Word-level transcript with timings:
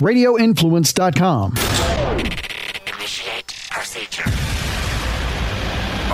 radioinfluence.com. 0.00 1.54
Initiate 2.86 3.54
procedure. 3.70 4.28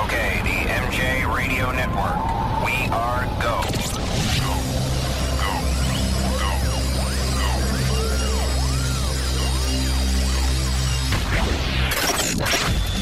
Okay, 0.04 0.40
the 0.42 0.68
MJ 0.70 1.36
Radio 1.36 1.70
Network. 1.72 2.16
We 2.64 2.88
are 2.90 3.24
go. 3.42 3.60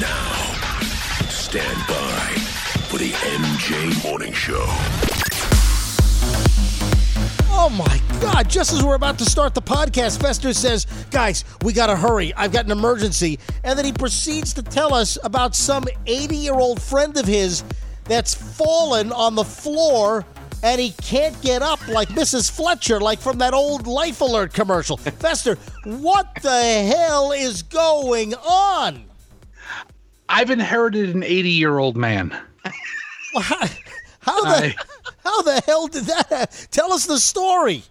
Now, 0.01 0.33
stand 1.29 1.79
by 1.87 2.35
for 2.89 2.99
the 2.99 3.11
MJ 3.13 4.03
Morning 4.05 4.33
Show. 4.33 5.12
Oh 7.55 7.69
my 7.71 8.01
God! 8.21 8.49
Just 8.49 8.73
as 8.73 8.83
we're 8.83 8.95
about 8.95 9.19
to 9.19 9.25
start 9.25 9.55
the 9.55 9.63
podcast, 9.63 10.21
Fester 10.21 10.53
says, 10.53 10.87
"Guys, 11.11 11.45
we 11.63 11.73
gotta 11.73 11.95
hurry. 11.95 12.33
I've 12.35 12.53
got 12.53 12.65
an 12.65 12.73
emergency." 12.73 13.39
And 13.63 13.79
then 13.79 13.85
he 13.85 13.93
proceeds 13.93 14.53
to 14.55 14.63
tell 14.63 14.93
us 14.95 15.17
about 15.23 15.55
some 15.55 15.85
80-year-old 16.07 16.81
friend 16.83 17.17
of 17.17 17.27
his 17.27 17.63
that's 18.05 18.35
fallen 18.35 19.13
on 19.13 19.35
the 19.37 19.45
floor 19.45 20.25
and 20.63 20.81
he 20.81 20.91
can't 21.03 21.41
get 21.43 21.61
up 21.63 21.87
like 21.89 22.09
Mrs. 22.09 22.51
Fletcher, 22.51 23.01
like 23.01 23.21
from 23.21 23.39
that 23.39 23.53
old 23.53 23.87
Life 23.87 24.21
Alert 24.21 24.53
commercial. 24.53 24.97
Fester, 25.19 25.57
what 25.85 26.29
the 26.43 26.95
hell 26.97 27.33
is 27.33 27.63
going 27.63 28.35
on? 28.35 29.05
I've 30.29 30.51
inherited 30.51 31.15
an 31.15 31.23
80 31.23 31.51
year 31.51 31.79
old 31.79 31.97
man. 31.97 32.31
How, 33.35 33.67
how 34.21 34.43
the 34.45 34.67
I- 34.67 34.75
how 35.25 35.43
the 35.43 35.61
hell 35.67 35.87
did 35.87 36.05
that? 36.05 36.27
happen? 36.29 36.57
Tell 36.71 36.93
us 36.93 37.07
the 37.07 37.19
story. 37.19 37.83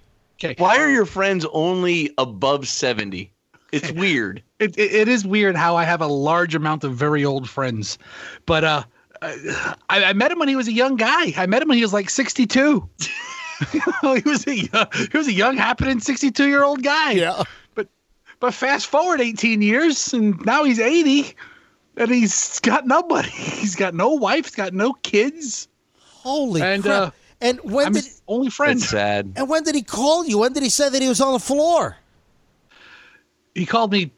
Okay. 0.43 0.55
Why 0.57 0.77
are 0.79 0.89
your 0.89 1.05
friends 1.05 1.45
only 1.53 2.11
above 2.17 2.67
70? 2.67 3.31
It's 3.71 3.91
weird. 3.93 4.41
It, 4.59 4.77
it, 4.77 4.91
it 4.91 5.07
is 5.07 5.25
weird 5.25 5.55
how 5.55 5.75
I 5.75 5.83
have 5.83 6.01
a 6.01 6.07
large 6.07 6.55
amount 6.55 6.83
of 6.83 6.95
very 6.95 7.23
old 7.23 7.49
friends, 7.49 7.97
but 8.45 8.63
uh, 8.63 8.83
I, 9.21 9.65
I 9.89 10.13
met 10.13 10.31
him 10.31 10.39
when 10.39 10.47
he 10.49 10.55
was 10.55 10.67
a 10.67 10.73
young 10.73 10.95
guy. 10.95 11.33
I 11.37 11.45
met 11.45 11.61
him 11.61 11.67
when 11.69 11.77
he 11.77 11.83
was 11.83 11.93
like 11.93 12.09
62. 12.09 12.89
he 13.71 13.79
was 14.25 14.47
a 14.47 14.55
young, 14.55 14.87
he 15.11 15.17
was 15.17 15.27
a 15.27 15.33
young, 15.33 15.55
happening 15.57 15.99
62 15.99 16.47
year 16.47 16.63
old 16.63 16.81
guy. 16.83 17.11
Yeah. 17.11 17.43
But 17.75 17.87
but 18.39 18.53
fast 18.53 18.87
forward 18.87 19.21
18 19.21 19.61
years, 19.61 20.13
and 20.13 20.43
now 20.45 20.63
he's 20.63 20.79
80, 20.79 21.35
and 21.97 22.09
he's 22.11 22.59
got 22.61 22.87
nobody. 22.87 23.29
He's 23.61 23.75
got 23.75 23.93
no 23.93 24.09
wife. 24.09 24.45
He's 24.45 24.55
got 24.55 24.73
no 24.73 24.93
kids. 24.93 25.67
Holy 25.99 26.61
And, 26.61 26.81
crap! 26.83 27.09
uh, 27.09 27.11
and 27.41 27.59
when 27.63 27.87
I'm 27.87 27.93
did 27.93 28.03
his 28.05 28.21
only 28.27 28.49
friend. 28.49 28.79
It's 28.79 28.89
sad. 28.89 29.33
and 29.35 29.49
when 29.49 29.63
did 29.63 29.75
he 29.75 29.81
call 29.81 30.25
you? 30.25 30.37
When 30.39 30.53
did 30.53 30.63
he 30.63 30.69
say 30.69 30.89
that 30.89 31.01
he 31.01 31.07
was 31.09 31.19
on 31.21 31.33
the 31.33 31.39
floor? 31.39 31.97
He 33.55 33.65
called 33.65 33.91
me 33.91 34.11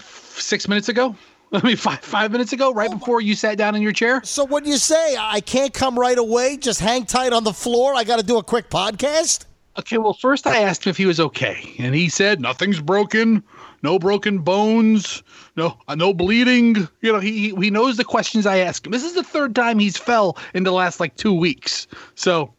six 0.00 0.68
minutes 0.68 0.88
ago. 0.88 1.16
I 1.52 1.62
mean, 1.64 1.76
five 1.76 2.00
five 2.00 2.30
minutes 2.30 2.52
ago, 2.52 2.72
right 2.74 2.90
before 2.90 3.20
you 3.22 3.34
sat 3.34 3.56
down 3.56 3.74
in 3.74 3.80
your 3.82 3.92
chair. 3.92 4.20
So 4.22 4.44
what 4.44 4.64
do 4.64 4.70
you 4.70 4.76
say? 4.76 5.16
I 5.18 5.40
can't 5.40 5.72
come 5.72 5.98
right 5.98 6.18
away. 6.18 6.58
Just 6.58 6.78
hang 6.80 7.06
tight 7.06 7.32
on 7.32 7.42
the 7.44 7.54
floor. 7.54 7.94
I 7.94 8.04
got 8.04 8.20
to 8.20 8.26
do 8.26 8.36
a 8.38 8.42
quick 8.42 8.68
podcast. 8.68 9.46
Okay, 9.78 9.96
well, 9.96 10.12
first 10.12 10.46
I 10.46 10.58
asked 10.62 10.84
him 10.84 10.90
if 10.90 10.96
he 10.96 11.06
was 11.06 11.20
okay, 11.20 11.72
and 11.78 11.94
he 11.94 12.08
said 12.08 12.40
nothing's 12.40 12.80
broken, 12.80 13.44
no 13.82 13.96
broken 13.98 14.40
bones, 14.40 15.22
no 15.56 15.78
uh, 15.88 15.94
no 15.94 16.12
bleeding. 16.12 16.76
You 17.00 17.12
know, 17.12 17.20
he 17.20 17.48
he- 17.50 17.54
he 17.56 17.70
knows 17.70 17.96
the 17.96 18.04
questions 18.04 18.44
I 18.44 18.58
ask 18.58 18.84
him. 18.84 18.92
This 18.92 19.04
is 19.04 19.14
the 19.14 19.22
third 19.22 19.54
time 19.54 19.78
he's 19.78 19.96
fell 19.96 20.36
in 20.52 20.64
the 20.64 20.72
last 20.72 21.00
like 21.00 21.16
two 21.16 21.32
weeks. 21.32 21.86
So, 22.14 22.52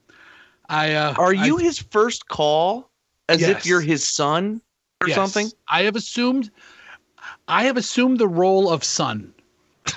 I 0.69 0.93
uh, 0.93 1.13
Are 1.17 1.33
you 1.33 1.59
I, 1.59 1.63
his 1.63 1.79
first 1.79 2.27
call 2.27 2.89
as 3.27 3.41
Yes. 3.41 3.49
if 3.49 3.65
you're 3.65 3.81
his 3.81 4.07
son 4.07 4.61
or 5.01 5.07
yes. 5.07 5.15
something? 5.15 5.51
I 5.67 5.83
have 5.83 5.95
assumed, 5.95 6.51
I 7.47 7.63
have 7.63 7.75
assumed 7.77 8.19
the 8.19 8.27
role 8.27 8.69
of 8.69 8.83
son. 8.83 9.33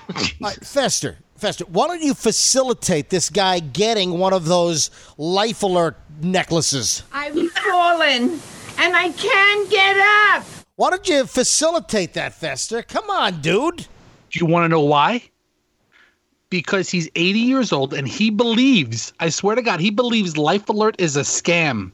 All 0.09 0.17
right, 0.41 0.57
Fester, 0.65 1.19
Fester, 1.37 1.65
why 1.67 1.87
don't 1.87 2.03
you 2.03 2.15
facilitate 2.15 3.11
this 3.11 3.29
guy 3.29 3.59
getting 3.59 4.19
one 4.19 4.33
of 4.33 4.47
those 4.47 4.91
life 5.19 5.63
alert 5.63 5.99
necklaces? 6.23 7.03
I've 7.13 7.35
fallen 7.53 8.41
and 8.79 8.97
I 8.97 9.11
can't 9.11 9.71
get 9.71 9.97
up. 9.99 10.45
Why 10.77 10.91
don't 10.91 11.07
you 11.07 11.27
facilitate 11.27 12.15
that, 12.15 12.33
Fester? 12.33 12.83
Come 12.83 13.11
on, 13.11 13.41
dude. 13.43 13.87
Do 14.31 14.39
you 14.41 14.47
want 14.47 14.65
to 14.65 14.69
know 14.69 14.81
why? 14.81 15.23
Because 16.53 16.91
he's 16.91 17.09
80 17.17 17.39
years 17.39 17.73
old 17.73 17.95
and 17.95 18.07
he 18.07 18.29
believes, 18.29 19.15
I 19.21 19.31
swear 19.31 19.57
to 19.57 19.63
God, 19.63 19.81
he 19.81 19.89
believes 19.89 20.37
Life 20.37 20.69
Alert 20.69 20.97
is 20.99 21.17
a 21.17 21.23
scam. 21.23 21.91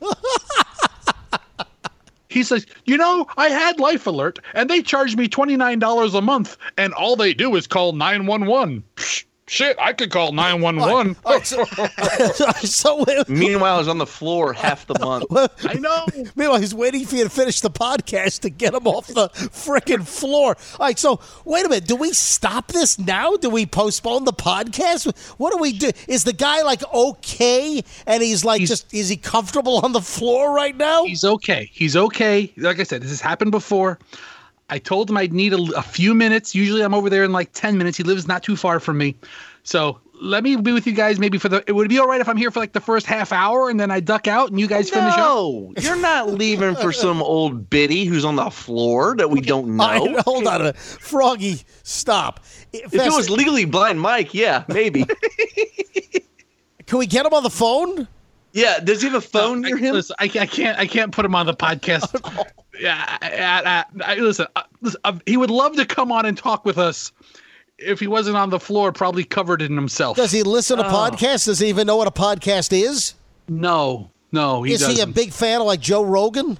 he 2.28 2.42
says, 2.42 2.66
You 2.84 2.96
know, 2.96 3.28
I 3.36 3.50
had 3.50 3.78
Life 3.78 4.04
Alert 4.08 4.40
and 4.54 4.68
they 4.68 4.82
charged 4.82 5.16
me 5.16 5.28
$29 5.28 6.12
a 6.12 6.20
month 6.20 6.56
and 6.76 6.92
all 6.94 7.14
they 7.14 7.34
do 7.34 7.54
is 7.54 7.68
call 7.68 7.92
911. 7.92 8.82
Psh, 8.96 9.24
Shit, 9.48 9.76
I 9.80 9.94
could 9.94 10.10
call 10.10 10.32
911. 10.32 11.16
All 11.24 11.32
right, 11.32 11.46
so, 11.46 11.64
so 12.66 13.04
Meanwhile, 13.28 13.78
he's 13.78 13.88
on 13.88 13.96
the 13.96 14.06
floor 14.06 14.52
half 14.52 14.86
the 14.86 14.98
month. 14.98 15.24
I 15.64 15.74
know. 15.74 16.06
Meanwhile, 16.36 16.60
he's 16.60 16.74
waiting 16.74 17.06
for 17.06 17.16
you 17.16 17.24
to 17.24 17.30
finish 17.30 17.60
the 17.60 17.70
podcast 17.70 18.40
to 18.40 18.50
get 18.50 18.74
him 18.74 18.86
off 18.86 19.06
the 19.06 19.28
frickin' 19.30 20.06
floor. 20.06 20.56
All 20.78 20.86
right, 20.86 20.98
so 20.98 21.20
wait 21.46 21.64
a 21.64 21.68
minute. 21.68 21.86
Do 21.86 21.96
we 21.96 22.12
stop 22.12 22.68
this 22.68 22.98
now? 22.98 23.36
Do 23.36 23.48
we 23.48 23.64
postpone 23.64 24.26
the 24.26 24.34
podcast? 24.34 25.16
What 25.38 25.52
do 25.52 25.58
we 25.58 25.72
do? 25.72 25.90
Is 26.06 26.24
the 26.24 26.34
guy 26.34 26.62
like 26.62 26.82
okay? 26.92 27.82
And 28.06 28.22
he's 28.22 28.44
like, 28.44 28.60
just 28.62 28.92
is 28.92 29.08
he 29.08 29.16
comfortable 29.16 29.78
on 29.78 29.92
the 29.92 30.02
floor 30.02 30.52
right 30.54 30.76
now? 30.76 31.04
He's 31.04 31.24
okay. 31.24 31.70
He's 31.72 31.96
okay. 31.96 32.52
Like 32.58 32.80
I 32.80 32.82
said, 32.82 33.02
this 33.02 33.10
has 33.10 33.22
happened 33.22 33.52
before. 33.52 33.98
I 34.70 34.78
told 34.78 35.08
him 35.10 35.16
I'd 35.16 35.32
need 35.32 35.52
a, 35.52 35.58
a 35.76 35.82
few 35.82 36.14
minutes. 36.14 36.54
Usually 36.54 36.82
I'm 36.82 36.94
over 36.94 37.08
there 37.08 37.24
in 37.24 37.32
like 37.32 37.52
10 37.52 37.78
minutes. 37.78 37.96
He 37.96 38.02
lives 38.04 38.28
not 38.28 38.42
too 38.42 38.56
far 38.56 38.80
from 38.80 38.98
me. 38.98 39.16
So 39.62 39.98
let 40.20 40.42
me 40.42 40.56
be 40.56 40.72
with 40.72 40.86
you 40.86 40.92
guys 40.92 41.18
maybe 41.18 41.38
for 41.38 41.48
the. 41.48 41.62
It 41.66 41.72
would 41.72 41.88
be 41.88 41.98
all 41.98 42.06
right 42.08 42.20
if 42.20 42.28
I'm 42.28 42.36
here 42.36 42.50
for 42.50 42.58
like 42.60 42.72
the 42.72 42.80
first 42.80 43.06
half 43.06 43.32
hour 43.32 43.70
and 43.70 43.78
then 43.78 43.90
I 43.90 44.00
duck 44.00 44.26
out 44.26 44.50
and 44.50 44.58
you 44.58 44.66
guys 44.66 44.90
finish 44.90 45.12
up. 45.12 45.18
No, 45.18 45.72
you're 45.78 45.96
not 45.96 46.28
leaving 46.28 46.74
for 46.74 46.92
some 46.92 47.22
old 47.22 47.70
biddy 47.70 48.04
who's 48.04 48.24
on 48.24 48.36
the 48.36 48.50
floor 48.50 49.14
that 49.16 49.30
we 49.30 49.40
don't 49.40 49.68
know. 49.76 49.86
right, 49.86 50.18
hold 50.20 50.46
on 50.46 50.66
a. 50.66 50.72
Froggy, 50.74 51.62
stop. 51.82 52.40
If 52.72 52.92
it 52.94 53.12
was 53.12 53.30
legally 53.30 53.64
blind 53.64 54.00
Mike, 54.00 54.34
yeah, 54.34 54.64
maybe. 54.68 55.06
Can 56.86 56.98
we 56.98 57.06
get 57.06 57.26
him 57.26 57.34
on 57.34 57.42
the 57.42 57.50
phone? 57.50 58.08
Yeah, 58.58 58.80
does 58.80 59.02
he 59.02 59.08
have 59.08 59.16
a 59.16 59.20
phone 59.20 59.64
I, 59.64 59.68
near 59.68 59.76
him? 59.76 59.94
listen, 59.94 60.16
I, 60.18 60.24
I 60.24 60.46
can't. 60.46 60.78
I 60.78 60.86
can't 60.86 61.12
put 61.12 61.24
him 61.24 61.34
on 61.34 61.46
the 61.46 61.54
podcast. 61.54 62.12
yeah, 62.80 63.18
I, 63.22 63.84
I, 64.02 64.12
I, 64.12 64.14
listen, 64.16 64.46
uh, 64.56 64.62
listen 64.80 65.00
uh, 65.04 65.18
he 65.26 65.36
would 65.36 65.50
love 65.50 65.76
to 65.76 65.86
come 65.86 66.10
on 66.10 66.26
and 66.26 66.36
talk 66.36 66.64
with 66.64 66.78
us 66.78 67.12
if 67.78 68.00
he 68.00 68.06
wasn't 68.06 68.36
on 68.36 68.50
the 68.50 68.58
floor, 68.58 68.92
probably 68.92 69.24
covered 69.24 69.62
in 69.62 69.74
himself. 69.74 70.16
Does 70.16 70.32
he 70.32 70.42
listen 70.42 70.78
to 70.78 70.84
podcasts? 70.84 71.46
Does 71.46 71.60
he 71.60 71.68
even 71.68 71.86
know 71.86 71.96
what 71.96 72.08
a 72.08 72.10
podcast 72.10 72.72
is? 72.72 73.14
No, 73.48 74.10
no, 74.32 74.62
he 74.62 74.72
is 74.72 74.86
he 74.86 75.00
a 75.00 75.06
big 75.06 75.32
fan 75.32 75.60
of 75.60 75.66
like 75.66 75.80
Joe 75.80 76.02
Rogan? 76.02 76.58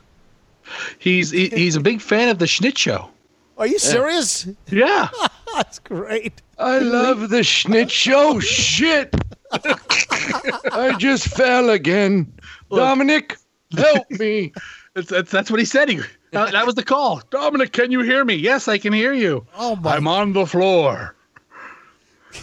he's 0.99 1.31
he, 1.31 1.49
he's 1.49 1.77
a 1.77 1.81
big 1.81 2.01
fan 2.01 2.29
of 2.29 2.39
the 2.39 2.47
Schnitt 2.47 2.79
show. 2.79 3.11
Are 3.57 3.67
you 3.67 3.79
serious? 3.79 4.47
Yeah. 4.69 5.09
That's 5.55 5.81
great. 5.81 6.41
I 6.59 6.79
love 6.79 7.29
the 7.29 7.41
Schnitt 7.41 7.91
show. 7.91 8.39
Shit. 8.39 9.15
I 9.53 10.95
just 10.99 11.29
fell 11.29 11.71
again. 11.71 12.33
Dominic, 12.71 13.37
help 13.77 14.11
me. 14.11 14.53
That's, 14.95 15.11
that's 15.11 15.31
that's 15.31 15.49
what 15.49 15.61
he 15.61 15.67
said. 15.67 15.89
He 15.89 16.01
that, 16.33 16.51
that 16.51 16.67
was 16.67 16.75
the 16.75 16.83
call. 16.83 17.23
Dominic, 17.31 17.73
can 17.73 17.93
you 17.93 18.01
hear 18.01 18.25
me? 18.25 18.35
Yes, 18.35 18.67
I 18.67 18.79
can 18.79 18.93
hear 18.93 19.13
you. 19.13 19.47
Oh 19.57 19.77
my! 19.77 19.95
I'm 19.95 20.09
on 20.09 20.33
the 20.33 20.45
floor. 20.45 21.15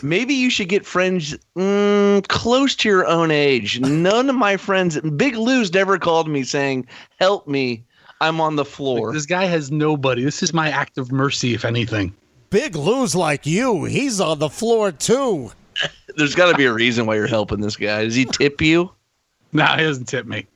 Maybe 0.02 0.34
you 0.34 0.50
should 0.50 0.70
get 0.70 0.86
friends 0.86 1.38
mm, 1.58 2.26
close 2.30 2.76
to 2.78 2.88
your 2.88 3.06
own 3.08 3.30
age. 3.30 3.82
None 3.82 4.30
of 4.30 4.36
my 4.36 4.56
friends, 4.56 5.00
Big 5.02 5.36
Lou's 5.36 5.74
never 5.74 5.98
called 5.98 6.30
me 6.30 6.44
saying, 6.44 6.88
"Help 7.20 7.46
me, 7.46 7.84
I'm 8.22 8.40
on 8.40 8.56
the 8.56 8.64
floor." 8.64 9.12
This 9.12 9.26
guy 9.26 9.46
has 9.46 9.70
nobody. 9.70 10.24
This 10.24 10.42
is 10.42 10.54
my 10.54 10.70
act 10.70 10.98
of 10.98 11.12
mercy, 11.12 11.54
if 11.54 11.66
anything. 11.66 12.14
Big 12.52 12.76
Lou's 12.76 13.16
like 13.16 13.46
you. 13.46 13.84
He's 13.84 14.22
on 14.22 14.40
the 14.40 14.50
floor 14.50 14.94
too. 14.94 15.52
There's 16.16 16.36
got 16.36 16.52
to 16.52 16.58
be 16.58 16.66
a 16.66 16.74
reason 16.74 17.06
why 17.06 17.16
you're 17.16 17.28
helping 17.28 17.60
this 17.62 17.76
guy. 17.76 18.04
Does 18.06 18.16
he 18.16 18.26
tip 18.26 18.62
you? 18.62 18.92
No, 19.54 19.66
he 19.66 19.84
doesn't 19.84 20.06
tip 20.06 20.26
me. 20.26 20.48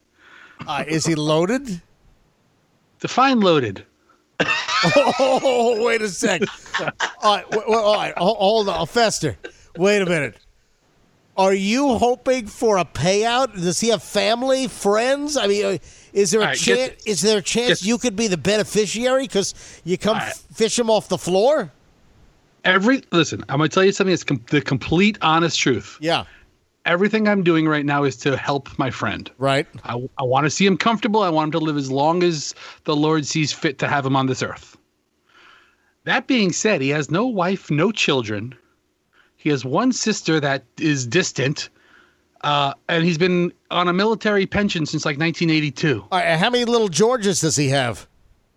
Uh, 0.68 0.83
is 0.88 1.06
he 1.06 1.16
loaded? 1.16 1.81
Define 3.00 3.39
loaded. 3.39 3.86
Oh, 4.39 5.81
wait 5.86 6.01
a 6.01 6.10
sec. 6.10 6.42
All 7.21 7.36
right, 7.36 7.50
w- 7.50 7.62
w- 7.62 7.77
all 7.80 7.95
right. 7.95 8.13
Hold 8.18 8.69
on, 8.69 8.88
Fester. 8.88 9.38
Wait 9.77 10.01
a 10.01 10.06
minute. 10.06 10.36
Are 11.38 11.54
you 11.54 11.98
hoping 11.98 12.48
for 12.48 12.77
a 12.77 12.83
payout? 12.86 13.54
Does 13.54 13.80
he 13.80 13.88
have 13.89 14.04
family, 14.04 14.68
friends? 14.68 15.38
I 15.38 15.48
mean, 15.48 15.66
uh, 15.66 15.77
is 16.12 16.31
there 16.31 16.42
a 16.42 16.44
All 16.44 16.50
right, 16.50 16.60
get 16.60 16.89
chance? 16.89 17.04
Is 17.06 17.21
there 17.21 17.38
a 17.38 17.42
chance 17.42 17.80
get- 17.81 17.88
you 17.88 17.98
could 17.98 18.16
be 18.18 18.27
the 18.27 18.38
beneficiary 18.38 19.24
because 19.24 19.54
you 19.86 19.98
come 19.98 20.16
All 20.18 20.21
right. 20.24 20.30
f- 20.31 20.44
fish 20.54 20.77
him 20.77 20.89
off 20.89 21.07
the 21.07 21.18
floor? 21.18 21.71
Every 22.65 23.03
listen, 23.11 23.44
I'm 23.50 23.57
gonna 23.57 23.69
tell 23.69 23.85
you 23.85 23.91
something 23.91 24.11
that's 24.11 24.23
com- 24.23 24.44
the 24.50 24.61
complete 24.61 25.17
honest 25.21 25.59
truth. 25.59 25.97
Yeah. 26.01 26.25
everything 26.85 27.27
I'm 27.27 27.44
doing 27.44 27.67
right 27.67 27.85
now 27.85 28.03
is 28.03 28.15
to 28.17 28.35
help 28.35 28.77
my 28.79 28.89
friend. 28.89 29.29
Right. 29.38 29.67
I, 29.83 30.09
I 30.17 30.23
want 30.23 30.45
to 30.45 30.50
see 30.50 30.65
him 30.65 30.77
comfortable. 30.77 31.21
I 31.21 31.29
want 31.29 31.47
him 31.47 31.59
to 31.59 31.65
live 31.65 31.77
as 31.77 31.91
long 31.91 32.23
as 32.23 32.56
the 32.85 32.95
Lord 32.95 33.25
sees 33.27 33.53
fit 33.53 33.77
to 33.79 33.88
have 33.88 34.06
him 34.06 34.15
on 34.15 34.25
this 34.27 34.41
earth. 34.41 34.75
That 36.06 36.25
being 36.27 36.51
said, 36.51 36.81
he 36.81 36.89
has 36.89 37.11
no 37.11 37.27
wife, 37.27 37.69
no 37.69 37.91
children. 37.91 38.56
He 39.35 39.50
has 39.50 39.63
one 39.63 39.91
sister 39.91 40.39
that 40.39 40.63
is 40.79 41.06
distant, 41.06 41.69
uh, 42.41 42.73
and 42.88 43.06
he's 43.06 43.17
been 43.17 43.53
on 43.71 43.88
a 43.88 43.94
military 43.94 44.45
pension 44.45 44.85
since 44.85 45.06
like 45.06 45.17
1982. 45.17 46.06
All 46.11 46.19
right. 46.19 46.38
How 46.38 46.50
many 46.50 46.65
little 46.65 46.89
Georges 46.89 47.41
does 47.41 47.56
he 47.56 47.69
have? 47.69 48.07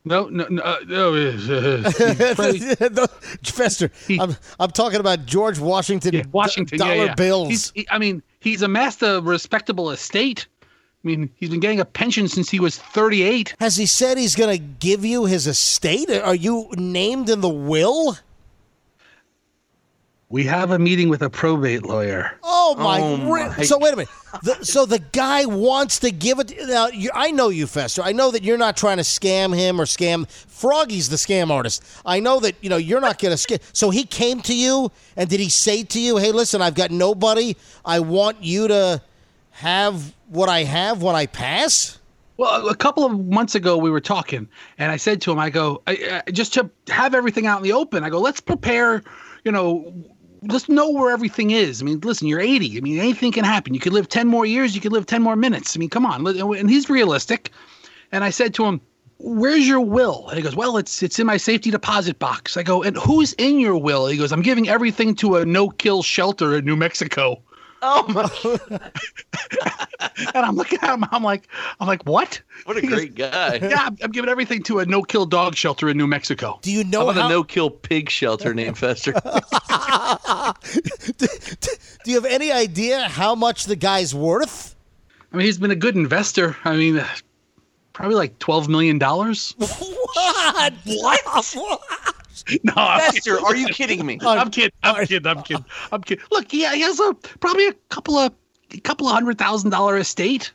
No, 0.04 0.28
no, 0.28 0.46
no. 0.50 0.62
Uh, 0.62 0.76
no 0.87 1.14
uh, 1.14 2.88
No, 2.90 3.06
Fester, 3.44 3.90
I'm, 4.08 4.37
I'm 4.58 4.70
talking 4.70 4.99
about 4.99 5.26
George 5.26 5.58
Washington, 5.58 6.14
yeah, 6.14 6.22
Washington, 6.32 6.78
d- 6.78 6.84
dollar 6.84 6.94
yeah, 6.94 7.04
yeah. 7.04 7.14
bills. 7.14 7.72
He, 7.75 7.87
I 7.90 7.99
mean, 7.99 8.22
he's 8.40 8.62
amassed 8.62 9.02
a 9.02 9.20
respectable 9.22 9.90
estate. 9.90 10.46
I 10.62 11.08
mean, 11.08 11.31
he's 11.34 11.50
been 11.50 11.60
getting 11.60 11.81
a 11.81 11.84
pension 11.84 12.28
since 12.28 12.49
he 12.49 12.60
was 12.60 12.78
38. 12.78 13.56
Has 13.58 13.76
he 13.76 13.87
said 13.87 14.19
he's 14.19 14.37
going 14.37 14.56
to 14.56 14.62
give 14.62 15.04
you 15.04 15.25
his 15.25 15.46
estate? 15.46 16.10
Are 16.10 16.34
you 16.34 16.69
named 16.76 17.28
in 17.28 17.40
the 17.40 17.49
will? 17.49 18.16
We 20.32 20.44
have 20.44 20.70
a 20.70 20.79
meeting 20.79 21.11
with 21.11 21.20
a 21.20 21.29
probate 21.29 21.82
lawyer. 21.82 22.38
Oh 22.43 22.75
my! 22.79 23.00
Oh, 23.00 23.17
my- 23.19 23.62
So 23.64 23.79
wait 23.79 23.93
a 23.93 23.96
minute. 23.96 24.08
The, 24.43 24.64
so 24.64 24.87
the 24.87 24.99
guy 24.99 25.44
wants 25.44 25.99
to 25.99 26.11
give 26.11 26.38
it. 26.38 26.55
Now 26.69 26.87
you, 26.87 27.11
I 27.12 27.31
know 27.32 27.50
you, 27.50 27.67
Fester. 27.67 28.00
I 28.02 28.12
know 28.12 28.31
that 28.31 28.43
you're 28.43 28.56
not 28.56 28.75
trying 28.75 28.96
to 28.96 29.02
scam 29.02 29.55
him 29.55 29.79
or 29.79 29.84
scam 29.84 30.26
Froggy's 30.49 31.11
the 31.11 31.17
scam 31.17 31.50
artist. 31.50 31.84
I 32.06 32.20
know 32.20 32.40
that 32.40 32.55
you 32.62 32.70
know 32.70 32.79
you're 32.79 33.02
not 33.02 33.19
going 33.19 33.37
to 33.37 33.46
scam. 33.46 33.61
So 33.75 33.90
he 33.90 34.05
came 34.05 34.40
to 34.43 34.55
you, 34.55 34.90
and 35.19 35.29
did 35.29 35.38
he 35.38 35.50
say 35.50 35.82
to 35.84 36.00
you, 36.00 36.17
"Hey, 36.17 36.32
listen, 36.32 36.62
I've 36.62 36.76
got 36.76 36.90
nobody. 36.90 37.55
I 37.85 38.00
want 38.00 38.43
you 38.43 38.69
to 38.69 39.02
have 39.50 40.14
what 40.28 40.49
I 40.49 40.64
have 40.64 41.02
when 41.02 41.14
I 41.14 41.26
pass." 41.26 41.99
Well, 42.38 42.70
a 42.70 42.75
couple 42.75 43.05
of 43.05 43.26
months 43.26 43.55
ago, 43.55 43.76
we 43.76 43.90
were 43.90 44.00
talking, 44.00 44.49
and 44.78 44.90
I 44.90 44.96
said 44.96 45.20
to 45.23 45.31
him, 45.32 45.38
I 45.38 45.50
go, 45.50 45.82
I, 45.87 46.23
I, 46.26 46.31
just 46.31 46.55
to 46.55 46.70
have 46.88 47.14
everything 47.14 47.46
out 47.46 47.58
in 47.58 47.64
the 47.64 47.75
open, 47.75 48.02
I 48.02 48.08
go, 48.08 48.19
let's 48.19 48.40
prepare, 48.40 49.02
you 49.44 49.52
know, 49.52 49.93
let's 50.42 50.68
know 50.68 50.90
where 50.90 51.12
everything 51.12 51.50
is. 51.50 51.80
I 51.80 51.84
mean, 51.84 52.00
listen, 52.00 52.26
you're 52.26 52.40
80. 52.40 52.76
I 52.76 52.80
mean, 52.80 52.98
anything 52.98 53.32
can 53.32 53.44
happen. 53.44 53.74
You 53.74 53.80
could 53.80 53.92
live 53.92 54.08
10 54.08 54.26
more 54.26 54.44
years, 54.44 54.74
you 54.74 54.80
could 54.80 54.92
live 54.92 55.06
10 55.06 55.22
more 55.22 55.36
minutes. 55.36 55.76
I 55.76 55.78
mean, 55.78 55.90
come 55.90 56.06
on. 56.06 56.26
And 56.26 56.70
he's 56.70 56.90
realistic. 56.90 57.50
And 58.10 58.24
I 58.24 58.30
said 58.30 58.54
to 58.54 58.64
him, 58.64 58.80
Where's 59.24 59.68
your 59.68 59.80
will? 59.80 60.26
And 60.28 60.36
he 60.36 60.42
goes, 60.42 60.56
Well, 60.56 60.76
it's 60.76 61.00
it's 61.00 61.18
in 61.20 61.26
my 61.26 61.36
safety 61.36 61.70
deposit 61.70 62.18
box. 62.18 62.56
I 62.56 62.64
go, 62.64 62.82
And 62.82 62.96
who's 62.96 63.34
in 63.34 63.60
your 63.60 63.78
will? 63.78 64.06
He 64.06 64.16
goes, 64.16 64.32
I'm 64.32 64.42
giving 64.42 64.68
everything 64.68 65.14
to 65.16 65.36
a 65.36 65.44
no 65.44 65.68
kill 65.68 66.02
shelter 66.02 66.56
in 66.56 66.64
New 66.64 66.76
Mexico. 66.76 67.40
Oh 67.82 68.06
my! 68.08 68.79
And 70.34 70.44
I'm 70.44 70.56
looking 70.56 70.79
at 70.82 70.94
him, 70.94 71.05
I'm 71.11 71.23
like, 71.23 71.49
I'm 71.81 71.87
like, 71.87 72.02
what? 72.05 72.40
What 72.64 72.76
a 72.76 72.81
He 72.81 72.87
goes, 72.87 72.99
great 72.99 73.14
guy. 73.14 73.55
yeah, 73.62 73.84
I'm, 73.87 73.96
I'm 74.02 74.11
giving 74.11 74.29
everything 74.31 74.62
to 74.64 74.81
a 74.81 74.87
no-kill 74.87 75.26
dog 75.26 75.55
shelter 75.55 75.88
in 75.88 75.96
New 75.96 76.06
Mexico. 76.06 76.58
Do 76.62 76.70
you 76.73 76.84
How 76.84 76.90
know 76.90 77.08
about 77.08 77.23
how? 77.23 77.26
a 77.26 77.31
no-kill 77.31 77.70
pig 77.70 78.11
shelter 78.11 78.52
named 78.55 78.79
Fester? 78.79 79.12
do 79.12 79.20
you 82.11 82.14
have 82.14 82.25
any 82.25 82.52
idea 82.52 83.08
how 83.08 83.34
much 83.34 83.64
the 83.64 83.76
guy's 83.76 84.14
worth? 84.14 84.75
I 85.32 85.37
mean, 85.37 85.46
he's 85.46 85.58
been 85.58 85.70
a 85.70 85.76
good 85.76 85.96
investor. 85.96 86.56
I 86.64 86.76
mean, 86.76 86.99
uh, 86.99 87.08
probably 87.93 88.17
like 88.17 88.38
twelve 88.38 88.69
million 88.69 88.99
dollars. 88.99 89.55
What? 89.58 90.73
What? 90.85 92.14
No, 92.64 92.73
I'm 92.76 93.12
Fester, 93.12 93.40
are 93.40 93.55
you 93.56 93.67
kidding 93.69 94.05
me? 94.06 94.19
I'm 94.26 94.50
kidding. 94.50 94.73
I'm 94.82 95.06
kidding. 95.06 95.26
I'm 95.26 95.43
kidding. 95.43 95.64
I'm 95.93 96.02
kidding. 96.02 96.25
Look, 96.31 96.52
yeah, 96.52 96.75
he 96.75 96.81
has 96.82 96.99
a 97.00 97.14
probably 97.40 97.69
a 97.69 97.73
couple 97.88 98.17
of 98.17 98.32
a 98.73 98.81
couple 98.81 99.06
of 99.06 99.12
hundred 99.14 99.38
thousand 99.38 99.70
dollar 99.70 99.96
estate. 99.99 100.52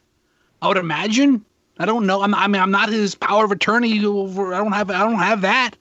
I 0.61 0.67
would 0.67 0.77
imagine. 0.77 1.43
I 1.79 1.85
don't 1.85 2.07
know. 2.07 2.23
I'm, 2.23 2.33
I 2.33 2.47
mean, 2.47 2.61
I'm 2.61 2.71
not 2.71 2.89
his 2.89 3.13
power 3.13 3.45
of 3.45 3.51
attorney. 3.51 4.03
Over, 4.03 4.53
I 4.53 4.57
don't 4.57 4.71
have. 4.71 4.89
I 4.89 4.99
don't 4.99 5.15
have 5.19 5.41
that. 5.41 5.75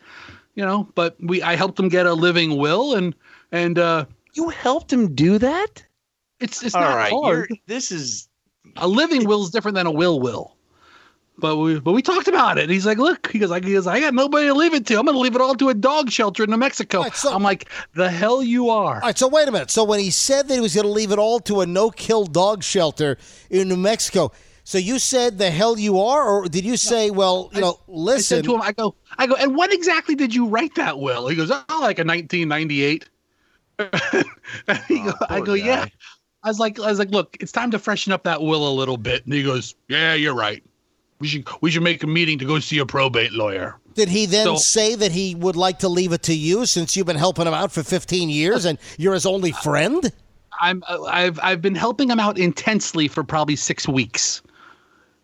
You 0.54 0.64
know, 0.64 0.88
but 0.94 1.16
we. 1.20 1.43
I 1.43 1.56
helped 1.56 1.78
him 1.81 1.88
get 1.88 2.06
a 2.06 2.12
living 2.14 2.56
will, 2.58 2.94
and 2.94 3.14
and 3.52 3.78
uh, 3.78 4.04
You 4.34 4.49
helped 4.50 4.92
him 4.92 5.14
do 5.14 5.38
that? 5.38 5.82
it's 6.40 6.62
it's 6.62 6.75
All 6.75 6.82
not 6.82 6.96
right, 6.96 7.10
hard. 7.12 7.49
you're- 7.49 7.62
this 7.66 7.90
is 7.90 8.28
a 8.76 8.87
living 8.87 9.26
will 9.26 9.42
is 9.44 9.50
different 9.50 9.75
than 9.75 9.87
a 9.87 9.90
will 9.90 10.20
will. 10.20 10.55
But 11.38 11.56
we 11.56 11.78
but 11.78 11.92
we 11.92 12.00
talked 12.00 12.28
about 12.28 12.56
it. 12.56 12.70
He's 12.70 12.86
like, 12.86 12.96
look, 12.96 13.30
he 13.30 13.38
goes, 13.38 13.50
I, 13.50 13.60
he 13.60 13.72
goes, 13.74 13.86
I 13.86 14.00
got 14.00 14.14
nobody 14.14 14.46
to 14.46 14.54
leave 14.54 14.72
it 14.72 14.86
to. 14.86 14.98
I'm 14.98 15.04
gonna 15.04 15.18
leave 15.18 15.34
it 15.34 15.40
all 15.42 15.54
to 15.56 15.68
a 15.68 15.74
dog 15.74 16.10
shelter 16.10 16.44
in 16.44 16.50
New 16.50 16.56
Mexico. 16.56 17.02
Right, 17.02 17.14
so- 17.14 17.32
I'm 17.34 17.42
like, 17.42 17.68
the 17.94 18.10
hell 18.10 18.42
you 18.42 18.70
are. 18.70 18.94
All 18.94 19.00
right, 19.00 19.18
so 19.18 19.28
wait 19.28 19.46
a 19.46 19.52
minute. 19.52 19.70
So 19.70 19.84
when 19.84 20.00
he 20.00 20.10
said 20.10 20.48
that 20.48 20.54
he 20.54 20.60
was 20.60 20.74
going 20.74 20.86
to 20.86 20.90
leave 20.92 21.12
it 21.12 21.18
all 21.18 21.38
to 21.40 21.60
a 21.60 21.66
no-kill 21.66 22.24
dog 22.24 22.62
shelter 22.62 23.18
in 23.50 23.68
New 23.68 23.76
Mexico, 23.76 24.32
so 24.64 24.78
you 24.78 24.98
said 24.98 25.36
the 25.38 25.50
hell 25.50 25.78
you 25.78 26.00
are, 26.00 26.24
or 26.26 26.48
did 26.48 26.64
you 26.64 26.76
say, 26.78 27.10
well, 27.10 27.50
you 27.52 27.60
know, 27.60 27.78
I 27.86 27.92
listen? 27.92 28.38
said 28.38 28.44
to 28.44 28.54
him, 28.54 28.62
I 28.62 28.72
go, 28.72 28.96
I 29.18 29.26
go, 29.26 29.34
and 29.36 29.56
when 29.56 29.70
exactly 29.72 30.14
did 30.14 30.34
you 30.34 30.46
write 30.48 30.74
that 30.76 30.98
will? 30.98 31.28
He 31.28 31.36
goes, 31.36 31.50
oh, 31.52 31.64
like 31.82 31.98
a 31.98 32.04
1998. 32.04 33.08
And 34.68 35.04
go, 35.04 35.12
I 35.28 35.40
go, 35.40 35.54
yeah. 35.54 35.86
I 36.42 36.48
was 36.48 36.58
like, 36.58 36.80
I 36.80 36.88
was 36.88 36.98
like, 36.98 37.10
look, 37.10 37.36
it's 37.40 37.52
time 37.52 37.70
to 37.72 37.78
freshen 37.78 38.12
up 38.12 38.22
that 38.24 38.40
will 38.40 38.66
a 38.68 38.72
little 38.72 38.96
bit. 38.96 39.24
And 39.24 39.34
he 39.34 39.42
goes, 39.42 39.74
yeah, 39.88 40.14
you're 40.14 40.34
right. 40.34 40.62
We 41.18 41.26
should 41.28 41.46
we 41.60 41.70
should 41.70 41.82
make 41.82 42.02
a 42.02 42.06
meeting 42.06 42.38
to 42.40 42.44
go 42.44 42.58
see 42.58 42.78
a 42.78 42.86
probate 42.86 43.32
lawyer. 43.32 43.76
Did 43.94 44.08
he 44.10 44.26
then 44.26 44.44
So- 44.44 44.56
say 44.56 44.94
that 44.94 45.12
he 45.12 45.34
would 45.34 45.56
like 45.56 45.78
to 45.78 45.88
leave 45.88 46.12
it 46.12 46.22
to 46.24 46.34
you 46.34 46.66
since 46.66 46.94
you've 46.96 47.06
been 47.06 47.16
helping 47.16 47.46
him 47.46 47.54
out 47.54 47.72
for 47.72 47.82
15 47.82 48.28
years 48.28 48.66
and 48.66 48.78
you're 48.98 49.14
his 49.14 49.24
only 49.24 49.52
friend? 49.52 50.12
I'm 50.60 50.82
uh, 50.88 51.02
I've 51.04 51.38
I've 51.42 51.62
been 51.62 51.74
helping 51.74 52.10
him 52.10 52.20
out 52.20 52.38
intensely 52.38 53.08
for 53.08 53.24
probably 53.24 53.56
six 53.56 53.88
weeks. 53.88 54.42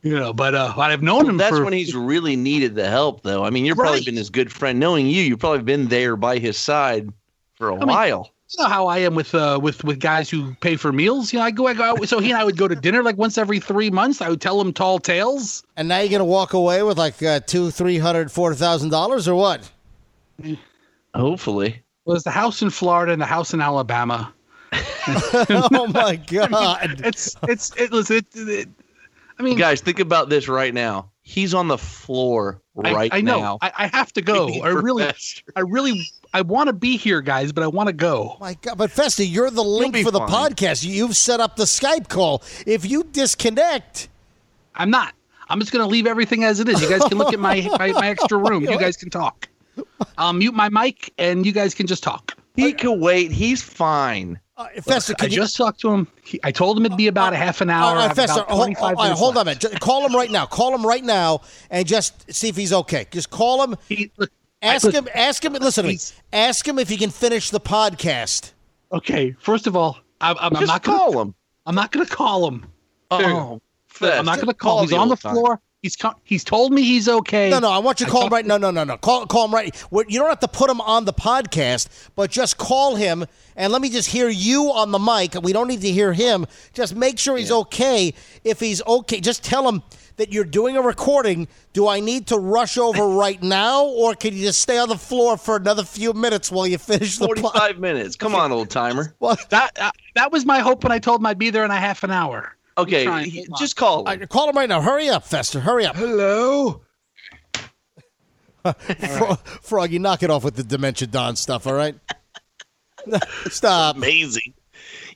You 0.03 0.19
know, 0.19 0.33
but 0.33 0.55
uh, 0.55 0.73
I've 0.77 1.03
known 1.03 1.27
him. 1.29 1.37
that's 1.37 1.57
for, 1.57 1.63
when 1.65 1.73
he's 1.73 1.95
really 1.95 2.35
needed 2.35 2.75
the 2.75 2.89
help, 2.89 3.23
though. 3.23 3.45
I 3.45 3.51
mean, 3.51 3.65
you've 3.65 3.77
probably 3.79 4.03
been 4.03 4.17
his 4.17 4.31
good 4.31 4.51
friend. 4.51 4.81
Knowing 4.81 5.07
you, 5.07 5.23
you've 5.23 5.39
probably 5.39 5.63
been 5.63 5.87
there 5.87 6.17
by 6.17 6.39
his 6.39 6.57
side 6.57 7.09
for 7.55 7.69
a 7.71 7.77
mean- 7.77 7.87
while. 7.87 8.33
You 8.57 8.65
know 8.65 8.69
how 8.69 8.87
I 8.87 8.99
am 8.99 9.15
with 9.15 9.35
uh 9.35 9.59
with 9.63 9.83
with 9.83 9.99
guys 9.99 10.29
who 10.29 10.55
pay 10.57 10.77
for 10.77 10.93
meals. 10.93 11.33
You 11.33 11.39
know, 11.39 11.45
I 11.45 11.51
go 11.51 11.67
I 11.67 11.75
go 11.75 11.85
out. 11.85 12.09
So 12.09 12.19
he 12.19 12.31
and 12.31 12.39
I 12.39 12.45
would 12.45 12.57
go 12.57 12.69
to 12.69 12.75
dinner 12.75 13.03
like 13.03 13.17
once 13.17 13.39
every 13.39 13.61
three 13.61 13.91
months. 13.91 14.21
I 14.21 14.29
would 14.29 14.41
tell 14.41 14.61
him 14.61 14.73
tall 14.73 14.99
tales. 14.99 15.63
And 15.77 15.89
now 15.89 16.01
you're 16.01 16.11
going 16.11 16.19
to 16.21 16.25
walk 16.25 16.53
away 16.53 16.83
with 16.83 16.99
like 16.99 17.23
uh, 17.23 17.41
two, 17.41 17.71
three 17.71 17.99
hundred, 17.99 18.31
four 18.31 18.55
thousand 18.55 18.91
dollars, 18.91 19.27
or 19.27 19.35
what? 19.35 19.71
Hopefully, 21.15 21.83
Well, 22.05 22.15
there's 22.15 22.25
the 22.25 22.31
house 22.31 22.63
in 22.63 22.71
Florida 22.71 23.13
and 23.13 23.23
the 23.23 23.27
house 23.27 23.55
in 23.55 23.61
Alabama. 23.61 24.33
oh 24.73 25.87
my 25.93 26.17
God! 26.27 27.01
It's 27.05 27.37
it's 27.49 27.75
it. 27.77 27.93
Listen, 27.93 28.17
it, 28.17 28.27
it, 28.35 28.69
I 29.39 29.43
mean, 29.43 29.57
guys, 29.57 29.81
think 29.81 30.01
about 30.01 30.29
this 30.29 30.49
right 30.49 30.75
now. 30.75 31.12
He's 31.23 31.55
on 31.55 31.69
the 31.69 31.79
floor 31.79 32.61
I, 32.85 32.93
right 32.93 33.11
I 33.15 33.21
know 33.21 33.41
now. 33.41 33.59
I, 33.63 33.73
I 33.79 33.87
have 33.87 34.13
to 34.15 34.23
go. 34.23 34.49
I 34.63 34.69
really, 34.69 35.05
I 35.55 35.61
really, 35.61 36.03
I 36.35 36.43
want 36.43 36.67
to 36.67 36.73
be 36.73 36.97
here, 36.97 37.21
guys, 37.21 37.53
but 37.53 37.63
I 37.63 37.69
want 37.69 37.87
to 37.89 37.93
go. 37.93 38.37
My 38.41 38.55
God, 38.55 38.77
but 38.77 38.91
Fester, 38.91 39.23
you're 39.23 39.51
the 39.51 39.63
link 39.63 39.95
be 39.95 40.03
for 40.03 40.11
the 40.11 40.19
fine. 40.19 40.51
podcast. 40.51 40.85
You've 40.85 41.17
set 41.17 41.41
up 41.41 41.57
the 41.57 41.65
Skype 41.65 42.09
call. 42.09 42.43
If 42.67 42.91
you 42.91 43.05
disconnect, 43.05 44.09
I'm 44.75 44.91
not. 44.91 45.15
I'm 45.49 45.61
just 45.61 45.71
going 45.71 45.85
to 45.85 45.91
leave 45.91 46.07
everything 46.07 46.45
as 46.45 46.61
it 46.61 46.69
is. 46.69 46.81
You 46.81 46.89
guys 46.89 47.03
can 47.09 47.19
look 47.19 47.33
at 47.33 47.41
my, 47.41 47.61
my, 47.79 47.93
my 47.93 48.09
extra 48.09 48.39
room. 48.51 48.65
You 48.65 48.79
guys 48.79 48.97
can 48.97 49.11
talk. 49.11 49.49
I'll 50.19 50.33
mute 50.33 50.55
my 50.55 50.69
mic 50.71 51.13
and 51.19 51.45
you 51.47 51.53
guys 51.53 51.75
can 51.75 51.87
just 51.87 52.03
talk. 52.03 52.37
He 52.57 52.73
can 52.73 53.01
wait. 53.01 53.33
He's 53.33 53.63
fine. 53.63 54.41
Uh, 54.57 54.69
Fester, 54.83 55.15
I 55.19 55.25
you? 55.25 55.31
just 55.31 55.57
talked 55.57 55.81
to 55.81 55.91
him. 55.91 56.07
He, 56.23 56.39
I 56.45 56.53
told 56.53 56.77
him 56.77 56.85
it'd 56.85 56.99
be 56.99 57.07
about 57.07 57.33
a 57.33 57.37
half 57.37 57.61
an 57.63 57.71
hour. 57.71 57.85
All 57.95 57.99
I 57.99 58.07
right, 58.09 58.13
about 58.13 58.49
hold, 58.51 58.65
25 58.77 58.83
all 58.83 58.93
right, 59.09 59.13
hold 59.13 59.37
on 59.39 59.43
a 59.43 59.45
minute. 59.47 59.61
Just 59.61 59.81
call 59.81 60.07
him 60.07 60.15
right 60.15 60.31
now. 60.31 60.45
Call 60.45 60.75
him 60.75 60.85
right 60.87 61.03
now, 61.03 61.41
and 61.71 61.87
just 61.87 62.31
see 62.33 62.49
if 62.49 62.57
he's 62.57 62.73
okay. 62.73 63.07
Just 63.11 63.31
call 63.31 63.63
him. 63.65 63.77
He, 63.89 64.13
look, 64.19 64.31
Ask 64.61 64.87
I- 64.87 64.91
him. 64.91 65.09
Ask 65.15 65.45
him. 65.45 65.55
Listen 65.55 65.85
to 65.85 65.91
me. 65.91 65.99
Ask 66.33 66.69
him 66.69 66.79
if 66.79 66.89
he 66.89 66.97
can 66.97 67.11
finish 67.11 67.51
the 67.51 67.61
podcast. 67.61 68.53
Okay, 68.93 69.35
first 69.41 69.67
of 69.67 69.75
all, 69.75 69.99
I'm, 70.21 70.37
I'm, 70.39 70.55
I'm 70.57 70.67
not 70.67 70.83
gonna, 70.83 70.99
call 70.99 71.21
him. 71.23 71.35
I'm 71.67 71.75
not 71.75 71.91
going 71.91 72.05
to 72.07 72.13
call 72.15 72.47
him. 72.47 72.67
Oh, 73.11 73.61
I'm 74.03 74.25
not 74.27 74.37
going 74.37 74.49
to 74.49 74.55
call. 74.55 74.81
him. 74.81 74.85
He's 74.89 74.93
on 74.93 75.09
the 75.09 75.13
old-time. 75.13 75.33
floor. 75.35 75.61
He's 75.83 75.97
co- 75.97 76.15
he's 76.23 76.45
told 76.45 76.73
me 76.73 76.83
he's 76.83 77.09
okay. 77.09 77.51
No, 77.51 77.59
no, 77.59 77.69
I 77.69 77.79
want 77.79 77.99
you 77.99 78.07
to 78.07 78.13
call 78.13 78.27
him 78.27 78.33
right. 78.33 78.47
No, 78.47 78.57
no, 78.57 78.71
no, 78.71 78.85
no. 78.85 78.97
Call, 78.97 79.27
call 79.27 79.47
him 79.47 79.55
right. 79.55 79.75
You 79.91 80.19
don't 80.21 80.29
have 80.29 80.39
to 80.39 80.49
put 80.49 80.71
him 80.71 80.81
on 80.81 81.05
the 81.07 81.13
podcast, 81.13 81.89
but 82.15 82.31
just 82.31 82.57
call 82.57 82.95
him 82.95 83.27
and 83.57 83.73
let 83.73 83.83
me 83.83 83.91
just 83.91 84.09
hear 84.09 84.29
you 84.29 84.71
on 84.71 84.93
the 84.93 85.01
mic. 85.01 85.35
We 85.43 85.53
don't 85.53 85.67
need 85.67 85.81
to 85.81 85.91
hear 85.91 86.13
him. 86.13 86.47
Just 86.73 86.95
make 86.95 87.19
sure 87.19 87.37
he's 87.37 87.51
okay. 87.51 88.15
If 88.45 88.61
he's 88.61 88.81
okay, 88.87 89.21
just 89.21 89.43
tell 89.43 89.69
him 89.69 89.83
that 90.19 90.33
you're 90.33 90.45
doing 90.45 90.77
a 90.77 90.83
recording. 90.83 91.49
Do 91.73 91.89
I 91.89 91.99
need 91.99 92.29
to 92.29 92.37
rush 92.39 92.79
over 92.79 93.09
right 93.19 93.43
now, 93.43 93.85
or 93.85 94.15
can 94.15 94.37
you 94.37 94.43
just 94.45 94.61
stay 94.61 94.79
on 94.79 94.89
the 94.89 94.97
floor 94.97 95.37
for 95.37 95.57
another 95.57 95.83
few 95.83 96.13
minutes 96.13 96.53
while 96.53 96.69
you 96.69 96.79
finish 96.79 97.19
the 97.19 97.27
podcast? 97.27 97.41
Forty-five 97.43 97.79
minutes. 97.81 98.15
Come 98.15 98.37
on, 98.37 98.53
old 98.53 98.71
timer. 98.71 99.17
Well, 99.21 99.37
That 99.49 99.77
uh, 99.81 99.91
that 100.15 100.31
was 100.31 100.45
my 100.47 100.61
hope 100.61 100.85
when 100.85 100.93
I 100.93 101.01
told 101.01 101.21
him 101.21 101.27
I'd 101.27 101.39
be 101.39 101.51
there 101.51 101.65
in 101.65 101.73
a 101.73 101.77
half 101.81 102.05
an 102.05 102.13
hour. 102.13 102.55
Okay, 102.79 103.25
he- 103.25 103.47
just 103.59 103.77
call 103.77 104.01
him. 104.01 104.07
all 104.07 104.17
right, 104.17 104.29
call 104.29 104.49
him 104.49 104.57
right 104.57 104.69
now. 104.69 104.81
Hurry 104.81 105.09
up, 105.09 105.25
Fester. 105.25 105.61
Hurry 105.61 105.85
up. 105.87 105.97
Hello? 105.97 106.83
Fro- 108.63 109.35
Froggy, 109.63 109.99
knock 109.99 110.23
it 110.23 110.31
off 110.31 110.45
with 110.45 110.55
the 110.55 110.63
Dementia 110.63 111.09
Don 111.09 111.35
stuff, 111.37 111.67
all 111.67 111.75
right? 111.75 111.95
Stop. 113.51 113.97
Amazing. 113.97 114.55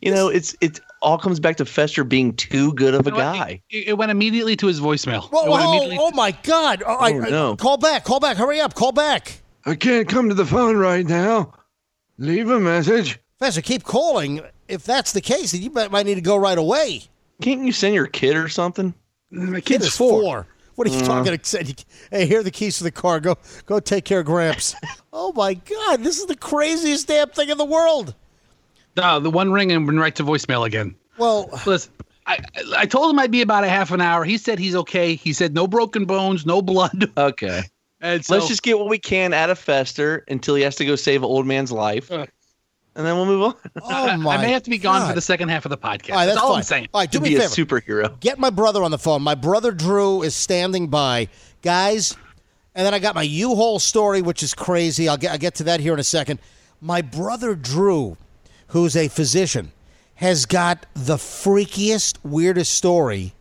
You 0.01 0.13
know, 0.13 0.29
it's 0.29 0.57
it 0.61 0.81
all 1.01 1.17
comes 1.19 1.39
back 1.41 1.57
to 1.59 1.65
Fester 1.65 2.03
being 2.05 2.35
too 2.35 2.73
good 2.75 2.95
of 2.95 3.07
a 3.07 3.11
You 3.11 3.17
know 3.17 3.23
guy. 3.23 3.63
It, 3.71 3.89
it 3.89 3.93
went 3.99 4.11
immediately 4.11 4.57
to 4.57 4.67
his 4.67 4.81
voicemail. 4.81 5.23
Whoa, 5.31 5.45
It 5.47 5.49
whoa, 5.51 5.69
immediately 5.71 5.99
oh 6.01 6.11
my 6.11 6.33
God! 6.43 6.83
All 6.83 6.99
right, 6.99 7.15
Oh, 7.15 7.23
uh, 7.23 7.29
no. 7.29 7.57
Call 7.57 7.77
back, 7.77 8.05
call 8.05 8.19
back, 8.21 8.37
hurry 8.37 8.61
up, 8.61 8.75
call 8.75 8.93
back. 8.93 9.41
I 9.65 9.75
can't 9.77 10.09
come 10.09 10.29
to 10.29 10.35
the 10.35 10.45
phone 10.47 10.77
right 10.77 11.07
now. 11.07 11.53
Leave 12.19 12.51
a 12.51 12.59
message. 12.61 13.19
Fester, 13.39 13.61
keep 13.63 13.85
calling. 13.85 14.41
If 14.69 14.85
that's 14.85 15.13
the 15.13 15.21
case, 15.21 15.53
then 15.53 15.63
you 15.63 15.71
might, 15.71 15.91
might 15.91 16.07
need 16.07 16.15
to 16.17 16.21
go 16.21 16.37
right 16.37 16.59
away. 16.59 17.03
Can't 17.41 17.65
you 17.65 17.73
send 17.73 17.95
your 17.95 18.07
kid 18.07 18.37
or 18.37 18.49
something? 18.49 18.95
My 19.31 19.61
Kid 19.61 19.65
kid's 19.65 19.87
is 19.87 19.97
four. 19.97 20.23
four. 20.23 20.47
What 20.77 20.89
are 20.89 20.91
you 20.91 21.01
talking 21.01 21.33
about? 21.33 21.85
Hey, 22.11 22.27
here 22.27 22.41
are 22.41 22.43
the 22.43 22.51
keys 22.51 22.79
to 22.79 22.85
the 22.85 22.91
car. 22.91 23.19
Go, 23.19 23.37
go 23.65 23.81
take 23.81 24.05
care 24.05 24.21
of 24.21 24.27
Gramps. 24.27 24.75
oh 25.13 25.33
my 25.33 25.55
God, 25.55 26.03
this 26.03 26.19
is 26.19 26.27
the 26.27 26.37
craziest 26.37 27.09
damn 27.09 27.31
thing 27.31 27.49
in 27.49 27.57
the 27.57 27.65
world. 27.65 28.15
No, 28.97 29.19
the 29.19 29.31
one 29.31 29.53
ring 29.53 29.73
and 29.73 29.87
went 29.87 29.99
right 29.99 30.15
to 30.17 30.23
voicemail 30.23 30.67
again. 30.67 30.95
Well, 31.19 31.49
Listen, 31.65 31.93
I 32.27 32.39
I 32.77 32.85
told 32.87 33.11
him 33.11 33.19
I'd 33.19 33.31
be 33.31 33.41
about 33.41 33.65
a 33.65 33.69
half 33.69 33.91
an 33.91 34.03
hour. 34.03 34.25
He 34.25 34.37
said 34.37 34.59
he's 34.59 34.75
okay. 34.75 35.15
He 35.15 35.33
said 35.33 35.55
no 35.55 35.67
broken 35.67 36.05
bones, 36.05 36.45
no 36.45 36.61
blood. 36.61 37.11
Okay. 37.17 37.63
And 38.03 38.23
so, 38.23 38.35
Let's 38.35 38.47
just 38.49 38.63
get 38.63 38.79
what 38.79 38.91
we 38.91 38.99
can 38.99 39.33
out 39.33 39.49
of 39.49 39.59
Fester 39.59 40.23
until 40.29 40.55
he 40.55 40.63
has 40.63 40.77
to 40.77 40.85
go 40.85 40.97
save 40.97 41.23
an 41.23 41.27
old 41.29 41.47
man's 41.47 41.73
life. 41.73 42.13
Uh. 42.13 42.27
And 42.97 43.07
then 43.07 43.15
we'll 43.15 43.27
move 43.27 43.43
on. 43.43 43.55
oh 43.83 44.17
my 44.17 44.37
I 44.37 44.43
may 44.43 44.51
have 44.53 44.63
to 44.65 44.71
be 44.71 44.79
gone 44.79 45.03
God. 45.03 45.09
for 45.11 45.15
the 45.15 45.21
second 45.21 45.51
half 45.51 45.65
of 45.67 45.71
the 45.71 45.79
podcast. 45.79 46.11
All 46.11 46.17
right, 46.17 46.27
that's 46.27 46.37
that's 46.37 46.45
all 46.45 46.51
fine. 46.51 46.59
I'm 46.59 46.63
saying. 46.65 46.89
All 46.95 47.01
right, 47.03 47.11
do 47.11 47.19
to 47.19 47.23
me 47.25 47.31
be 47.31 47.37
a 47.37 47.47
a 47.47 47.49
favor. 47.49 47.79
superhero. 47.81 48.19
Get 48.21 48.39
my 48.39 48.51
brother 48.51 48.83
on 48.83 48.91
the 48.91 48.99
phone. 48.99 49.23
My 49.23 49.35
brother 49.35 49.71
Drew 49.71 50.23
is 50.23 50.35
standing 50.35 50.89
by, 50.89 51.29
guys. 51.63 52.17
And 52.75 52.85
then 52.85 52.93
I 52.93 52.99
got 52.99 53.15
my 53.15 53.23
U-Haul 53.23 53.79
story, 53.79 54.21
which 54.21 54.43
is 54.43 54.53
crazy. 54.53 55.09
I'll 55.09 55.17
get 55.17 55.33
I'll 55.33 55.39
get 55.39 55.55
to 55.57 55.65
that 55.65 55.81
here 55.81 55.95
in 55.95 56.01
a 56.01 56.05
second. 56.05 56.41
My 56.81 57.01
brother 57.01 57.55
Drew, 57.55 58.17
who's 58.69 58.97
a 58.97 59.09
physician, 59.09 59.73
has 60.17 60.45
got 60.47 60.85
the 60.95 61.17
freakiest, 61.17 62.19
weirdest 62.23 62.73
story. 62.75 63.35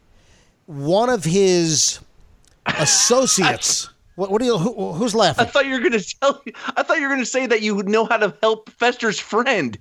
One 0.67 1.09
of 1.09 1.23
his 1.25 1.99
associates. 2.65 3.89
What, 4.15 4.31
what 4.31 4.39
do 4.39 4.45
you? 4.45 4.57
Who, 4.57 4.93
who's 4.93 5.13
laughing? 5.15 5.45
I 5.45 5.49
thought 5.49 5.65
you 5.65 5.73
were 5.73 5.79
going 5.79 5.91
to 5.99 6.15
tell. 6.19 6.41
I 6.75 6.83
thought 6.83 6.97
you 6.97 7.03
were 7.03 7.09
going 7.09 7.19
to 7.21 7.25
say 7.25 7.45
that 7.47 7.61
you 7.61 7.75
would 7.75 7.87
know 7.89 8.05
how 8.05 8.17
to 8.17 8.35
help 8.41 8.69
Fester's 8.71 9.19
friend 9.19 9.77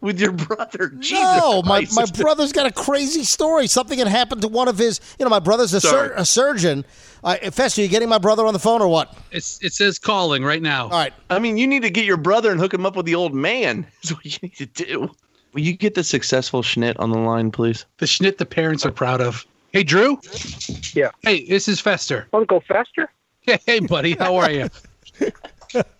with 0.00 0.20
your 0.20 0.32
brother. 0.32 0.88
Jesus 0.98 1.18
No, 1.20 1.62
my, 1.62 1.84
Christ. 1.84 1.96
my 1.96 2.04
brother's 2.22 2.52
got 2.52 2.66
a 2.66 2.72
crazy 2.72 3.24
story. 3.24 3.66
Something 3.66 3.98
had 3.98 4.08
happened 4.08 4.42
to 4.42 4.48
one 4.48 4.68
of 4.68 4.78
his. 4.78 5.00
You 5.18 5.24
know, 5.24 5.30
my 5.30 5.38
brother's 5.38 5.72
a, 5.72 5.80
sur- 5.80 6.12
a 6.16 6.24
surgeon. 6.24 6.84
Uh, 7.24 7.36
Fester, 7.50 7.82
you 7.82 7.88
getting 7.88 8.08
my 8.08 8.18
brother 8.18 8.46
on 8.46 8.52
the 8.52 8.58
phone 8.58 8.82
or 8.82 8.88
what? 8.88 9.16
It's 9.32 9.62
it 9.64 9.72
says 9.72 9.98
calling 9.98 10.44
right 10.44 10.62
now. 10.62 10.84
All 10.84 10.90
right. 10.90 11.12
I 11.30 11.38
mean, 11.38 11.56
you 11.56 11.66
need 11.66 11.82
to 11.82 11.90
get 11.90 12.04
your 12.04 12.16
brother 12.18 12.50
and 12.50 12.60
hook 12.60 12.74
him 12.74 12.86
up 12.86 12.96
with 12.96 13.06
the 13.06 13.14
old 13.14 13.34
man. 13.34 13.86
That's 14.02 14.12
what 14.14 14.24
you 14.24 14.38
need 14.42 14.56
to 14.56 14.66
do. 14.66 15.10
Will 15.52 15.62
you 15.62 15.72
get 15.76 15.94
the 15.94 16.04
successful 16.04 16.62
Schnitt 16.62 16.96
on 16.98 17.10
the 17.10 17.18
line, 17.18 17.50
please? 17.50 17.86
The 17.98 18.06
Schnitt 18.06 18.36
the 18.38 18.44
parents 18.46 18.84
are 18.84 18.92
proud 18.92 19.20
of. 19.22 19.46
Hey, 19.72 19.82
Drew. 19.82 20.18
Yeah. 20.94 21.10
Hey, 21.22 21.46
this 21.46 21.66
is 21.68 21.80
Fester. 21.80 22.28
Uncle 22.32 22.60
Fester? 22.68 23.10
Hey, 23.46 23.58
hey, 23.66 23.80
buddy. 23.80 24.14
How 24.14 24.36
are 24.36 24.50
you? 24.50 24.68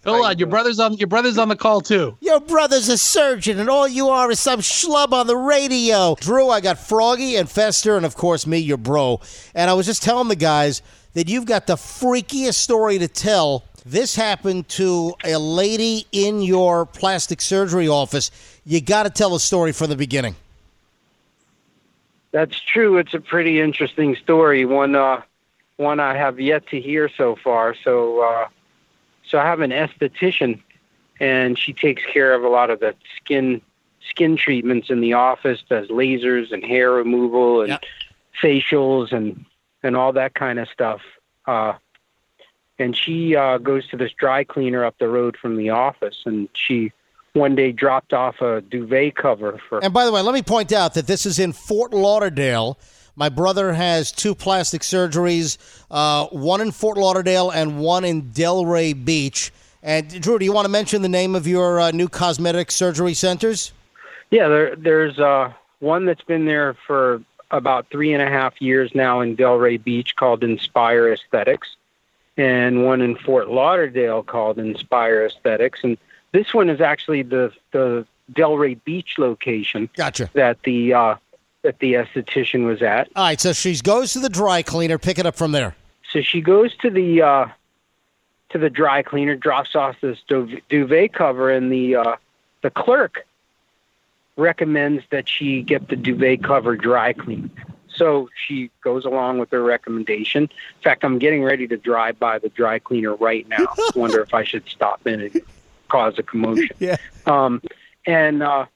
Hold 0.04 0.24
on, 0.24 0.38
your 0.38 0.48
brother's 0.48 0.78
on 0.78 0.94
your 0.94 1.06
brother's 1.06 1.38
on 1.38 1.48
the 1.48 1.56
call 1.56 1.80
too. 1.80 2.16
Your 2.20 2.40
brother's 2.40 2.88
a 2.88 2.96
surgeon, 2.96 3.58
and 3.58 3.68
all 3.68 3.86
you 3.86 4.08
are 4.08 4.30
is 4.30 4.40
some 4.40 4.60
schlub 4.60 5.12
on 5.12 5.26
the 5.26 5.36
radio. 5.36 6.16
Drew, 6.20 6.48
I 6.48 6.60
got 6.60 6.78
Froggy 6.78 7.36
and 7.36 7.48
Fester, 7.48 7.96
and 7.96 8.06
of 8.06 8.14
course 8.14 8.46
me, 8.46 8.58
your 8.58 8.78
bro. 8.78 9.20
And 9.54 9.70
I 9.70 9.74
was 9.74 9.86
just 9.86 10.02
telling 10.02 10.28
the 10.28 10.36
guys 10.36 10.82
that 11.14 11.28
you've 11.28 11.46
got 11.46 11.66
the 11.66 11.76
freakiest 11.76 12.54
story 12.54 12.98
to 12.98 13.08
tell. 13.08 13.64
This 13.84 14.16
happened 14.16 14.68
to 14.70 15.14
a 15.24 15.36
lady 15.38 16.06
in 16.10 16.42
your 16.42 16.86
plastic 16.86 17.40
surgery 17.40 17.86
office. 17.86 18.30
You 18.64 18.80
got 18.80 19.04
to 19.04 19.10
tell 19.10 19.30
the 19.30 19.40
story 19.40 19.72
from 19.72 19.90
the 19.90 19.96
beginning. 19.96 20.34
That's 22.32 22.58
true. 22.60 22.98
It's 22.98 23.14
a 23.14 23.20
pretty 23.20 23.60
interesting 23.60 24.16
story. 24.16 24.64
One, 24.64 24.96
uh, 24.96 25.22
one 25.76 26.00
I 26.00 26.16
have 26.16 26.40
yet 26.40 26.66
to 26.68 26.80
hear 26.80 27.08
so 27.08 27.36
far. 27.36 27.74
So, 27.84 28.20
uh, 28.20 28.48
so 29.28 29.38
I 29.38 29.44
have 29.44 29.60
an 29.60 29.70
esthetician, 29.70 30.60
and 31.20 31.58
she 31.58 31.72
takes 31.72 32.02
care 32.04 32.34
of 32.34 32.42
a 32.42 32.48
lot 32.48 32.70
of 32.70 32.80
the 32.80 32.94
skin 33.16 33.60
skin 34.08 34.36
treatments 34.36 34.88
in 34.88 35.00
the 35.00 35.14
office. 35.14 35.62
Does 35.68 35.88
lasers 35.88 36.52
and 36.52 36.64
hair 36.64 36.92
removal 36.92 37.60
and 37.62 37.70
Yep. 37.70 37.84
facials 38.42 39.12
and 39.12 39.44
and 39.82 39.96
all 39.96 40.12
that 40.12 40.34
kind 40.34 40.58
of 40.58 40.68
stuff. 40.68 41.00
Uh, 41.46 41.74
and 42.78 42.96
she 42.96 43.36
uh, 43.36 43.58
goes 43.58 43.86
to 43.88 43.96
this 43.96 44.12
dry 44.12 44.44
cleaner 44.44 44.84
up 44.84 44.98
the 44.98 45.08
road 45.08 45.36
from 45.40 45.56
the 45.56 45.70
office, 45.70 46.22
and 46.26 46.48
she 46.52 46.92
one 47.32 47.54
day 47.54 47.72
dropped 47.72 48.12
off 48.12 48.40
a 48.40 48.62
duvet 48.62 49.14
cover 49.14 49.58
for 49.68 49.78
And 49.80 49.92
by 49.92 50.04
the 50.04 50.12
way, 50.12 50.22
let 50.22 50.34
me 50.34 50.42
point 50.42 50.72
out 50.72 50.94
that 50.94 51.06
this 51.06 51.26
is 51.26 51.38
in 51.38 51.52
Fort 51.52 51.92
Lauderdale. 51.92 52.78
My 53.16 53.30
brother 53.30 53.72
has 53.72 54.12
two 54.12 54.34
plastic 54.34 54.82
surgeries, 54.82 55.56
uh, 55.90 56.26
one 56.26 56.60
in 56.60 56.70
Fort 56.70 56.98
Lauderdale 56.98 57.50
and 57.50 57.78
one 57.78 58.04
in 58.04 58.24
Delray 58.24 58.92
Beach. 59.04 59.52
And 59.82 60.20
Drew, 60.20 60.38
do 60.38 60.44
you 60.44 60.52
want 60.52 60.66
to 60.66 60.70
mention 60.70 61.00
the 61.00 61.08
name 61.08 61.34
of 61.34 61.46
your 61.46 61.80
uh, 61.80 61.90
new 61.92 62.08
cosmetic 62.08 62.70
surgery 62.70 63.14
centers? 63.14 63.72
Yeah, 64.30 64.48
there, 64.48 64.76
there's 64.76 65.18
uh, 65.18 65.52
one 65.78 66.04
that's 66.04 66.22
been 66.22 66.44
there 66.44 66.76
for 66.86 67.22
about 67.50 67.86
three 67.90 68.12
and 68.12 68.22
a 68.22 68.28
half 68.28 68.60
years 68.60 68.94
now 68.94 69.20
in 69.20 69.36
Delray 69.36 69.82
Beach 69.82 70.16
called 70.16 70.42
Inspire 70.44 71.12
Aesthetics, 71.12 71.76
and 72.36 72.84
one 72.84 73.00
in 73.00 73.16
Fort 73.16 73.48
Lauderdale 73.48 74.22
called 74.22 74.58
Inspire 74.58 75.24
Aesthetics. 75.24 75.80
And 75.82 75.96
this 76.32 76.52
one 76.52 76.68
is 76.68 76.80
actually 76.80 77.22
the 77.22 77.52
the 77.70 78.06
Delray 78.32 78.82
Beach 78.84 79.14
location 79.18 79.88
Gotcha. 79.94 80.28
that 80.34 80.62
the 80.64 80.92
uh, 80.92 81.14
that 81.66 81.80
the 81.80 81.94
esthetician 81.94 82.64
was 82.64 82.80
at. 82.80 83.08
All 83.16 83.24
right, 83.24 83.40
so 83.40 83.52
she 83.52 83.76
goes 83.80 84.12
to 84.12 84.20
the 84.20 84.28
dry 84.28 84.62
cleaner, 84.62 84.98
pick 84.98 85.18
it 85.18 85.26
up 85.26 85.34
from 85.34 85.50
there. 85.50 85.74
So 86.12 86.22
she 86.22 86.40
goes 86.40 86.74
to 86.76 86.90
the 86.90 87.22
uh, 87.22 87.46
to 88.50 88.58
the 88.58 88.70
dry 88.70 89.02
cleaner, 89.02 89.34
drops 89.34 89.74
off 89.74 89.96
this 90.00 90.18
duvet 90.28 91.12
cover, 91.12 91.50
and 91.50 91.70
the 91.72 91.96
uh, 91.96 92.16
the 92.62 92.70
clerk 92.70 93.26
recommends 94.36 95.02
that 95.10 95.28
she 95.28 95.62
get 95.62 95.88
the 95.88 95.96
duvet 95.96 96.44
cover 96.44 96.76
dry 96.76 97.12
cleaned. 97.12 97.50
So 97.92 98.28
she 98.46 98.70
goes 98.82 99.04
along 99.04 99.38
with 99.38 99.50
her 99.50 99.62
recommendation. 99.62 100.44
In 100.44 100.82
fact, 100.84 101.02
I'm 101.02 101.18
getting 101.18 101.42
ready 101.42 101.66
to 101.66 101.76
drive 101.76 102.18
by 102.20 102.38
the 102.38 102.50
dry 102.50 102.78
cleaner 102.78 103.16
right 103.16 103.48
now. 103.48 103.66
Wonder 103.96 104.20
if 104.20 104.34
I 104.34 104.44
should 104.44 104.68
stop 104.68 105.04
in 105.06 105.20
and 105.20 105.42
cause 105.88 106.18
a 106.18 106.22
commotion. 106.22 106.76
Yeah. 106.78 106.98
Um, 107.24 107.60
and 108.06 108.42
uh, 108.42 108.66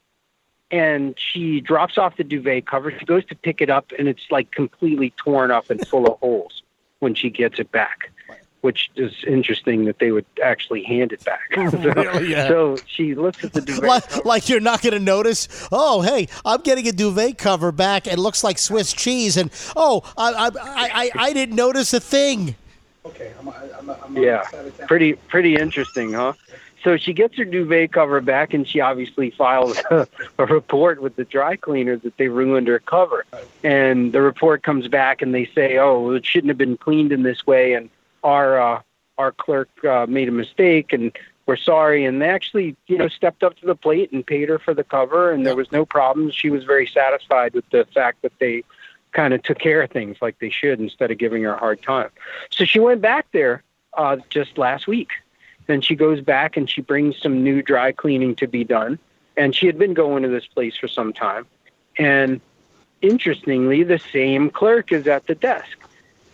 and 0.71 1.15
she 1.19 1.61
drops 1.61 1.99
off 1.99 2.17
the 2.17 2.25
duvet 2.25 2.67
cover. 2.67 2.91
She 2.99 3.05
goes 3.05 3.25
to 3.27 3.35
pick 3.35 3.61
it 3.61 3.71
up, 3.71 3.93
and 3.99 4.09
it's 4.09 4.25
like 4.31 4.51
completely 4.53 5.13
torn 5.17 5.51
up 5.51 5.71
and 5.71 5.87
full 5.87 6.07
of 6.07 6.19
holes 6.21 6.63
when 7.01 7.15
she 7.15 7.31
gets 7.31 7.59
it 7.59 7.73
back, 7.73 8.11
which 8.61 8.91
is 8.97 9.13
interesting 9.27 9.87
that 9.87 9.99
they 10.01 10.13
would 10.13 10.27
actually 10.43 10.83
hand 10.83 11.13
it 11.13 11.25
back. 11.25 11.41
Oh, 11.57 11.71
so, 11.71 11.79
Really? 11.79 12.31
Yeah. 12.31 12.47
so 12.49 12.77
she 12.87 13.15
looks 13.15 13.43
at 13.43 13.53
the 13.55 13.61
duvet. 13.63 13.83
Like, 13.85 14.09
cover. 14.09 14.23
like 14.27 14.49
you're 14.49 14.61
not 14.61 14.83
going 14.83 14.93
to 14.93 15.01
notice. 15.01 15.49
Oh, 15.73 16.03
hey, 16.03 16.29
I'm 16.45 16.61
getting 16.61 16.87
a 16.89 16.93
duvet 16.93 17.39
cover 17.39 17.73
back. 17.73 18.07
It 18.07 18.19
looks 18.19 18.45
like 18.45 18.59
Swiss 18.59 18.93
cheese, 18.93 19.37
and 19.37 19.51
oh, 19.77 20.03
I 20.17 20.33
I, 20.33 20.47
I, 20.47 20.51
I, 20.65 21.11
I 21.17 21.33
didn't 21.33 21.57
notice 21.57 21.93
a 21.95 22.01
thing. 22.01 22.55
Okay. 23.07 23.33
I'm, 23.41 23.49
I'm, 23.49 23.91
I'm 24.05 24.17
Yeah, 24.19 24.45
pretty 24.87 25.15
pretty 25.15 25.57
interesting, 25.57 26.13
huh? 26.13 26.35
So 26.83 26.97
she 26.97 27.13
gets 27.13 27.37
her 27.37 27.45
duvet 27.45 27.93
cover 27.93 28.21
back, 28.21 28.55
and 28.55 28.67
she 28.67 28.81
obviously 28.81 29.31
files 29.31 29.79
a, 29.91 30.07
a 30.39 30.47
report 30.47 31.03
with 31.03 31.17
the 31.17 31.25
dry 31.25 31.57
cleaner 31.57 31.97
that 31.99 32.17
they 32.17 32.29
ruined 32.29 32.69
her 32.69 32.79
cover. 32.79 33.25
And 33.63 34.13
the 34.13 34.23
report 34.23 34.63
comes 34.63 34.89
back, 34.89 35.23
and 35.23 35.35
they 35.35 35.47
say, 35.55 35.79
"Oh, 35.79 36.13
it 36.13 36.25
shouldn't 36.25 36.49
have 36.49 36.59
been 36.59 36.77
cleaned 36.77 37.13
in 37.13 37.23
this 37.23 37.47
way," 37.47 37.75
and 37.75 37.91
our 38.25 38.61
uh, 38.61 38.83
our 39.19 39.33
clerk 39.33 39.69
uh, 39.85 40.07
made 40.09 40.29
a 40.29 40.33
mistake, 40.33 40.93
and 40.93 41.13
we're 41.47 41.57
sorry. 41.57 42.05
And 42.05 42.23
they 42.23 42.29
actually, 42.29 42.77
you 42.87 42.97
know, 42.97 43.09
stepped 43.09 43.43
up 43.43 43.57
to 43.59 43.67
the 43.67 43.75
plate 43.75 44.13
and 44.13 44.27
paid 44.27 44.49
her 44.49 44.59
for 44.59 44.73
the 44.73 44.85
cover, 44.85 45.31
and 45.31 45.45
there 45.45 45.57
was 45.57 45.71
no 45.73 45.85
problems. 45.85 46.35
She 46.35 46.49
was 46.49 46.65
very 46.65 46.87
satisfied 46.87 47.55
with 47.55 47.69
the 47.71 47.87
fact 47.93 48.23
that 48.23 48.33
they 48.39 48.65
kind 49.13 49.35
of 49.35 49.43
took 49.43 49.59
care 49.59 49.83
of 49.83 49.91
things 49.91 50.17
like 50.23 50.39
they 50.39 50.51
should 50.51 50.81
instead 50.81 51.11
of 51.11 51.19
giving 51.19 51.43
her 51.43 51.55
a 51.55 51.59
hard 51.59 51.83
time. 51.83 52.11
So 52.51 52.65
she 52.65 52.79
went 52.79 53.01
back 53.01 53.27
there 53.33 53.63
uh, 53.97 54.19
just 54.29 54.57
last 54.57 54.87
week. 54.87 55.11
Then 55.71 55.81
she 55.81 55.95
goes 55.95 56.21
back 56.21 56.57
and 56.57 56.69
she 56.69 56.81
brings 56.81 57.17
some 57.23 57.45
new 57.45 57.63
dry 57.63 57.93
cleaning 57.93 58.35
to 58.35 58.49
be 58.49 58.65
done. 58.65 58.99
And 59.37 59.55
she 59.55 59.67
had 59.67 59.79
been 59.79 59.95
going 59.95 60.25
to 60.25 60.29
this 60.29 60.45
place 60.45 60.77
for 60.77 60.89
some 60.89 61.13
time. 61.13 61.47
And 61.97 62.41
interestingly, 63.01 63.85
the 63.85 64.01
same 64.01 64.51
clerk 64.51 64.91
is 64.91 65.07
at 65.07 65.29
the 65.29 65.37
desk. 65.37 65.79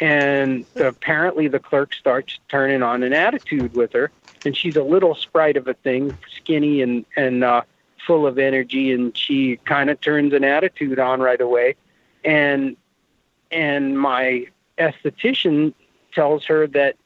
And 0.01 0.65
apparently, 0.77 1.49
the 1.49 1.59
clerk 1.59 1.93
starts 1.93 2.39
turning 2.49 2.83
on 2.83 3.03
an 3.03 3.13
attitude 3.13 3.75
with 3.75 3.93
her. 3.93 4.11
And 4.47 4.57
she's 4.57 4.75
a 4.75 4.83
little 4.83 5.15
sprite 5.15 5.59
of 5.59 5.69
a 5.69 5.75
thing, 5.75 6.17
skinny 6.35 6.81
and, 6.81 7.05
and 7.15 7.45
uh, 7.45 7.61
full 8.07 8.27
of 8.27 8.39
energy. 8.39 8.91
And 8.91 9.15
she 9.15 9.59
kind 9.67 9.91
of 9.91 10.01
turns 10.01 10.33
an 10.33 10.45
attitude 10.45 10.99
on 10.99 11.21
right 11.21 11.43
away. 11.43 11.75
And 12.25 12.75
and 13.51 13.99
my 13.99 14.47
esthetician 14.79 15.75
tells 16.15 16.47
her 16.47 16.67
that 16.69 16.97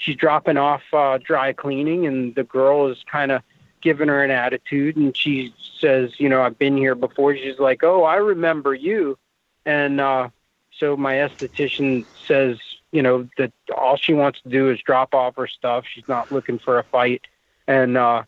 she's 0.00 0.16
dropping 0.16 0.56
off 0.56 0.82
uh, 0.92 1.18
dry 1.22 1.52
cleaning, 1.52 2.06
and 2.06 2.34
the 2.34 2.42
girl 2.42 2.88
is 2.88 2.98
kind 3.10 3.30
of 3.30 3.42
giving 3.80 4.08
her 4.08 4.24
an 4.24 4.30
attitude, 4.30 4.96
and 4.96 5.16
she 5.16 5.54
says, 5.78 6.18
you 6.18 6.28
know, 6.28 6.42
I've 6.42 6.58
been 6.58 6.76
here 6.76 6.94
before. 6.94 7.36
She's 7.36 7.58
like, 7.58 7.84
oh, 7.84 8.02
I 8.02 8.16
remember 8.16 8.74
you, 8.74 9.16
and 9.64 10.00
uh, 10.00 10.30
so 10.76 10.96
my 10.96 11.14
esthetician 11.14 12.04
says, 12.26 12.58
you 12.90 13.02
know, 13.02 13.28
that 13.38 13.52
all 13.76 13.96
she 13.96 14.14
wants 14.14 14.40
to 14.42 14.48
do 14.48 14.70
is 14.70 14.80
drop 14.80 15.14
off 15.14 15.36
her 15.36 15.46
stuff. 15.46 15.84
She's 15.86 16.08
not 16.08 16.32
looking 16.32 16.58
for 16.58 16.78
a 16.78 16.84
fight, 16.84 17.26
and 17.68 17.96
uh, 17.96 18.24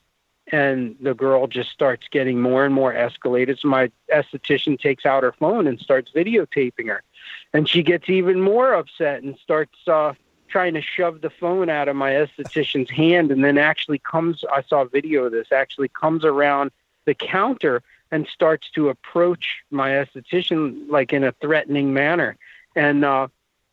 and 0.49 0.97
the 1.01 1.15
girl 1.15 1.47
just 1.47 1.71
starts 1.71 2.07
getting 2.11 2.41
more 2.41 2.65
and 2.65 2.75
more 2.75 2.93
escalated. 2.93 3.59
So 3.59 3.69
my 3.69 3.91
esthetician 4.13 4.79
takes 4.79 5.07
out 5.07 5.23
her 5.23 5.33
phone 5.33 5.67
and 5.67 5.81
starts 5.81 6.13
videotaping 6.13 6.89
her, 6.89 7.03
and 7.55 7.67
she 7.67 7.83
gets 7.83 8.11
even 8.11 8.41
more 8.41 8.75
upset 8.75 9.23
and 9.23 9.37
starts 9.39 9.77
uh, 9.87 10.13
trying 10.53 10.75
to 10.75 10.83
shove 10.83 11.23
the 11.23 11.31
phone 11.31 11.71
out 11.71 11.89
of 11.89 11.97
my 11.97 12.13
esthetician's 12.13 12.91
hand, 12.91 13.33
and 13.33 13.43
then 13.43 13.57
actually 13.57 13.99
comes. 13.99 14.45
I 14.53 14.63
saw 14.63 14.83
a 14.83 14.89
video 14.89 15.25
of 15.25 15.33
this. 15.33 15.51
Actually 15.51 15.89
comes 15.89 16.25
around 16.25 16.71
the 17.07 17.15
counter 17.15 17.83
and 18.11 18.29
starts 18.29 18.71
to 18.73 18.91
approach 18.91 19.63
my 19.71 19.91
esthetician 19.91 20.89
like 20.91 21.13
in 21.13 21.25
a 21.25 21.33
threatening 21.41 21.95
manner, 21.95 22.37
and 22.77 23.05
uh, 23.05 23.29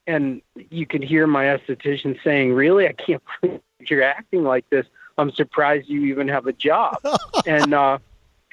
and 0.07 0.41
you 0.71 0.86
can 0.86 1.01
hear 1.01 1.27
my 1.27 1.45
esthetician 1.45 2.17
saying, 2.24 2.53
"Really, 2.53 2.88
I 2.88 2.93
can't 2.93 3.21
believe 3.41 3.62
you're 3.81 4.03
acting 4.03 4.43
like 4.43 4.69
this." 4.69 4.86
I'm 5.17 5.31
surprised 5.31 5.89
you 5.89 6.05
even 6.05 6.29
have 6.29 6.48
a 6.48 6.53
job. 6.53 6.98
and 7.45 7.74
uh, 7.74 8.00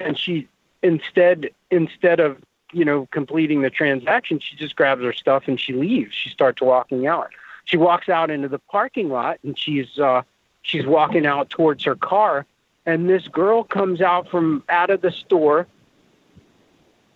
and 0.00 0.18
she 0.18 0.48
instead 0.82 1.50
instead 1.70 2.18
of 2.18 2.38
you 2.72 2.84
know 2.84 3.06
completing 3.12 3.62
the 3.62 3.70
transaction, 3.70 4.40
she 4.40 4.56
just 4.56 4.74
grabs 4.74 5.02
her 5.02 5.12
stuff 5.12 5.44
and 5.46 5.60
she 5.60 5.72
leaves. 5.72 6.12
She 6.12 6.28
starts 6.28 6.60
walking 6.60 7.06
out. 7.06 7.30
She 7.66 7.76
walks 7.76 8.08
out 8.08 8.30
into 8.30 8.48
the 8.48 8.58
parking 8.58 9.10
lot 9.10 9.38
and 9.42 9.58
she's 9.58 9.98
uh, 9.98 10.22
she's 10.62 10.86
walking 10.86 11.26
out 11.26 11.50
towards 11.50 11.84
her 11.84 11.94
car. 11.96 12.46
And 12.86 13.10
this 13.10 13.26
girl 13.28 13.64
comes 13.64 14.00
out 14.00 14.28
from 14.30 14.62
out 14.68 14.90
of 14.90 15.00
the 15.00 15.10
store, 15.10 15.66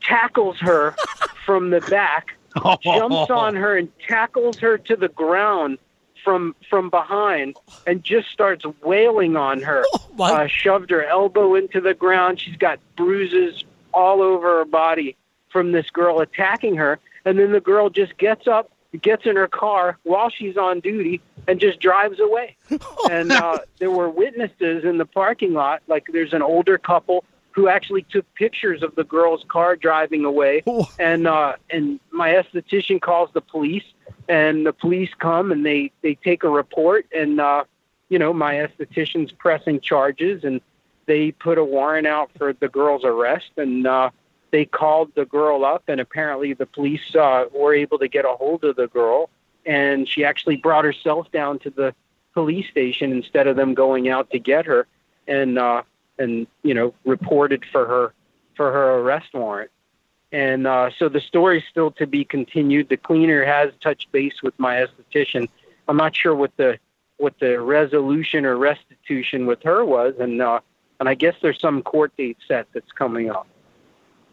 tackles 0.02 0.59
her 0.59 0.95
from 1.47 1.71
the 1.71 1.80
back, 1.83 2.37
jumps 2.83 3.30
on 3.30 3.54
her 3.54 3.76
and 3.76 3.88
tackles 4.07 4.59
her 4.59 4.76
to 4.78 4.97
the 4.97 5.09
ground 5.09 5.78
from 6.25 6.54
from 6.69 6.90
behind 6.90 7.57
and 7.87 8.02
just 8.02 8.28
starts 8.30 8.64
wailing 8.83 9.37
on 9.37 9.62
her. 9.62 9.85
Oh, 10.19 10.25
uh, 10.25 10.49
shoved 10.49 10.90
her 10.90 11.02
elbow 11.07 11.54
into 11.54 11.80
the 11.80 11.95
ground. 11.95 12.40
She's 12.40 12.57
got 12.57 12.78
bruises 12.95 13.64
all 13.95 14.21
over 14.21 14.59
her 14.59 14.64
body 14.66 15.16
from 15.49 15.73
this 15.73 15.88
girl 15.88 16.21
attacking 16.21 16.76
her. 16.76 16.99
And 17.25 17.38
then 17.38 17.52
the 17.52 17.61
girl 17.61 17.88
just 17.88 18.19
gets 18.19 18.47
up, 18.47 18.71
gets 18.99 19.26
in 19.26 19.37
her 19.37 19.49
car 19.49 19.99
while 20.02 20.30
she's 20.30 20.56
on 20.56 20.80
duty, 20.80 21.20
and 21.47 21.61
just 21.61 21.80
drives 21.80 22.20
away. 22.20 22.56
and 23.11 23.32
uh, 23.32 23.59
there 23.78 23.90
were 23.90 24.11
witnesses 24.11 24.85
in 24.85 24.99
the 24.99 25.06
parking 25.06 25.54
lot. 25.54 25.82
Like 25.87 26.09
there's 26.12 26.32
an 26.32 26.42
older 26.42 26.78
couple 26.78 27.25
who 27.52 27.68
actually 27.68 28.02
took 28.02 28.32
pictures 28.35 28.82
of 28.82 28.94
the 28.94 29.04
girl's 29.04 29.44
car 29.49 29.76
driving 29.76 30.25
away. 30.25 30.62
And 30.99 31.26
uh, 31.26 31.56
and 31.70 32.00
my 32.11 32.30
esthetician 32.30 33.00
calls 33.00 33.30
the 33.32 33.40
police, 33.40 33.85
and 34.28 34.66
the 34.66 34.73
police 34.73 35.11
come 35.18 35.52
and 35.52 35.64
they 35.64 35.92
they 36.02 36.14
take 36.14 36.44
a 36.44 36.49
report, 36.49 37.06
and 37.14 37.40
uh, 37.40 37.64
you 38.09 38.18
know 38.18 38.32
my 38.32 38.54
esthetician's 38.54 39.32
pressing 39.32 39.80
charges, 39.80 40.44
and 40.44 40.61
they 41.06 41.32
put 41.32 41.59
a 41.59 41.64
warrant 41.64 42.06
out 42.06 42.30
for 42.37 42.52
the 42.52 42.68
girl's 42.68 43.04
arrest, 43.04 43.50
and 43.56 43.87
uh, 43.87 44.11
they 44.50 44.64
called 44.64 45.12
the 45.14 45.25
girl 45.25 45.64
up, 45.64 45.85
and 45.88 46.00
apparently 46.00 46.52
the 46.52 46.66
police 46.66 47.14
uh, 47.14 47.47
were 47.52 47.75
able 47.75 47.99
to 47.99 48.09
get 48.09 48.25
a 48.25 48.33
hold 48.33 48.64
of 48.64 48.76
the 48.76 48.88
girl, 48.88 49.30
and 49.66 50.09
she 50.09 50.25
actually 50.25 50.57
brought 50.57 50.85
herself 50.85 51.30
down 51.33 51.59
to 51.61 51.71
the 51.71 51.95
police 52.35 52.69
station 52.69 53.12
instead 53.12 53.47
of 53.47 53.57
them 53.57 53.75
going 53.75 54.09
out 54.09 54.30
to 54.30 54.38
get 54.38 54.66
her, 54.66 54.87
and 55.26 55.59
uh, 55.59 55.83
and 56.19 56.47
you 56.62 56.75
know 56.75 56.95
reported 57.04 57.64
for 57.71 57.87
her 57.87 58.12
for 58.57 58.73
her 58.73 58.99
arrest 58.99 59.33
warrant. 59.35 59.71
And 60.33 60.66
uh, 60.66 60.90
so 60.97 61.09
the 61.09 61.21
story's 61.21 61.64
still 61.69 61.90
to 61.92 62.07
be 62.07 62.25
continued. 62.25 62.88
The 62.88 62.97
cleaner 62.97 63.45
has 63.45 63.73
touched 63.80 64.12
base 64.12 64.42
with 64.42 64.57
my 64.59 64.76
esthetician. 64.76 65.49
I'm 65.88 65.97
not 65.97 66.14
sure 66.14 66.35
what 66.35 66.57
the 66.57 66.78
what 67.16 67.38
the 67.38 67.61
resolution 67.61 68.47
or 68.47 68.57
restitution 68.57 69.47
with 69.47 69.62
her 69.64 69.85
was, 69.85 70.14
and 70.19 70.40
uh, 70.40 70.61
and 71.00 71.09
I 71.09 71.14
guess 71.14 71.35
there's 71.42 71.61
some 71.61 71.82
court 71.82 72.17
date 72.17 72.39
set 72.47 72.69
that's 72.73 72.93
coming 72.93 73.30
up. 73.30 73.47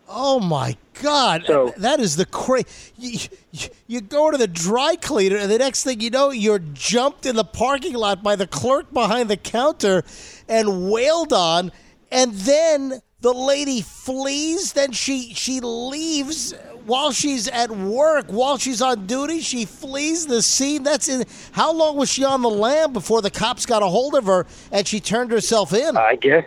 Oh 0.10 0.40
my 0.40 0.78
God! 1.02 1.44
So- 1.48 1.74
that 1.78 2.00
is 2.00 2.16
the 2.16 2.26
cra 2.26 2.64
You, 2.98 3.20
you, 3.52 3.70
you 3.88 4.02
go 4.02 4.32
to 4.32 4.38
the 4.38 4.48
dry 4.48 4.96
cleaner, 4.96 5.38
and 5.38 5.52
the 5.52 5.58
next 5.58 5.84
thing 5.84 6.00
you 6.00 6.10
know, 6.10 6.32
you're 6.32 6.60
jumped 6.60 7.26
in 7.26 7.36
the 7.36 7.44
parking 7.44 7.94
lot 7.94 8.24
by 8.24 8.36
the 8.36 8.48
clerk 8.48 8.92
behind 8.94 9.30
the 9.30 9.38
counter 9.38 10.04
and 10.48 10.90
wailed 10.90 11.34
on, 11.34 11.72
and 12.12 12.34
then 12.34 13.02
the 13.22 13.34
lady 13.34 13.82
flees. 13.82 14.74
Then 14.74 14.92
she 14.92 15.34
she 15.34 15.60
leaves 15.60 16.54
while 16.86 17.12
she's 17.12 17.48
at 17.50 17.70
work, 17.70 18.28
while 18.28 18.58
she's 18.58 18.82
on 18.82 19.08
duty. 19.08 19.42
She 19.42 19.66
flees 19.66 20.26
the 20.26 20.42
scene. 20.42 20.84
That's 20.84 21.10
in. 21.10 21.26
How 21.52 21.74
long 21.74 21.98
was 21.98 22.10
she 22.10 22.24
on 22.24 22.42
the 22.42 22.50
lam 22.50 22.94
before 22.94 23.22
the 23.22 23.32
cops 23.32 23.66
got 23.66 23.84
a 23.84 23.88
hold 23.88 24.16
of 24.16 24.26
her 24.26 24.46
and 24.72 24.88
she 24.88 25.00
turned 25.02 25.32
herself 25.32 25.74
in? 25.74 25.98
I 25.98 26.16
guess, 26.16 26.46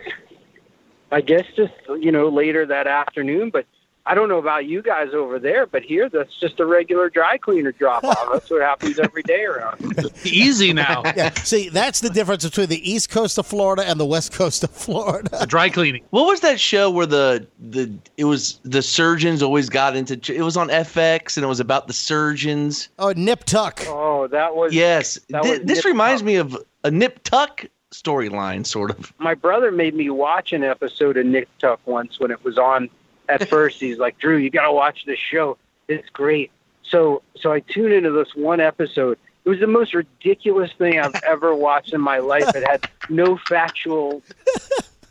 I 1.11 1.21
guess 1.21 1.45
just 1.55 1.73
you 1.99 2.11
know 2.11 2.29
later 2.29 2.65
that 2.65 2.87
afternoon. 2.87 3.49
But 3.51 3.65
I 4.03 4.15
don't 4.15 4.29
know 4.29 4.39
about 4.39 4.65
you 4.65 4.81
guys 4.81 5.09
over 5.13 5.37
there, 5.37 5.67
but 5.67 5.83
here 5.83 6.09
that's 6.09 6.35
just 6.39 6.59
a 6.59 6.65
regular 6.65 7.07
dry 7.09 7.37
cleaner 7.37 7.71
drop 7.71 8.03
off. 8.03 8.29
that's 8.31 8.49
what 8.49 8.61
happens 8.63 8.97
every 8.97 9.21
day 9.21 9.43
around. 9.45 9.79
Easy 10.25 10.73
now. 10.73 11.03
Yeah, 11.15 11.29
see, 11.35 11.69
that's 11.69 11.99
the 11.99 12.09
difference 12.09 12.43
between 12.43 12.67
the 12.69 12.89
east 12.89 13.09
coast 13.11 13.37
of 13.37 13.45
Florida 13.45 13.83
and 13.87 13.99
the 13.99 14.05
west 14.05 14.33
coast 14.33 14.63
of 14.63 14.71
Florida. 14.71 15.29
The 15.41 15.45
dry 15.45 15.69
cleaning. 15.69 16.03
What 16.09 16.25
was 16.25 16.39
that 16.39 16.59
show 16.59 16.89
where 16.89 17.05
the 17.05 17.45
the 17.59 17.93
it 18.17 18.23
was 18.25 18.59
the 18.63 18.81
surgeons 18.81 19.43
always 19.43 19.69
got 19.69 19.95
into 19.95 20.13
it 20.33 20.41
was 20.41 20.57
on 20.57 20.69
FX 20.69 21.37
and 21.37 21.43
it 21.43 21.47
was 21.47 21.59
about 21.59 21.85
the 21.87 21.93
surgeons. 21.93 22.89
Oh, 22.97 23.13
nip 23.15 23.43
tuck. 23.43 23.83
Oh, 23.87 24.27
that 24.29 24.55
was 24.55 24.73
Yes, 24.73 25.19
That 25.29 25.43
Thi- 25.43 25.49
was 25.51 25.59
this 25.59 25.77
Nip 25.79 25.85
reminds 25.85 26.21
Tuck. 26.21 26.25
me 26.27 26.35
of 26.37 26.57
a 26.83 26.89
Nip 26.89 27.21
Tuck 27.23 27.65
storyline, 27.91 28.65
sort 28.65 28.91
of. 28.91 29.13
my 29.19 29.33
brother 29.33 29.71
made 29.71 29.93
me 29.93 30.09
watch 30.09 30.53
an 30.53 30.63
episode 30.63 31.17
of 31.17 31.25
Nip 31.25 31.49
Tuck 31.59 31.79
once 31.85 32.19
when 32.19 32.31
it 32.31 32.43
was 32.43 32.57
on. 32.57 32.89
At 33.29 33.47
first, 33.49 33.79
he's 33.79 33.97
like, 33.97 34.17
"Drew, 34.17 34.37
you 34.37 34.49
got 34.49 34.65
to 34.65 34.71
watch 34.71 35.05
this 35.05 35.19
show. 35.19 35.57
It's 35.87 36.09
great." 36.09 36.51
So, 36.83 37.21
so 37.37 37.51
I 37.51 37.61
tuned 37.61 37.93
into 37.93 38.11
this 38.11 38.35
one 38.35 38.59
episode. 38.59 39.17
It 39.43 39.49
was 39.49 39.59
the 39.59 39.67
most 39.67 39.93
ridiculous 39.93 40.71
thing 40.73 40.99
I've 40.99 41.15
ever 41.27 41.55
watched 41.55 41.93
in 41.93 42.01
my 42.01 42.19
life. 42.19 42.55
It 42.55 42.67
had 42.67 42.89
no 43.09 43.37
factual 43.37 44.21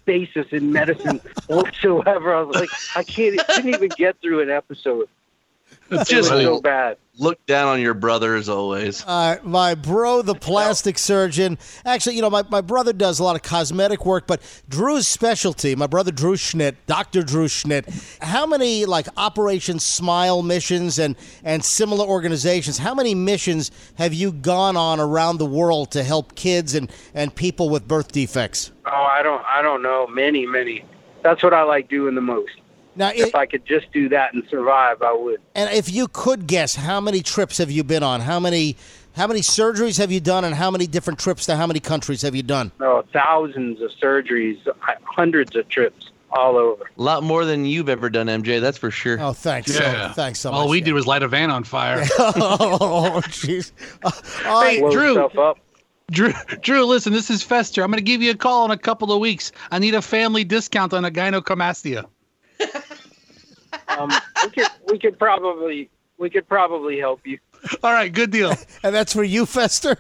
basis 0.05 0.47
in 0.51 0.73
medicine 0.73 1.21
whatsoever. 1.47 2.35
I 2.35 2.43
was 2.43 2.57
like, 2.57 2.71
I 2.97 3.03
can't, 3.03 3.41
I 3.41 3.45
couldn't 3.45 3.75
even 3.75 3.91
get 3.97 4.21
through 4.21 4.41
an 4.41 4.51
episode. 4.51 5.09
It 5.91 5.99
was 5.99 6.09
Just 6.09 6.29
so 6.29 6.61
bad. 6.61 6.99
look 7.19 7.45
down 7.47 7.67
on 7.69 7.81
your 7.81 7.95
brother 7.95 8.37
as 8.37 8.49
always. 8.49 9.05
Uh, 9.05 9.39
my 9.43 9.75
bro, 9.75 10.23
the 10.23 10.35
plastic 10.35 10.99
surgeon. 10.99 11.59
Actually, 11.85 12.15
you 12.17 12.23
know, 12.23 12.31
my, 12.31 12.45
my 12.49 12.61
brother 12.61 12.93
does 12.93 13.19
a 13.19 13.25
lot 13.25 13.35
of 13.37 13.43
cosmetic 13.43 14.07
work, 14.07 14.27
but 14.27 14.41
Drew's 14.69 15.09
specialty, 15.09 15.75
my 15.75 15.87
brother 15.89 16.13
Drew 16.13 16.35
Schnitt, 16.37 16.77
Dr. 16.87 17.23
Drew 17.23 17.47
Schnitt, 17.47 17.87
how 18.23 18.47
many 18.47 18.85
like 18.87 19.09
Operation 19.17 19.79
Smile 19.81 20.43
missions 20.43 20.99
and, 20.99 21.17
and 21.43 21.65
similar 21.65 22.07
organizations, 22.07 22.79
how 22.79 22.95
many 22.95 23.15
missions 23.15 23.71
have 23.97 24.15
you 24.15 24.31
gone 24.33 24.77
on 24.77 25.01
around 25.01 25.39
the 25.39 25.47
world 25.47 25.91
to 25.91 26.05
help 26.05 26.37
kids 26.37 26.75
and, 26.75 26.91
and 27.15 27.35
people 27.35 27.69
with 27.69 27.89
birth 27.89 28.13
defects? 28.13 28.71
Oh, 28.87 28.91
I 28.91 29.23
don't, 29.23 29.45
I 29.45 29.61
don't 29.61 29.83
know. 29.83 30.07
Many, 30.07 30.47
many. 30.47 30.85
That's 31.23 31.43
what 31.43 31.53
I 31.53 31.63
like 31.65 31.89
doing 31.89 32.15
the 32.15 32.21
most. 32.21 32.53
Now, 32.97 33.11
If 33.11 33.29
it, 33.29 33.35
I 33.35 33.47
could 33.47 33.65
just 33.65 33.93
do 33.93 34.09
that 34.11 34.35
and 34.35 34.43
survive, 34.49 35.01
I 35.03 35.13
would. 35.13 35.41
and 35.55 35.73
if 35.73 35.91
you 35.93 36.09
could 36.09 36.47
guess, 36.47 36.75
how 36.75 37.01
many 37.01 37.23
trips 37.23 37.59
have 37.59 37.71
you 37.71 37.85
been 37.85 38.03
on? 38.03 38.21
How 38.21 38.41
many 38.41 38.77
how 39.17 39.27
many 39.27 39.41
surgeries 39.41 39.99
have 39.99 40.13
you 40.13 40.21
done, 40.21 40.45
and 40.45 40.55
how 40.55 40.71
many 40.71 40.87
different 40.87 41.19
trips 41.19 41.47
to 41.47 41.57
how 41.57 41.67
many 41.67 41.81
countries 41.81 42.23
have 42.23 42.35
you 42.35 42.43
done? 42.43 42.71
Oh, 42.81 43.05
thousands 43.13 43.81
of 43.81 43.91
surgeries, 43.93 44.59
hundreds 45.05 45.57
of 45.57 45.69
trips 45.69 46.11
all 46.33 46.57
over. 46.57 46.85
A 46.97 47.03
lot 47.03 47.25
more 47.25 47.45
than 47.45 47.65
you've 47.65 47.89
ever 47.89 48.09
done, 48.09 48.29
MJ. 48.29 48.61
That's 48.61 48.79
for 48.79 48.91
sure. 48.93 49.19
Oh, 49.21 49.33
thanks. 49.33 49.75
so- 49.75 49.83
Yeah. 49.83 50.13
thanks 50.13 50.39
so 50.39 50.53
much. 50.53 50.59
All 50.59 50.69
we 50.69 50.79
yeah. 50.79 50.85
did 50.85 50.93
was 50.95 51.07
light 51.07 51.25
a 51.25 51.29
van 51.29 51.51
on 51.51 51.65
fire. 51.65 52.05
oh, 52.19 53.21
jeez. 53.27 53.73
Uh, 54.05 54.11
all 54.47 54.63
right. 54.63 54.79
Blow 54.81 54.91
Drew. 54.93 55.55
Drew, 56.11 56.33
Drew, 56.61 56.85
listen, 56.87 57.13
this 57.13 57.31
is 57.31 57.43
Fester. 57.43 57.83
I'm 57.83 57.91
going 57.91 57.99
to 57.99 58.03
give 58.05 58.21
you 58.23 58.31
a 58.33 58.37
call 58.37 58.65
in 58.65 58.71
a 58.73 58.79
couple 58.79 59.13
of 59.13 59.21
weeks. 59.21 59.53
I 59.71 59.79
need 59.79 59.95
a 59.95 60.03
family 60.03 60.43
discount 60.45 60.93
on 60.93 61.05
a 61.05 61.11
gynecomastia. 61.11 62.05
Um, 63.99 64.11
we 64.45 64.51
could 64.51 64.67
we 64.91 64.99
could 64.99 65.19
probably 65.19 65.91
we 66.19 66.31
could 66.31 66.49
probably 66.49 66.99
help 66.99 67.27
you. 67.27 67.39
All 67.83 67.93
right, 67.93 68.13
good 68.13 68.31
deal. 68.31 68.55
And 68.83 68.95
that's 68.95 69.13
for 69.13 69.23
you, 69.25 69.45
Fester? 69.45 69.99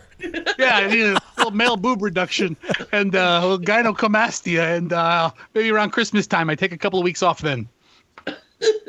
Yeah, 0.59 0.77
I 0.77 0.87
need 0.89 1.03
a 1.03 1.19
little 1.37 1.51
male 1.53 1.77
boob 1.77 2.01
reduction 2.03 2.57
and 2.93 3.15
uh, 3.15 3.41
a 3.43 3.47
little 3.47 3.59
gynecomastia, 3.59 4.77
and 4.79 4.93
uh, 4.95 5.31
maybe 5.55 5.71
around 5.71 5.91
Christmas 5.91 6.27
time, 6.27 6.49
I 6.49 6.55
take 6.55 6.73
a 6.73 6.79
couple 6.79 6.99
of 6.99 7.05
weeks 7.05 7.23
off. 7.23 7.43
Then 7.43 7.69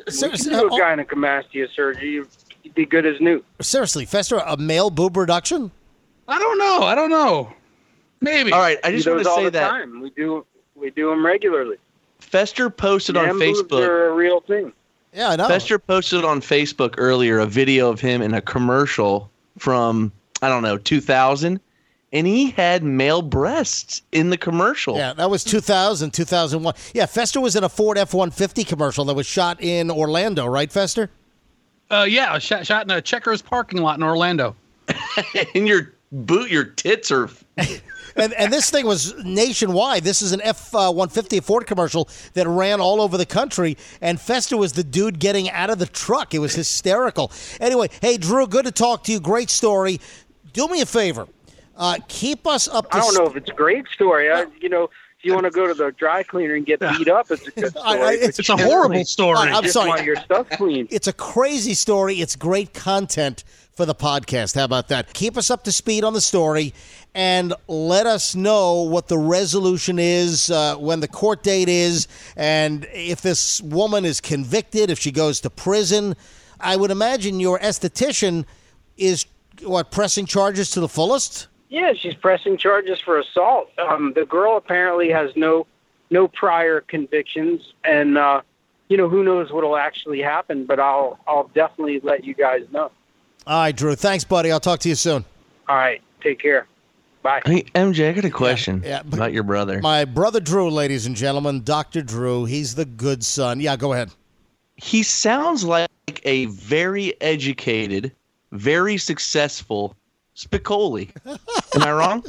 Ser- 0.07 0.29
You 0.29 0.37
do 0.37 0.55
a 0.55 0.65
oh, 0.65 0.69
gynecomastia 0.79 1.67
surgery, 1.75 2.11
you'd 2.11 2.27
you'd 2.63 2.75
be 2.75 2.85
good 2.85 3.05
as 3.05 3.19
new. 3.19 3.43
seriously, 3.61 4.05
Fester, 4.05 4.37
a 4.37 4.55
male 4.57 4.89
boob 4.89 5.17
reduction? 5.17 5.71
I 6.27 6.39
don't 6.39 6.57
know. 6.57 6.83
I 6.83 6.95
don't 6.95 7.09
know. 7.09 7.51
Maybe. 8.21 8.51
All 8.53 8.59
right, 8.59 8.77
I 8.83 8.91
just 8.91 9.05
do 9.05 9.11
want 9.11 9.23
to 9.23 9.29
all 9.29 9.37
say 9.37 9.43
the 9.45 9.51
that 9.51 9.69
time. 9.69 9.99
We 10.01 10.09
do 10.11 10.45
We 10.75 10.89
do 10.91 11.09
them 11.09 11.25
regularly. 11.25 11.77
Fester 12.19 12.69
posted 12.69 13.17
on 13.17 13.25
Man 13.25 13.39
boobs 13.39 13.61
Facebook. 13.63 13.85
are 13.85 14.09
a 14.09 14.13
real 14.13 14.39
thing. 14.41 14.71
Yeah, 15.13 15.29
I 15.29 15.35
know. 15.35 15.47
Fester 15.47 15.77
posted 15.77 16.23
on 16.23 16.41
Facebook 16.41 16.95
earlier 16.97 17.39
a 17.39 17.45
video 17.45 17.89
of 17.89 17.99
him 17.99 18.21
in 18.21 18.33
a 18.33 18.41
commercial 18.41 19.29
from 19.57 20.11
I 20.41 20.49
don't 20.49 20.63
know 20.63 20.77
2000, 20.77 21.59
and 22.13 22.27
he 22.27 22.51
had 22.51 22.83
male 22.83 23.21
breasts 23.21 24.01
in 24.11 24.29
the 24.29 24.37
commercial. 24.37 24.97
Yeah, 24.97 25.13
that 25.13 25.29
was 25.29 25.43
2000, 25.43 26.11
2001. 26.11 26.73
Yeah, 26.93 27.05
Fester 27.05 27.41
was 27.41 27.55
in 27.55 27.63
a 27.63 27.69
Ford 27.69 27.97
F 27.97 28.13
150 28.13 28.63
commercial 28.63 29.05
that 29.05 29.13
was 29.13 29.27
shot 29.27 29.61
in 29.61 29.91
Orlando, 29.91 30.45
right, 30.45 30.71
Fester? 30.71 31.09
Uh, 31.89 32.05
yeah, 32.09 32.37
shot, 32.39 32.65
shot 32.65 32.85
in 32.85 32.91
a 32.91 33.01
Checkers 33.01 33.41
parking 33.41 33.81
lot 33.81 33.97
in 33.97 34.03
Orlando. 34.03 34.55
and 35.55 35.67
your 35.67 35.93
boot, 36.11 36.49
your 36.49 36.63
tits 36.63 37.11
are. 37.11 37.29
And, 38.15 38.33
and 38.33 38.51
this 38.51 38.69
thing 38.69 38.85
was 38.85 39.13
nationwide. 39.23 40.03
This 40.03 40.21
is 40.21 40.31
an 40.31 40.41
F 40.41 40.73
uh, 40.75 40.91
150 40.91 41.39
Ford 41.41 41.65
commercial 41.67 42.07
that 42.33 42.47
ran 42.47 42.79
all 42.81 43.01
over 43.01 43.17
the 43.17 43.25
country, 43.25 43.77
and 44.01 44.19
Fester 44.19 44.57
was 44.57 44.73
the 44.73 44.83
dude 44.83 45.19
getting 45.19 45.49
out 45.49 45.69
of 45.69 45.79
the 45.79 45.85
truck. 45.85 46.33
It 46.33 46.39
was 46.39 46.53
hysterical. 46.55 47.31
Anyway, 47.59 47.89
hey, 48.01 48.17
Drew, 48.17 48.47
good 48.47 48.65
to 48.65 48.71
talk 48.71 49.03
to 49.05 49.11
you. 49.11 49.19
Great 49.19 49.49
story. 49.49 49.99
Do 50.53 50.67
me 50.67 50.81
a 50.81 50.85
favor. 50.85 51.27
Uh, 51.77 51.97
keep 52.07 52.45
us 52.45 52.67
up 52.67 52.91
to 52.91 52.97
I 52.97 52.99
don't 52.99 53.15
know 53.15 53.25
if 53.25 53.35
it's 53.35 53.49
a 53.49 53.53
great 53.53 53.87
story. 53.87 54.29
I, 54.31 54.45
you 54.59 54.69
know, 54.69 54.83
if 54.85 55.25
you 55.25 55.33
want 55.33 55.45
to 55.45 55.51
go 55.51 55.65
to 55.67 55.73
the 55.73 55.91
dry 55.91 56.21
cleaner 56.23 56.55
and 56.55 56.65
get 56.65 56.79
beat 56.79 57.07
up, 57.07 57.31
it's 57.31 57.47
a 57.47 57.51
good 57.51 57.69
story. 57.71 57.85
I- 57.85 57.97
I- 57.97 58.13
it's 58.13 58.39
It's 58.39 58.49
a 58.49 58.57
horrible 58.57 58.89
really 58.91 59.03
story. 59.05 59.37
I'm 59.37 59.63
just 59.63 59.73
sorry. 59.73 59.89
want 59.89 60.03
your 60.03 60.17
stuff 60.17 60.49
clean. 60.51 60.87
It's 60.91 61.07
a 61.07 61.13
crazy 61.13 61.73
story. 61.73 62.15
It's 62.21 62.35
great 62.35 62.73
content 62.73 63.43
for 63.71 63.85
the 63.85 63.95
podcast. 63.95 64.55
How 64.55 64.65
about 64.65 64.89
that? 64.89 65.13
Keep 65.13 65.37
us 65.37 65.49
up 65.49 65.63
to 65.63 65.71
speed 65.71 66.03
on 66.03 66.13
the 66.13 66.21
story 66.21 66.73
and 67.13 67.53
let 67.67 68.05
us 68.05 68.35
know 68.35 68.83
what 68.83 69.07
the 69.07 69.17
resolution 69.17 69.99
is, 69.99 70.49
uh, 70.49 70.75
when 70.77 71.01
the 71.01 71.07
court 71.07 71.43
date 71.43 71.67
is, 71.67 72.07
and 72.37 72.87
if 72.93 73.21
this 73.21 73.61
woman 73.61 74.05
is 74.05 74.21
convicted, 74.21 74.89
if 74.89 74.99
she 74.99 75.11
goes 75.11 75.41
to 75.41 75.49
prison. 75.49 76.15
I 76.59 76.75
would 76.75 76.91
imagine 76.91 77.39
your 77.39 77.59
esthetician 77.59 78.45
is 78.97 79.25
what 79.63 79.91
pressing 79.91 80.25
charges 80.25 80.71
to 80.71 80.79
the 80.79 80.87
fullest. 80.87 81.47
Yeah, 81.69 81.93
she's 81.93 82.15
pressing 82.15 82.57
charges 82.57 82.99
for 82.99 83.19
assault. 83.19 83.69
Um, 83.77 84.13
the 84.13 84.25
girl 84.25 84.57
apparently 84.57 85.09
has 85.09 85.31
no 85.35 85.67
no 86.09 86.27
prior 86.27 86.81
convictions, 86.81 87.73
and 87.83 88.17
uh, 88.17 88.41
you 88.89 88.97
know 88.97 89.07
who 89.07 89.23
knows 89.23 89.51
what'll 89.51 89.77
actually 89.77 90.21
happen. 90.21 90.65
But 90.65 90.79
I'll 90.79 91.17
I'll 91.27 91.49
definitely 91.55 91.99
let 92.01 92.23
you 92.25 92.33
guys 92.33 92.65
know. 92.71 92.91
All 93.47 93.61
right, 93.61 93.75
Drew. 93.75 93.95
Thanks, 93.95 94.23
buddy. 94.23 94.51
I'll 94.51 94.59
talk 94.59 94.79
to 94.81 94.89
you 94.89 94.95
soon. 94.95 95.25
All 95.67 95.75
right, 95.75 96.01
take 96.21 96.39
care. 96.39 96.67
Bye. 97.23 97.41
Hey, 97.45 97.63
MJ, 97.75 98.09
I 98.09 98.13
got 98.13 98.25
a 98.25 98.29
question 98.31 98.81
yeah, 98.85 99.03
but- 99.03 99.17
about 99.17 99.33
your 99.33 99.43
brother. 99.43 99.79
My 99.81 100.05
brother 100.05 100.39
Drew, 100.39 100.69
ladies 100.69 101.05
and 101.05 101.15
gentlemen, 101.15 101.63
Dr. 101.63 102.01
Drew. 102.01 102.45
He's 102.45 102.73
the 102.75 102.85
good 102.85 103.23
son. 103.23 103.59
Yeah, 103.59 103.75
go 103.75 103.93
ahead. 103.93 104.09
he 104.77 105.03
sounds 105.03 105.63
like 105.63 105.89
a 106.23 106.45
very 106.45 107.19
educated, 107.21 108.11
very 108.51 108.97
successful 108.97 109.95
Spicoli. 110.35 111.11
Am 111.75 111.83
I 111.83 111.91
wrong? 111.91 112.25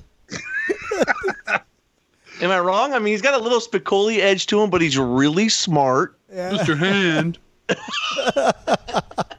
Am 2.42 2.50
I 2.50 2.59
wrong? 2.61 2.92
I 2.92 2.98
mean, 2.98 3.12
he's 3.12 3.22
got 3.22 3.35
a 3.35 3.42
little 3.42 3.61
Spicoli 3.61 4.18
edge 4.18 4.46
to 4.48 4.61
him, 4.61 4.68
but 4.68 4.81
he's 4.83 4.98
really 4.98 5.48
smart. 5.48 6.18
Mr. 6.33 6.76
Hand. 6.76 7.38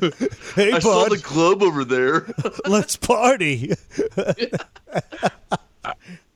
Hey, 0.54 0.72
I 0.72 0.78
saw 0.80 1.08
the 1.08 1.18
globe 1.18 1.62
over 1.62 1.84
there. 1.84 2.26
let's 2.66 2.96
party. 2.96 3.72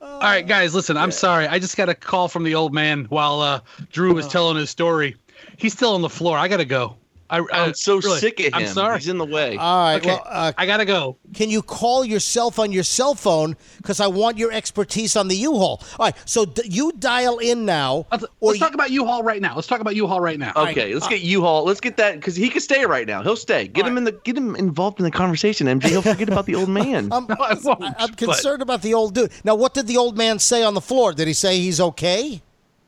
All 0.00 0.20
right, 0.20 0.46
guys, 0.46 0.74
listen. 0.74 0.96
I'm 0.96 1.10
sorry. 1.10 1.46
I 1.48 1.58
just 1.58 1.76
got 1.76 1.88
a 1.88 1.94
call 1.94 2.28
from 2.28 2.44
the 2.44 2.54
old 2.54 2.72
man 2.72 3.06
while 3.06 3.40
uh, 3.40 3.60
Drew 3.90 4.14
was 4.14 4.28
telling 4.28 4.56
his 4.56 4.70
story. 4.70 5.16
He's 5.56 5.72
still 5.72 5.94
on 5.94 6.02
the 6.02 6.08
floor. 6.08 6.38
I 6.38 6.48
gotta 6.48 6.64
go. 6.64 6.96
I, 7.30 7.38
I, 7.38 7.44
I'm 7.52 7.74
so 7.74 7.96
really, 8.00 8.20
sick 8.20 8.38
of 8.40 8.46
him. 8.46 8.54
I'm 8.54 8.66
sorry. 8.66 8.98
He's 8.98 9.08
in 9.08 9.16
the 9.18 9.24
way. 9.24 9.56
All 9.56 9.84
right. 9.84 9.96
Okay, 9.96 10.08
Well, 10.08 10.22
uh, 10.26 10.52
I 10.58 10.66
gotta 10.66 10.84
go. 10.84 11.16
can 11.32 11.48
you 11.50 11.62
call 11.62 12.04
yourself 12.04 12.58
on 12.58 12.70
your 12.70 12.82
cell 12.82 13.14
phone? 13.14 13.56
Because 13.78 13.98
I 13.98 14.06
want 14.08 14.36
your 14.36 14.52
expertise 14.52 15.16
on 15.16 15.28
the 15.28 15.34
U-Haul. 15.36 15.82
All 15.98 16.06
right. 16.06 16.14
So 16.26 16.44
d- 16.44 16.62
you 16.68 16.92
dial 16.98 17.38
in 17.38 17.64
now. 17.64 18.06
Let's, 18.12 18.24
or 18.40 18.48
let's 18.50 18.58
talk 18.60 18.74
about 18.74 18.90
U-Haul 18.90 19.22
right 19.22 19.40
now. 19.40 19.54
Let's 19.56 19.66
talk 19.66 19.80
about 19.80 19.96
U-Haul 19.96 20.20
right 20.20 20.38
now. 20.38 20.52
Okay, 20.54 20.92
let's 20.92 21.08
get 21.08 21.22
U-Haul. 21.22 21.64
Let's 21.64 21.80
get 21.80 21.96
that 21.96 22.16
because 22.16 22.36
he 22.36 22.48
can 22.50 22.60
stay 22.60 22.84
right 22.84 23.06
now. 23.06 23.22
He'll 23.22 23.36
stay. 23.36 23.68
Get 23.68 23.86
him 23.86 23.96
in 23.96 24.04
the 24.04 24.12
get 24.12 24.36
him 24.36 24.54
involved 24.56 24.98
in 25.00 25.04
the 25.04 25.10
conversation. 25.10 25.66
MJ, 25.66 25.88
he'll 25.88 26.02
forget 26.02 26.28
about 26.28 26.44
the 26.46 26.54
old 26.54 26.68
man. 26.80 27.08
I'm, 27.10 27.26
No, 27.26 27.36
I 27.40 27.54
won't, 27.54 27.82
I'm 27.82 27.94
but- 28.10 28.16
concerned 28.18 28.60
about 28.62 28.82
the 28.82 28.92
old 28.94 29.14
dude. 29.14 29.32
Now, 29.44 29.54
what 29.54 29.72
did 29.74 29.86
the 29.86 29.96
old 29.96 30.16
man 30.18 30.38
say 30.38 30.62
on 30.62 30.74
the 30.74 30.80
floor? 30.82 31.12
Did 31.14 31.26
he 31.26 31.34
say 31.34 31.58
he's 31.58 31.80
okay? 31.80 32.42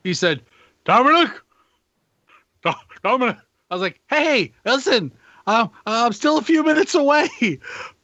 He 0.04 0.12
said, 0.14 0.42
Dominic, 0.84 1.30
Do- 2.62 2.72
Dominic. 3.02 3.36
I 3.70 3.74
was 3.74 3.82
like, 3.82 4.00
hey, 4.08 4.52
listen, 4.64 5.12
um, 5.46 5.70
I'm 5.86 6.12
still 6.12 6.38
a 6.38 6.42
few 6.42 6.62
minutes 6.62 6.94
away. 6.94 7.28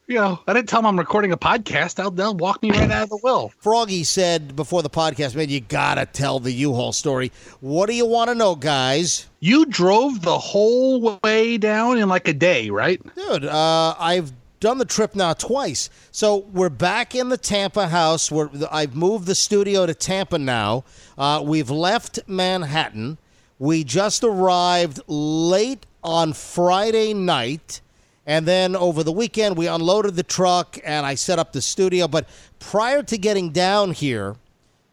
You 0.08 0.16
know, 0.16 0.40
I 0.48 0.52
didn't 0.52 0.68
tell 0.68 0.80
him 0.80 0.86
I'm 0.86 0.98
recording 0.98 1.32
a 1.32 1.38
podcast. 1.38 1.94
They'll, 1.94 2.10
they'll 2.10 2.34
walk 2.34 2.60
me 2.60 2.70
right 2.70 2.90
out 2.90 3.04
of 3.04 3.08
the 3.08 3.20
will. 3.22 3.52
Froggy 3.60 4.02
said 4.02 4.54
before 4.56 4.82
the 4.82 4.90
podcast, 4.90 5.36
man, 5.36 5.48
you 5.48 5.60
gotta 5.60 6.06
tell 6.06 6.40
the 6.40 6.50
U-Haul 6.52 6.92
story. 6.92 7.30
What 7.60 7.86
do 7.86 7.94
you 7.94 8.04
want 8.04 8.28
to 8.28 8.34
know, 8.34 8.56
guys? 8.56 9.28
You 9.38 9.64
drove 9.64 10.20
the 10.20 10.36
whole 10.38 11.18
way 11.22 11.56
down 11.56 11.98
in 11.98 12.08
like 12.08 12.26
a 12.26 12.34
day, 12.34 12.68
right? 12.68 13.00
Dude, 13.14 13.44
uh, 13.44 13.94
I've 13.96 14.32
done 14.58 14.78
the 14.78 14.84
trip 14.84 15.14
now 15.14 15.32
twice. 15.32 15.88
So 16.10 16.38
we're 16.52 16.68
back 16.68 17.14
in 17.14 17.28
the 17.28 17.38
Tampa 17.38 17.88
house. 17.88 18.30
We're, 18.30 18.50
I've 18.70 18.96
moved 18.96 19.26
the 19.26 19.36
studio 19.36 19.86
to 19.86 19.94
Tampa 19.94 20.38
now. 20.38 20.84
Uh, 21.16 21.42
we've 21.44 21.70
left 21.70 22.18
Manhattan. 22.26 23.18
We 23.62 23.84
just 23.84 24.24
arrived 24.24 24.98
late 25.06 25.86
on 26.02 26.32
Friday 26.32 27.14
night. 27.14 27.80
And 28.26 28.44
then 28.44 28.74
over 28.74 29.04
the 29.04 29.12
weekend, 29.12 29.56
we 29.56 29.68
unloaded 29.68 30.16
the 30.16 30.24
truck 30.24 30.80
and 30.82 31.06
I 31.06 31.14
set 31.14 31.38
up 31.38 31.52
the 31.52 31.62
studio. 31.62 32.08
But 32.08 32.28
prior 32.58 33.04
to 33.04 33.16
getting 33.16 33.50
down 33.50 33.92
here, 33.92 34.34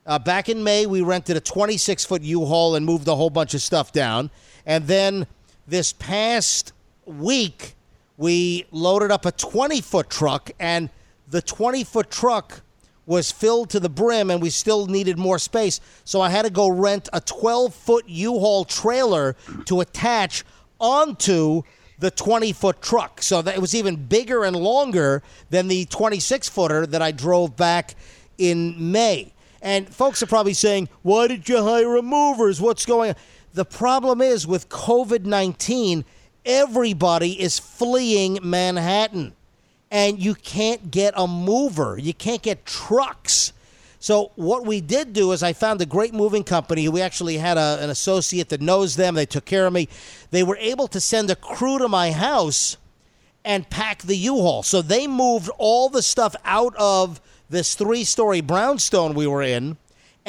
uh, 0.05 0.19
back 0.19 0.49
in 0.49 0.63
May, 0.63 0.85
we 0.85 1.01
rented 1.01 1.35
a 1.35 1.39
26 1.39 2.05
foot 2.05 2.21
U 2.21 2.45
Haul 2.45 2.75
and 2.75 2.85
moved 2.85 3.07
a 3.07 3.15
whole 3.15 3.31
bunch 3.31 3.55
of 3.55 3.63
stuff 3.63 3.91
down. 3.91 4.29
And 4.67 4.85
then 4.85 5.25
this 5.67 5.91
past 5.91 6.71
week, 7.07 7.73
we 8.17 8.67
loaded 8.69 9.09
up 9.09 9.25
a 9.25 9.31
20 9.31 9.81
foot 9.81 10.11
truck, 10.11 10.51
and 10.59 10.91
the 11.27 11.41
20 11.41 11.83
foot 11.85 12.11
truck 12.11 12.61
was 13.09 13.31
filled 13.31 13.71
to 13.71 13.79
the 13.79 13.89
brim, 13.89 14.29
and 14.29 14.39
we 14.39 14.51
still 14.51 14.85
needed 14.85 15.17
more 15.17 15.39
space. 15.39 15.81
So 16.05 16.21
I 16.21 16.29
had 16.29 16.43
to 16.43 16.51
go 16.51 16.69
rent 16.69 17.09
a 17.11 17.19
12 17.19 17.73
foot 17.73 18.07
U 18.07 18.37
Haul 18.37 18.65
trailer 18.65 19.35
to 19.65 19.81
attach 19.81 20.45
onto 20.79 21.63
the 21.97 22.11
20 22.11 22.53
foot 22.53 22.83
truck. 22.83 23.23
So 23.23 23.41
that 23.41 23.55
it 23.55 23.59
was 23.59 23.73
even 23.73 23.95
bigger 23.95 24.43
and 24.43 24.55
longer 24.55 25.23
than 25.49 25.67
the 25.67 25.85
26 25.85 26.49
footer 26.49 26.85
that 26.85 27.01
I 27.01 27.11
drove 27.11 27.57
back 27.57 27.95
in 28.37 28.91
May. 28.91 29.33
And 29.59 29.89
folks 29.89 30.21
are 30.21 30.27
probably 30.27 30.53
saying, 30.53 30.87
why 31.01 31.27
did 31.27 31.49
you 31.49 31.63
hire 31.63 31.99
movers? 32.03 32.61
What's 32.61 32.85
going 32.85 33.09
on? 33.09 33.15
The 33.53 33.65
problem 33.65 34.21
is 34.21 34.45
with 34.45 34.69
COVID 34.69 35.25
19, 35.25 36.05
everybody 36.45 37.41
is 37.41 37.57
fleeing 37.57 38.37
Manhattan. 38.43 39.33
And 39.91 40.19
you 40.19 40.35
can't 40.35 40.91
get 40.91 41.13
a 41.17 41.27
mover, 41.27 41.97
you 41.97 42.13
can't 42.13 42.41
get 42.41 42.65
trucks. 42.65 43.53
So 43.99 44.31
what 44.35 44.65
we 44.65 44.79
did 44.79 45.11
do 45.11 45.33
is 45.33 45.43
I 45.43 45.51
found 45.51 45.81
a 45.81 45.85
great 45.85 46.13
moving 46.13 46.43
company. 46.43 46.87
We 46.87 47.01
actually 47.01 47.37
had 47.37 47.57
a, 47.57 47.79
an 47.81 47.89
associate 47.89 48.49
that 48.49 48.61
knows 48.61 48.95
them. 48.95 49.15
They 49.15 49.25
took 49.25 49.43
care 49.43 49.67
of 49.67 49.73
me. 49.73 49.89
They 50.31 50.41
were 50.41 50.55
able 50.57 50.87
to 50.89 51.01
send 51.01 51.29
a 51.29 51.35
crew 51.35 51.79
to 51.79 51.89
my 51.89 52.11
house 52.11 52.77
and 53.43 53.69
pack 53.69 54.03
the 54.03 54.15
U-Haul. 54.15 54.63
So 54.63 54.81
they 54.81 55.05
moved 55.05 55.49
all 55.57 55.89
the 55.89 56.01
stuff 56.01 56.35
out 56.45 56.73
of 56.77 57.19
this 57.49 57.75
three-story 57.75 58.41
brownstone 58.41 59.15
we 59.15 59.27
were 59.27 59.41
in, 59.41 59.75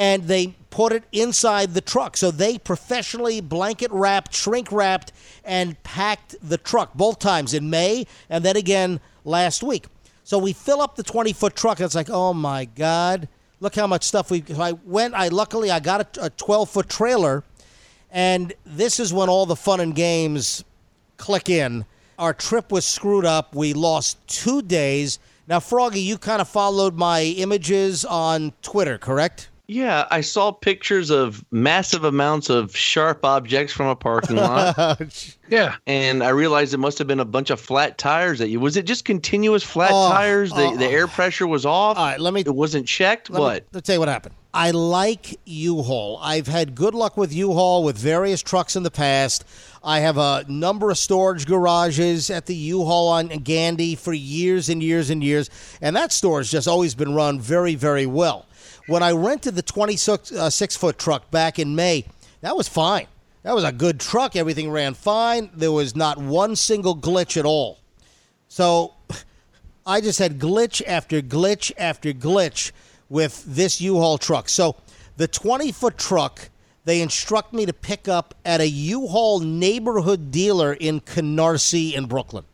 and 0.01 0.23
they 0.23 0.47
put 0.71 0.91
it 0.91 1.03
inside 1.11 1.75
the 1.75 1.79
truck. 1.79 2.17
So 2.17 2.31
they 2.31 2.57
professionally 2.57 3.39
blanket 3.39 3.91
wrapped, 3.91 4.33
shrink 4.33 4.71
wrapped, 4.71 5.11
and 5.45 5.81
packed 5.83 6.35
the 6.41 6.57
truck 6.57 6.95
both 6.95 7.19
times 7.19 7.53
in 7.53 7.69
May 7.69 8.07
and 8.27 8.43
then 8.43 8.57
again 8.57 8.99
last 9.23 9.61
week. 9.61 9.85
So 10.23 10.39
we 10.39 10.53
fill 10.53 10.81
up 10.81 10.95
the 10.95 11.03
20 11.03 11.33
foot 11.33 11.55
truck, 11.55 11.77
and 11.77 11.85
it's 11.85 11.93
like, 11.93 12.09
oh 12.09 12.33
my 12.33 12.65
God, 12.65 13.27
look 13.59 13.75
how 13.75 13.85
much 13.85 14.03
stuff 14.03 14.31
we. 14.31 14.41
So 14.41 14.59
I 14.59 14.71
went, 14.71 15.13
I 15.13 15.27
luckily, 15.27 15.69
I 15.69 15.79
got 15.79 16.17
a 16.17 16.31
12 16.31 16.67
foot 16.67 16.89
trailer, 16.89 17.43
and 18.09 18.53
this 18.65 18.99
is 18.99 19.13
when 19.13 19.29
all 19.29 19.45
the 19.45 19.55
fun 19.55 19.81
and 19.81 19.93
games 19.93 20.63
click 21.17 21.47
in. 21.47 21.85
Our 22.17 22.33
trip 22.33 22.71
was 22.71 22.85
screwed 22.85 23.25
up. 23.25 23.53
We 23.53 23.73
lost 23.73 24.17
two 24.27 24.63
days. 24.63 25.19
Now, 25.47 25.59
Froggy, 25.59 26.01
you 26.01 26.17
kind 26.17 26.41
of 26.41 26.49
followed 26.49 26.95
my 26.95 27.21
images 27.21 28.03
on 28.03 28.53
Twitter, 28.63 28.97
correct? 28.97 29.49
Yeah, 29.71 30.05
I 30.11 30.19
saw 30.19 30.51
pictures 30.51 31.09
of 31.11 31.45
massive 31.49 32.03
amounts 32.03 32.49
of 32.49 32.75
sharp 32.75 33.23
objects 33.23 33.71
from 33.71 33.87
a 33.87 33.95
parking 33.95 34.35
lot. 34.35 35.01
Yeah. 35.51 35.75
And 35.85 36.23
I 36.23 36.29
realized 36.29 36.73
it 36.73 36.77
must 36.77 36.97
have 36.99 37.07
been 37.07 37.19
a 37.19 37.25
bunch 37.25 37.49
of 37.49 37.59
flat 37.59 37.97
tires 37.97 38.39
that 38.39 38.47
you 38.47 38.61
was 38.61 38.77
it 38.77 38.85
just 38.85 39.03
continuous 39.03 39.63
flat 39.63 39.91
Oh, 39.93 40.09
tires? 40.09 40.51
The 40.51 40.63
oh, 40.63 40.77
the 40.77 40.85
air 40.85 41.03
oh. 41.03 41.07
pressure 41.07 41.45
was 41.45 41.65
off. 41.65 41.97
All 41.97 42.05
right, 42.05 42.17
let 42.17 42.33
me 42.33 42.39
it 42.39 42.55
wasn't 42.55 42.87
checked. 42.87 43.29
Let 43.29 43.37
me- 43.37 43.43
what? 43.43 43.67
let's 43.73 43.85
tell 43.85 43.95
you 43.95 43.99
what 43.99 44.07
happened. 44.07 44.35
I 44.53 44.71
like 44.71 45.37
U-Haul. 45.45 46.19
I've 46.21 46.47
had 46.47 46.73
good 46.75 46.93
luck 46.93 47.17
with 47.17 47.33
U-Haul 47.33 47.83
with 47.83 47.97
various 47.97 48.41
trucks 48.41 48.77
in 48.77 48.83
the 48.83 48.91
past. 48.91 49.43
I 49.83 49.99
have 49.99 50.17
a 50.17 50.45
number 50.47 50.89
of 50.89 50.97
storage 50.97 51.45
garages 51.45 52.29
at 52.29 52.45
the 52.45 52.55
U-Haul 52.55 53.09
on 53.09 53.27
Gandy 53.27 53.95
for 53.95 54.13
years 54.13 54.69
and 54.69 54.81
years 54.83 55.09
and 55.09 55.21
years, 55.23 55.49
and 55.81 55.95
that 55.95 56.11
store 56.13 56.39
has 56.39 56.51
just 56.51 56.67
always 56.67 56.95
been 56.95 57.13
run 57.13 57.39
very, 57.39 57.75
very 57.75 58.05
well. 58.05 58.45
When 58.87 59.03
I 59.03 59.11
rented 59.11 59.55
the 59.55 59.61
26 59.61 60.31
uh, 60.31 60.49
six 60.49 60.75
foot 60.75 60.97
truck 60.97 61.29
back 61.31 61.59
in 61.59 61.75
May, 61.75 62.05
that 62.41 62.55
was 62.55 62.67
fine. 62.67 63.07
That 63.43 63.55
was 63.55 63.63
a 63.63 63.71
good 63.71 63.99
truck. 63.99 64.35
Everything 64.35 64.69
ran 64.69 64.93
fine. 64.93 65.49
There 65.53 65.71
was 65.71 65.95
not 65.95 66.17
one 66.17 66.55
single 66.55 66.95
glitch 66.95 67.37
at 67.37 67.45
all. 67.45 67.79
So 68.47 68.93
I 69.85 70.01
just 70.01 70.19
had 70.19 70.39
glitch 70.39 70.81
after 70.85 71.21
glitch 71.21 71.71
after 71.77 72.13
glitch 72.13 72.71
with 73.09 73.43
this 73.45 73.81
U-Haul 73.81 74.17
truck. 74.17 74.47
So 74.47 74.75
the 75.17 75.27
20 75.27 75.71
foot 75.71 75.97
truck, 75.97 76.49
they 76.85 77.01
instruct 77.01 77.53
me 77.53 77.65
to 77.65 77.73
pick 77.73 78.07
up 78.07 78.35
at 78.45 78.61
a 78.61 78.67
U-Haul 78.67 79.39
neighborhood 79.39 80.31
dealer 80.31 80.73
in 80.73 81.01
Canarsie 81.01 81.93
in 81.93 82.05
Brooklyn. 82.05 82.45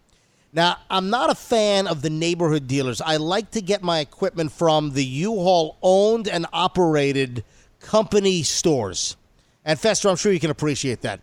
Now, 0.57 0.77
I'm 0.89 1.11
not 1.11 1.29
a 1.29 1.35
fan 1.35 1.85
of 1.85 2.01
the 2.01 2.09
neighborhood 2.09 2.65
dealers. 2.65 2.99
I 2.99 3.17
like 3.17 3.51
to 3.51 3.61
get 3.61 3.83
my 3.83 3.99
equipment 3.99 4.51
from 4.51 4.93
the 4.93 5.05
U-Haul 5.05 5.77
owned 5.83 6.27
and 6.27 6.47
operated 6.51 7.43
company 7.79 8.41
stores. 8.41 9.17
And 9.63 9.79
Fester, 9.79 10.09
I'm 10.09 10.15
sure 10.15 10.31
you 10.31 10.39
can 10.39 10.49
appreciate 10.49 11.01
that. 11.01 11.19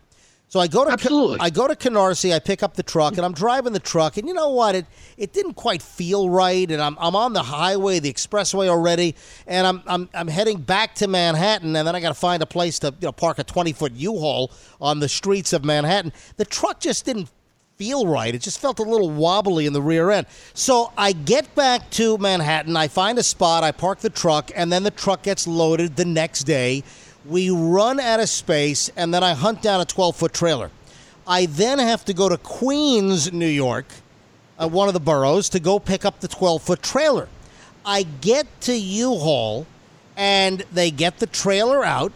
So 0.47 0.61
I 0.61 0.67
go 0.67 0.85
to 0.85 0.91
Absolutely. 0.91 1.39
I 1.41 1.49
go 1.49 1.67
to 1.67 1.75
Canarsie, 1.75 2.33
I 2.33 2.39
pick 2.39 2.63
up 2.63 2.75
the 2.75 2.83
truck, 2.83 3.17
and 3.17 3.25
I'm 3.25 3.33
driving 3.33 3.73
the 3.73 3.79
truck, 3.79 4.15
and 4.15 4.25
you 4.25 4.33
know 4.33 4.51
what? 4.51 4.73
It 4.73 4.85
it 5.17 5.33
didn't 5.33 5.55
quite 5.55 5.81
feel 5.81 6.29
right, 6.29 6.69
and 6.71 6.81
I'm 6.81 6.95
I'm 6.97 7.15
on 7.15 7.33
the 7.33 7.43
highway, 7.43 7.99
the 7.99 8.13
expressway 8.13 8.69
already, 8.69 9.15
and 9.47 9.67
I'm 9.67 9.83
I'm 9.87 10.07
I'm 10.13 10.27
heading 10.29 10.61
back 10.61 10.95
to 10.95 11.07
Manhattan, 11.07 11.75
and 11.75 11.85
then 11.87 11.93
I 11.95 11.99
got 11.99 12.09
to 12.09 12.13
find 12.13 12.41
a 12.43 12.45
place 12.45 12.79
to 12.79 12.93
you 13.01 13.07
know 13.07 13.11
park 13.11 13.39
a 13.39 13.43
20 13.43 13.73
foot 13.73 13.93
U-Haul 13.93 14.51
on 14.79 14.99
the 14.99 15.09
streets 15.09 15.51
of 15.51 15.65
Manhattan. 15.65 16.13
The 16.37 16.45
truck 16.45 16.79
just 16.79 17.05
didn't 17.05 17.29
feel 17.77 18.07
right. 18.07 18.33
It 18.33 18.41
just 18.41 18.59
felt 18.59 18.79
a 18.79 18.83
little 18.83 19.09
wobbly 19.09 19.65
in 19.65 19.73
the 19.73 19.81
rear 19.81 20.09
end. 20.09 20.27
So 20.53 20.93
I 20.97 21.11
get 21.11 21.53
back 21.55 21.89
to 21.91 22.17
Manhattan, 22.17 22.77
I 22.77 22.87
find 22.87 23.17
a 23.19 23.23
spot, 23.23 23.63
I 23.63 23.71
park 23.71 23.99
the 23.99 24.09
truck, 24.09 24.49
and 24.55 24.71
then 24.71 24.83
the 24.83 24.91
truck 24.91 25.23
gets 25.23 25.45
loaded 25.45 25.97
the 25.97 26.05
next 26.05 26.43
day. 26.43 26.83
We 27.25 27.49
run 27.49 27.99
out 27.99 28.19
of 28.21 28.29
space, 28.29 28.89
and 28.95 29.13
then 29.13 29.23
I 29.23 29.33
hunt 29.33 29.61
down 29.61 29.81
a 29.81 29.85
12 29.85 30.15
foot 30.15 30.33
trailer. 30.33 30.71
I 31.27 31.47
then 31.47 31.79
have 31.79 32.05
to 32.05 32.13
go 32.13 32.29
to 32.29 32.37
Queens, 32.37 33.33
New 33.33 33.47
York, 33.47 33.87
uh, 34.57 34.69
one 34.69 34.87
of 34.87 34.93
the 34.93 34.99
boroughs, 34.99 35.49
to 35.49 35.59
go 35.59 35.79
pick 35.79 36.05
up 36.05 36.21
the 36.21 36.27
12 36.27 36.61
foot 36.61 36.81
trailer. 36.81 37.27
I 37.85 38.03
get 38.03 38.47
to 38.61 38.73
U 38.73 39.15
Haul, 39.15 39.67
and 40.15 40.63
they 40.71 40.91
get 40.91 41.19
the 41.19 41.27
trailer 41.27 41.83
out, 41.83 42.13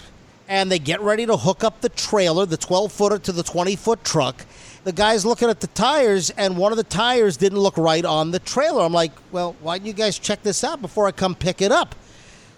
and 0.48 0.72
they 0.72 0.80
get 0.80 1.02
ready 1.02 1.26
to 1.26 1.36
hook 1.36 1.63
up 1.63 1.82
the 1.82 1.89
trailer, 1.89 2.45
the 2.45 2.58
12 2.58 2.91
footer, 2.91 3.19
to 3.19 3.32
the 3.32 3.43
20 3.43 3.76
foot 3.76 4.04
truck. 4.06 4.45
The 4.86 4.94
guy's 4.94 5.26
looking 5.26 5.50
at 5.50 5.60
the 5.60 5.68
tires, 5.68 6.30
and 6.32 6.58
one 6.58 6.72
of 6.72 6.78
the 6.78 6.84
tires 6.84 7.38
didn't 7.38 7.60
look 7.60 7.78
right 7.78 8.06
on 8.06 8.32
the 8.32 8.39
trailer. 8.39 8.84
I'm 8.84 8.94
like, 8.94 9.12
well, 9.32 9.56
why 9.62 9.78
didn't 9.78 9.88
you 9.88 9.94
guys 9.94 10.18
check 10.18 10.42
this 10.42 10.63
out 10.63 10.82
before 10.82 11.06
I 11.08 11.12
come 11.12 11.36
pick 11.36 11.62
it 11.62 11.72
up? 11.72 11.96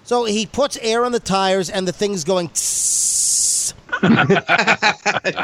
So 0.04 0.26
he 0.26 0.46
puts 0.46 0.78
air 0.82 1.04
on 1.06 1.12
the 1.12 1.20
tires, 1.20 1.70
and 1.70 1.88
the 1.88 1.92
thing's 1.94 2.24
going. 2.24 2.50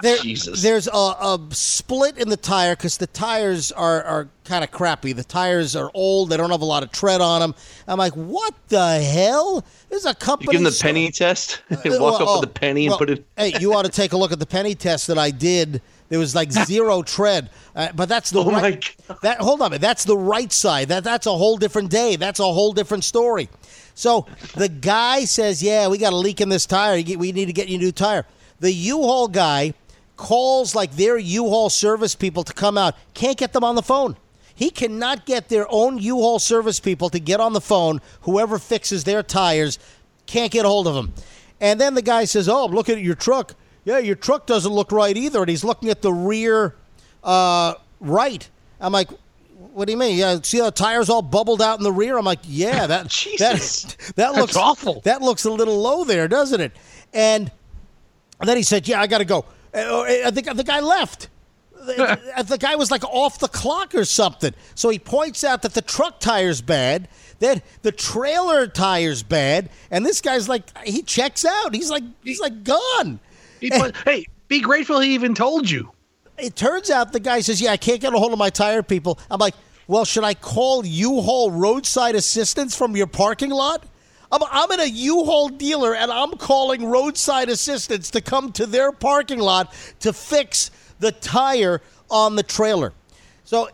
There- 0.01 0.17
Jesus. 0.17 0.61
There's 0.61 0.87
a, 0.87 0.91
a 0.91 1.39
split 1.51 2.17
in 2.17 2.29
the 2.29 2.37
tire 2.37 2.75
because 2.75 2.97
the 2.97 3.07
tires 3.07 3.71
are, 3.71 4.03
are 4.03 4.29
kind 4.45 4.63
of 4.63 4.71
crappy. 4.71 5.13
The 5.13 5.23
tires 5.23 5.75
are 5.75 5.91
old. 5.93 6.29
They 6.29 6.37
don't 6.37 6.49
have 6.49 6.61
a 6.61 6.65
lot 6.65 6.81
of 6.83 6.91
tread 6.91 7.21
on 7.21 7.41
them. 7.41 7.55
I'm 7.87 7.97
like, 7.99 8.13
what 8.13 8.53
the 8.69 8.99
hell? 9.01 9.63
This 9.89 9.99
is 10.01 10.05
a 10.05 10.09
You 10.09 10.15
company. 10.15 10.51
give 10.53 10.59
them 10.61 10.63
the 10.63 10.71
store- 10.71 10.87
penny 10.89 11.11
test. 11.11 11.61
Uh, 11.71 11.75
Walk 11.85 11.99
well, 11.99 12.15
up 12.15 12.21
oh, 12.27 12.39
with 12.39 12.53
the 12.53 12.59
penny 12.59 12.85
and 12.85 12.91
well, 12.91 12.97
put 12.99 13.09
it. 13.09 13.25
hey, 13.37 13.53
you 13.59 13.73
ought 13.73 13.83
to 13.85 13.91
take 13.91 14.13
a 14.13 14.17
look 14.17 14.31
at 14.31 14.39
the 14.39 14.45
penny 14.45 14.73
test 14.75 15.07
that 15.07 15.17
I 15.17 15.29
did. 15.31 15.81
There 16.09 16.19
was 16.19 16.35
like 16.35 16.51
zero 16.51 17.01
tread, 17.15 17.49
uh, 17.75 17.89
but 17.95 18.07
that's 18.09 18.31
the 18.31 18.41
Oh 18.41 18.51
right. 18.51 18.95
That 19.21 19.39
hold 19.39 19.61
on, 19.61 19.71
that's 19.79 20.05
the 20.05 20.17
right 20.17 20.51
side. 20.51 20.89
That 20.89 21.03
that's 21.03 21.25
a 21.27 21.35
whole 21.35 21.57
different 21.57 21.89
day. 21.89 22.15
That's 22.15 22.39
a 22.39 22.43
whole 22.43 22.73
different 22.73 23.03
story. 23.03 23.49
So 23.93 24.25
the 24.55 24.69
guy 24.69 25.25
says, 25.25 25.61
"Yeah, 25.61 25.87
we 25.87 25.97
got 25.97 26.13
a 26.13 26.17
leak 26.17 26.39
in 26.39 26.49
this 26.49 26.65
tire. 26.65 27.01
We 27.17 27.31
need 27.31 27.45
to 27.45 27.53
get 27.53 27.67
you 27.67 27.75
a 27.77 27.79
new 27.79 27.91
tire." 27.91 28.25
The 28.59 28.71
U-Haul 28.71 29.27
guy 29.27 29.73
calls 30.15 30.73
like 30.73 30.93
their 30.93 31.17
U-Haul 31.17 31.69
service 31.69 32.15
people 32.15 32.43
to 32.43 32.53
come 32.53 32.77
out. 32.77 32.95
Can't 33.13 33.37
get 33.37 33.53
them 33.53 33.63
on 33.63 33.75
the 33.75 33.83
phone. 33.83 34.17
He 34.55 34.71
cannot 34.71 35.27
get 35.27 35.49
their 35.49 35.67
own 35.69 35.99
U-Haul 35.99 36.39
service 36.39 36.79
people 36.79 37.09
to 37.11 37.19
get 37.19 37.39
on 37.39 37.53
the 37.53 37.61
phone. 37.61 38.01
Whoever 38.21 38.57
fixes 38.57 39.03
their 39.03 39.21
tires 39.21 39.77
can't 40.25 40.51
get 40.51 40.65
a 40.65 40.67
hold 40.67 40.87
of 40.87 40.95
them. 40.95 41.13
And 41.61 41.79
then 41.79 41.93
the 41.93 42.01
guy 42.01 42.25
says, 42.25 42.49
"Oh, 42.49 42.65
I'm 42.65 42.71
looking 42.71 42.95
at 42.97 43.03
your 43.03 43.15
truck. 43.15 43.53
Yeah, 43.87 43.99
your 43.99 44.15
truck 44.15 44.45
doesn't 44.45 44.71
look 44.71 44.91
right 44.91 45.15
either." 45.15 45.39
And 45.39 45.49
he's 45.49 45.63
looking 45.63 45.89
at 45.89 46.01
the 46.01 46.11
rear 46.11 46.75
uh, 47.23 47.75
right. 47.99 48.49
I'm 48.79 48.91
like, 48.91 49.09
"What 49.73 49.85
do 49.85 49.91
you 49.91 49.97
mean? 49.97 50.17
Yeah, 50.17 50.39
see 50.43 50.59
how 50.59 50.65
the 50.65 50.71
tires 50.71 51.09
all 51.09 51.21
bubbled 51.21 51.61
out 51.61 51.77
in 51.77 51.83
the 51.83 51.91
rear?" 51.91 52.17
I'm 52.17 52.25
like, 52.25 52.39
"Yeah, 52.43 52.87
that 52.87 53.07
Jesus. 53.09 53.83
that 53.83 54.15
that 54.15 54.35
looks 54.35 54.55
awful. 54.55 55.01
That 55.01 55.21
looks 55.21 55.45
a 55.45 55.51
little 55.51 55.79
low 55.81 56.03
there, 56.03 56.27
doesn't 56.27 56.59
it?" 56.59 56.73
And 57.13 57.51
then 58.41 58.57
he 58.57 58.63
said, 58.63 58.87
"Yeah, 58.87 59.01
I 59.01 59.07
got 59.07 59.19
to 59.19 59.25
go." 59.25 59.45
Uh, 59.73 60.03
I 60.25 60.31
think 60.31 60.53
the 60.55 60.63
guy 60.63 60.79
left. 60.79 61.29
The 61.87 62.57
guy 62.59 62.75
was 62.75 62.91
like 62.91 63.05
off 63.05 63.39
the 63.39 63.47
clock 63.47 63.95
or 63.95 64.03
something. 64.03 64.53
So 64.75 64.89
he 64.89 64.99
points 64.99 65.45
out 65.45 65.61
that 65.61 65.73
the 65.73 65.81
truck 65.81 66.19
tire's 66.19 66.59
bad, 66.59 67.07
that 67.39 67.63
the 67.81 67.93
trailer 67.93 68.67
tire's 68.67 69.23
bad, 69.23 69.69
and 69.89 70.05
this 70.05 70.19
guy's 70.19 70.49
like 70.49 70.65
he 70.85 71.01
checks 71.01 71.45
out. 71.45 71.73
He's 71.73 71.89
like 71.89 72.03
he's 72.25 72.41
like 72.41 72.65
gone. 72.65 73.21
He 73.59 73.69
put- 73.69 73.95
hey, 74.05 74.25
be 74.47 74.61
grateful 74.61 74.99
he 74.99 75.13
even 75.13 75.33
told 75.33 75.69
you. 75.69 75.91
It 76.37 76.55
turns 76.55 76.89
out 76.89 77.13
the 77.13 77.19
guy 77.19 77.41
says, 77.41 77.59
"Yeah, 77.61 77.71
I 77.71 77.77
can't 77.77 77.99
get 77.99 78.13
a 78.13 78.17
hold 78.17 78.31
of 78.31 78.39
my 78.39 78.49
tire 78.49 78.83
people." 78.83 79.17
I'm 79.31 79.39
like, 79.39 79.55
"Well, 79.87 80.05
should 80.05 80.23
I 80.23 80.35
call 80.35 80.85
U-Haul 80.85 81.51
roadside 81.51 82.15
assistance 82.15 82.75
from 82.75 82.95
your 82.95 83.07
parking 83.07 83.49
lot?" 83.49 83.83
I'm, 84.31 84.41
I'm 84.51 84.71
at 84.71 84.79
a 84.79 84.89
U-Haul 84.89 85.49
dealer 85.49 85.95
and 85.95 86.11
I'm 86.11 86.31
calling 86.31 86.85
roadside 86.85 87.49
assistance 87.49 88.11
to 88.11 88.21
come 88.21 88.51
to 88.53 88.65
their 88.65 88.91
parking 88.91 89.39
lot 89.39 89.73
to 90.01 90.11
fix 90.13 90.69
the 90.99 91.11
tire 91.11 91.81
on 92.09 92.35
the 92.35 92.43
trailer. 92.43 92.93
So 93.43 93.69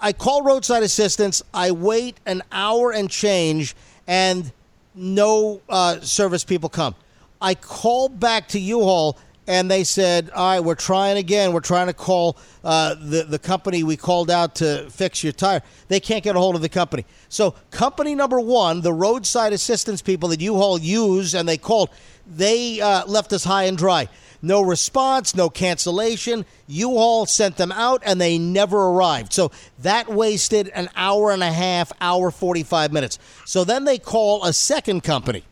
I 0.00 0.12
call 0.12 0.42
roadside 0.42 0.82
assistance. 0.82 1.42
I 1.52 1.72
wait 1.72 2.18
an 2.26 2.42
hour 2.52 2.92
and 2.92 3.10
change, 3.10 3.74
and 4.06 4.52
no 4.94 5.60
uh, 5.68 6.00
service 6.00 6.44
people 6.44 6.68
come. 6.68 6.94
I 7.40 7.54
called 7.54 8.18
back 8.18 8.48
to 8.48 8.58
U-Haul, 8.58 9.18
and 9.46 9.70
they 9.70 9.84
said, 9.84 10.30
"All 10.30 10.46
right, 10.46 10.60
we're 10.60 10.74
trying 10.74 11.16
again. 11.16 11.52
We're 11.52 11.60
trying 11.60 11.86
to 11.86 11.94
call 11.94 12.36
uh, 12.62 12.94
the 13.00 13.22
the 13.22 13.38
company 13.38 13.82
we 13.82 13.96
called 13.96 14.30
out 14.30 14.56
to 14.56 14.90
fix 14.90 15.24
your 15.24 15.32
tire. 15.32 15.62
They 15.88 16.00
can't 16.00 16.22
get 16.22 16.36
a 16.36 16.38
hold 16.38 16.54
of 16.54 16.60
the 16.62 16.68
company. 16.68 17.06
So, 17.28 17.52
company 17.70 18.14
number 18.14 18.40
one, 18.40 18.82
the 18.82 18.92
roadside 18.92 19.52
assistance 19.52 20.02
people 20.02 20.28
that 20.30 20.40
U-Haul 20.40 20.78
use, 20.78 21.34
and 21.34 21.48
they 21.48 21.56
called, 21.56 21.88
they 22.26 22.80
uh, 22.80 23.06
left 23.06 23.32
us 23.32 23.44
high 23.44 23.64
and 23.64 23.78
dry. 23.78 24.08
No 24.42 24.60
response, 24.60 25.34
no 25.34 25.48
cancellation. 25.48 26.44
U-Haul 26.68 27.26
sent 27.26 27.56
them 27.56 27.72
out, 27.72 28.02
and 28.04 28.20
they 28.20 28.38
never 28.38 28.78
arrived. 28.78 29.32
So 29.32 29.50
that 29.78 30.08
wasted 30.08 30.68
an 30.68 30.90
hour 30.94 31.32
and 31.32 31.42
a 31.42 31.50
half, 31.50 31.90
hour 32.00 32.30
forty-five 32.30 32.92
minutes. 32.92 33.18
So 33.46 33.64
then 33.64 33.84
they 33.84 33.98
call 33.98 34.44
a 34.44 34.52
second 34.52 35.02
company 35.02 35.44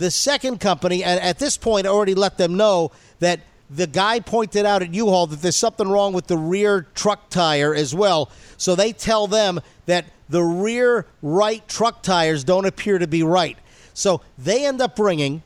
the 0.00 0.10
second 0.10 0.60
company, 0.60 1.04
and 1.04 1.20
at 1.20 1.38
this 1.38 1.58
point, 1.58 1.86
already 1.86 2.14
let 2.14 2.38
them 2.38 2.56
know 2.56 2.90
that 3.18 3.40
the 3.68 3.86
guy 3.86 4.18
pointed 4.18 4.64
out 4.64 4.82
at 4.82 4.92
U-Haul 4.94 5.26
that 5.28 5.42
there's 5.42 5.54
something 5.54 5.86
wrong 5.86 6.14
with 6.14 6.26
the 6.26 6.38
rear 6.38 6.86
truck 6.94 7.28
tire 7.28 7.74
as 7.74 7.94
well. 7.94 8.30
So 8.56 8.74
they 8.74 8.92
tell 8.92 9.26
them 9.26 9.60
that 9.84 10.06
the 10.30 10.42
rear 10.42 11.06
right 11.22 11.66
truck 11.68 12.02
tires 12.02 12.44
don't 12.44 12.64
appear 12.64 12.98
to 12.98 13.06
be 13.06 13.22
right. 13.22 13.58
So 13.92 14.22
they 14.38 14.64
end 14.64 14.80
up 14.80 14.96
bringing 14.96 15.42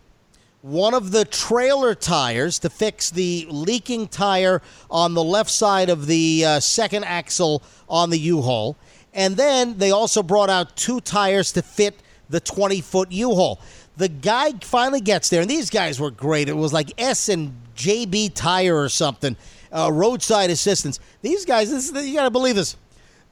one 0.62 0.94
of 0.94 1.10
the 1.10 1.24
trailer 1.24 1.94
tires 1.94 2.60
to 2.60 2.70
fix 2.70 3.10
the 3.10 3.46
leaking 3.50 4.06
tire 4.06 4.62
on 4.88 5.14
the 5.14 5.24
left 5.24 5.50
side 5.50 5.90
of 5.90 6.06
the 6.06 6.44
uh, 6.44 6.60
second 6.60 7.04
axle 7.04 7.62
on 7.88 8.08
the 8.08 8.18
U-Haul. 8.18 8.76
And 9.12 9.36
then 9.36 9.78
they 9.78 9.90
also 9.90 10.22
brought 10.22 10.48
out 10.48 10.76
two 10.76 11.00
tires 11.00 11.52
to 11.52 11.62
fit 11.62 12.00
the 12.28 12.40
20 12.40 12.80
foot 12.80 13.12
U-Haul. 13.12 13.60
The 13.96 14.08
guy 14.08 14.52
finally 14.62 15.00
gets 15.00 15.28
there, 15.28 15.40
and 15.40 15.48
these 15.50 15.70
guys 15.70 16.00
were 16.00 16.10
great. 16.10 16.48
It 16.48 16.56
was 16.56 16.72
like 16.72 16.90
S 16.98 17.28
and 17.28 17.54
JB 17.76 18.34
Tire 18.34 18.76
or 18.76 18.88
something, 18.88 19.36
uh, 19.72 19.90
roadside 19.92 20.50
assistance. 20.50 20.98
These 21.22 21.44
guys, 21.44 21.70
this, 21.70 21.90
is- 21.90 22.06
you 22.06 22.14
got 22.14 22.24
to 22.24 22.30
believe 22.30 22.56
this. 22.56 22.76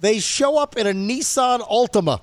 They 0.01 0.19
show 0.21 0.59
up 0.59 0.77
in 0.77 0.87
a 0.87 0.93
Nissan 0.93 1.61
Altima. 1.69 2.21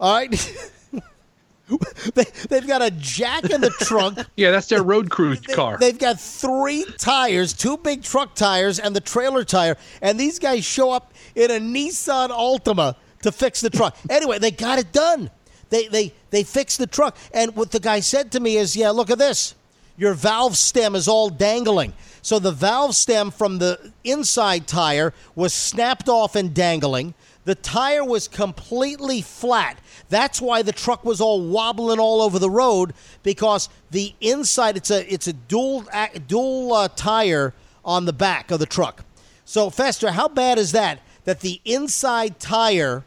All 0.00 0.14
right. 0.14 0.30
they, 2.14 2.24
they've 2.48 2.66
got 2.66 2.82
a 2.82 2.90
jack 2.92 3.50
in 3.50 3.60
the 3.60 3.70
trunk. 3.80 4.18
Yeah, 4.36 4.50
that's 4.50 4.66
their 4.68 4.82
road 4.82 5.10
crew 5.10 5.36
car. 5.36 5.78
They've 5.78 5.98
got 5.98 6.20
three 6.20 6.84
tires, 6.98 7.52
two 7.54 7.76
big 7.78 8.02
truck 8.02 8.34
tires, 8.34 8.78
and 8.78 8.94
the 8.94 9.00
trailer 9.00 9.44
tire. 9.44 9.76
And 10.02 10.20
these 10.20 10.38
guys 10.38 10.64
show 10.64 10.90
up 10.90 11.12
in 11.34 11.50
a 11.50 11.58
Nissan 11.58 12.28
Altima 12.30 12.96
to 13.22 13.32
fix 13.32 13.60
the 13.60 13.70
truck. 13.70 13.96
anyway, 14.10 14.38
they 14.38 14.50
got 14.50 14.78
it 14.78 14.92
done. 14.92 15.30
They 15.70 15.88
they 15.88 16.12
they 16.30 16.42
fixed 16.42 16.78
the 16.78 16.86
truck. 16.86 17.16
And 17.32 17.54
what 17.56 17.70
the 17.70 17.80
guy 17.80 18.00
said 18.00 18.32
to 18.32 18.40
me 18.40 18.56
is, 18.56 18.76
"Yeah, 18.76 18.90
look 18.90 19.10
at 19.10 19.18
this. 19.18 19.54
Your 19.96 20.14
valve 20.14 20.56
stem 20.56 20.94
is 20.94 21.08
all 21.08 21.30
dangling." 21.30 21.92
So 22.22 22.38
the 22.38 22.52
valve 22.52 22.96
stem 22.96 23.30
from 23.30 23.58
the 23.58 23.92
inside 24.02 24.66
tire 24.66 25.14
was 25.34 25.54
snapped 25.54 26.08
off 26.08 26.34
and 26.34 26.52
dangling. 26.52 27.14
The 27.44 27.54
tire 27.54 28.04
was 28.04 28.26
completely 28.26 29.22
flat. 29.22 29.78
That's 30.08 30.40
why 30.40 30.62
the 30.62 30.72
truck 30.72 31.04
was 31.04 31.20
all 31.20 31.40
wobbling 31.40 32.00
all 32.00 32.20
over 32.20 32.40
the 32.40 32.50
road 32.50 32.92
because 33.22 33.68
the 33.92 34.12
inside 34.20 34.76
it's 34.76 34.90
a 34.90 35.12
it's 35.12 35.28
a 35.28 35.32
dual 35.32 35.84
dual 36.26 36.72
uh, 36.72 36.88
tire 36.88 37.54
on 37.84 38.04
the 38.04 38.12
back 38.12 38.50
of 38.50 38.58
the 38.58 38.66
truck. 38.66 39.04
So 39.44 39.70
Fester, 39.70 40.10
how 40.10 40.26
bad 40.26 40.58
is 40.58 40.72
that? 40.72 40.98
That 41.24 41.40
the 41.40 41.60
inside 41.64 42.40
tire 42.40 43.04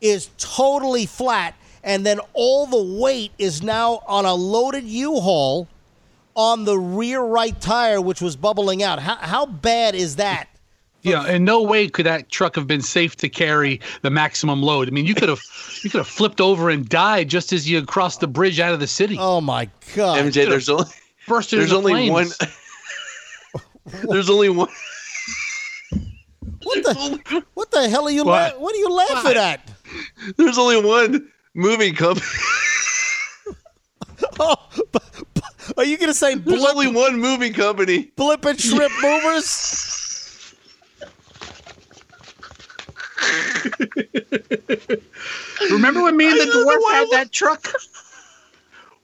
is 0.00 0.30
totally 0.38 1.06
flat 1.06 1.54
and 1.84 2.04
then 2.04 2.18
all 2.32 2.66
the 2.66 2.82
weight 3.00 3.30
is 3.38 3.62
now 3.62 4.02
on 4.06 4.24
a 4.24 4.34
loaded 4.34 4.84
U-Haul 4.84 5.68
on 6.34 6.64
the 6.64 6.76
rear 6.78 7.20
right 7.22 7.60
tire 7.60 8.00
which 8.00 8.20
was 8.20 8.34
bubbling 8.34 8.82
out. 8.82 8.98
How 8.98 9.16
how 9.16 9.46
bad 9.46 9.94
is 9.94 10.16
that? 10.16 10.48
Yeah, 11.02 11.28
in 11.28 11.44
no 11.44 11.62
way 11.62 11.88
could 11.88 12.06
that 12.06 12.30
truck 12.30 12.56
have 12.56 12.66
been 12.66 12.80
safe 12.80 13.14
to 13.16 13.28
carry 13.28 13.78
the 14.00 14.08
maximum 14.10 14.62
load. 14.62 14.88
I 14.88 14.90
mean, 14.90 15.04
you 15.04 15.14
could 15.14 15.28
have 15.28 15.42
you 15.82 15.90
could 15.90 15.98
have 15.98 16.08
flipped 16.08 16.40
over 16.40 16.70
and 16.70 16.88
died 16.88 17.28
just 17.28 17.52
as 17.52 17.68
you 17.68 17.84
crossed 17.84 18.20
the 18.20 18.26
bridge 18.26 18.58
out 18.58 18.72
of 18.72 18.80
the 18.80 18.86
city. 18.86 19.16
Oh 19.20 19.40
my 19.40 19.68
god. 19.94 20.18
MJ, 20.24 20.48
there's 20.48 20.68
only 20.68 20.86
Bursted 21.28 21.60
there's 21.60 21.72
into 21.72 21.88
only 21.88 22.10
one. 22.10 22.28
there's 24.08 24.28
only 24.30 24.48
one. 24.48 24.68
What 26.62 26.82
the 26.82 27.44
what 27.54 27.70
the 27.70 27.88
hell 27.88 28.06
are 28.06 28.10
you 28.10 28.24
What? 28.24 28.54
la- 28.54 28.60
what 28.60 28.74
are 28.74 28.78
you 28.78 28.88
laughing 28.88 29.16
What? 29.24 29.36
at? 29.36 29.70
There's 30.36 30.58
only 30.58 30.82
one 30.82 31.30
moving 31.54 31.94
company. 31.94 32.26
Oh, 34.40 34.56
b- 34.92 34.98
b- 35.34 35.40
are 35.76 35.84
you 35.84 35.96
going 35.96 36.08
to 36.08 36.14
say 36.14 36.34
There's 36.34 36.60
blip, 36.60 36.70
only 36.74 36.88
one 36.92 37.20
moving 37.20 37.52
company. 37.52 38.10
blimp 38.16 38.44
and 38.44 38.60
shrimp 38.60 38.92
movers? 39.02 40.54
Remember 45.70 46.02
when 46.02 46.16
me 46.16 46.26
and 46.30 46.40
the 46.40 46.44
dwarf 46.46 46.92
had 46.92 47.08
that 47.12 47.32
truck? 47.32 47.68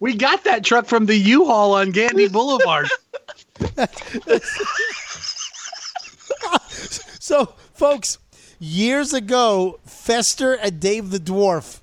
We 0.00 0.14
got 0.16 0.44
that 0.44 0.64
truck 0.64 0.86
from 0.86 1.06
the 1.06 1.16
U-Haul 1.16 1.74
on 1.74 1.90
Gandy 1.90 2.28
Boulevard. 2.32 2.88
So, 7.18 7.54
folks, 7.74 8.18
years 8.58 9.12
ago, 9.12 9.78
Fester 9.84 10.54
and 10.54 10.80
Dave 10.80 11.10
the 11.10 11.18
Dwarf 11.18 11.80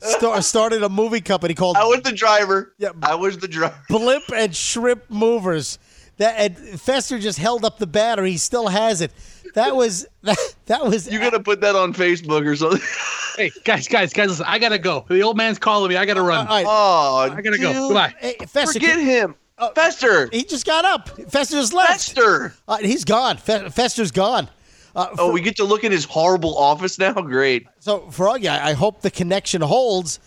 sta- 0.00 0.40
started 0.40 0.82
a 0.82 0.88
movie 0.88 1.20
company 1.20 1.54
called 1.54 1.76
I 1.76 1.84
was 1.84 2.02
the 2.02 2.12
driver. 2.12 2.74
Yeah. 2.78 2.90
I 3.02 3.14
was 3.14 3.38
the 3.38 3.48
driver. 3.48 3.74
Blimp 3.88 4.24
and 4.34 4.54
Shrimp 4.54 5.08
Movers. 5.10 5.78
That 6.18 6.34
and 6.38 6.80
Fester 6.80 7.18
just 7.18 7.38
held 7.38 7.64
up 7.64 7.78
the 7.78 7.86
banner. 7.86 8.24
He 8.24 8.36
still 8.36 8.68
has 8.68 9.00
it. 9.00 9.12
That 9.54 9.74
was 9.74 10.06
that, 10.22 10.36
that 10.66 10.84
was 10.84 11.10
You 11.10 11.18
gotta 11.18 11.40
put 11.40 11.60
that 11.62 11.74
on 11.76 11.94
Facebook 11.94 12.46
or 12.46 12.54
something. 12.56 12.80
hey, 13.36 13.50
guys, 13.64 13.88
guys, 13.88 14.12
guys, 14.12 14.28
listen, 14.28 14.44
I 14.46 14.58
gotta 14.58 14.78
go. 14.78 15.06
The 15.08 15.22
old 15.22 15.36
man's 15.36 15.58
calling 15.58 15.88
me. 15.88 15.96
I 15.96 16.04
gotta 16.04 16.22
run. 16.22 16.46
All 16.46 16.54
right. 16.54 16.66
Oh, 16.68 17.16
I 17.32 17.40
gotta 17.40 17.58
go. 17.58 17.72
dude. 17.72 17.76
Goodbye. 17.88 18.14
Hey, 18.18 18.36
Fester, 18.46 18.74
Forget 18.74 18.96
can- 18.96 19.06
him. 19.06 19.34
Fester. 19.74 20.28
he 20.32 20.42
just 20.44 20.64
got 20.64 20.84
up. 20.86 21.08
Fester 21.30 21.56
just 21.56 21.72
left. 21.74 21.90
Fester. 21.90 22.54
Uh, 22.66 22.78
he's 22.78 23.04
gone. 23.04 23.36
Fe- 23.36 23.68
Fester's 23.68 24.10
gone. 24.10 24.48
Uh, 24.94 25.08
Oh, 25.18 25.32
we 25.32 25.40
get 25.40 25.56
to 25.56 25.64
look 25.64 25.84
at 25.84 25.92
his 25.92 26.04
horrible 26.04 26.56
office 26.56 26.98
now. 26.98 27.12
Great. 27.12 27.66
So 27.78 28.10
for 28.10 28.28
all 28.28 28.36
you, 28.38 28.50
I 28.50 28.72
hope 28.72 29.02
the 29.02 29.10
connection 29.10 29.60
holds. 29.62 30.18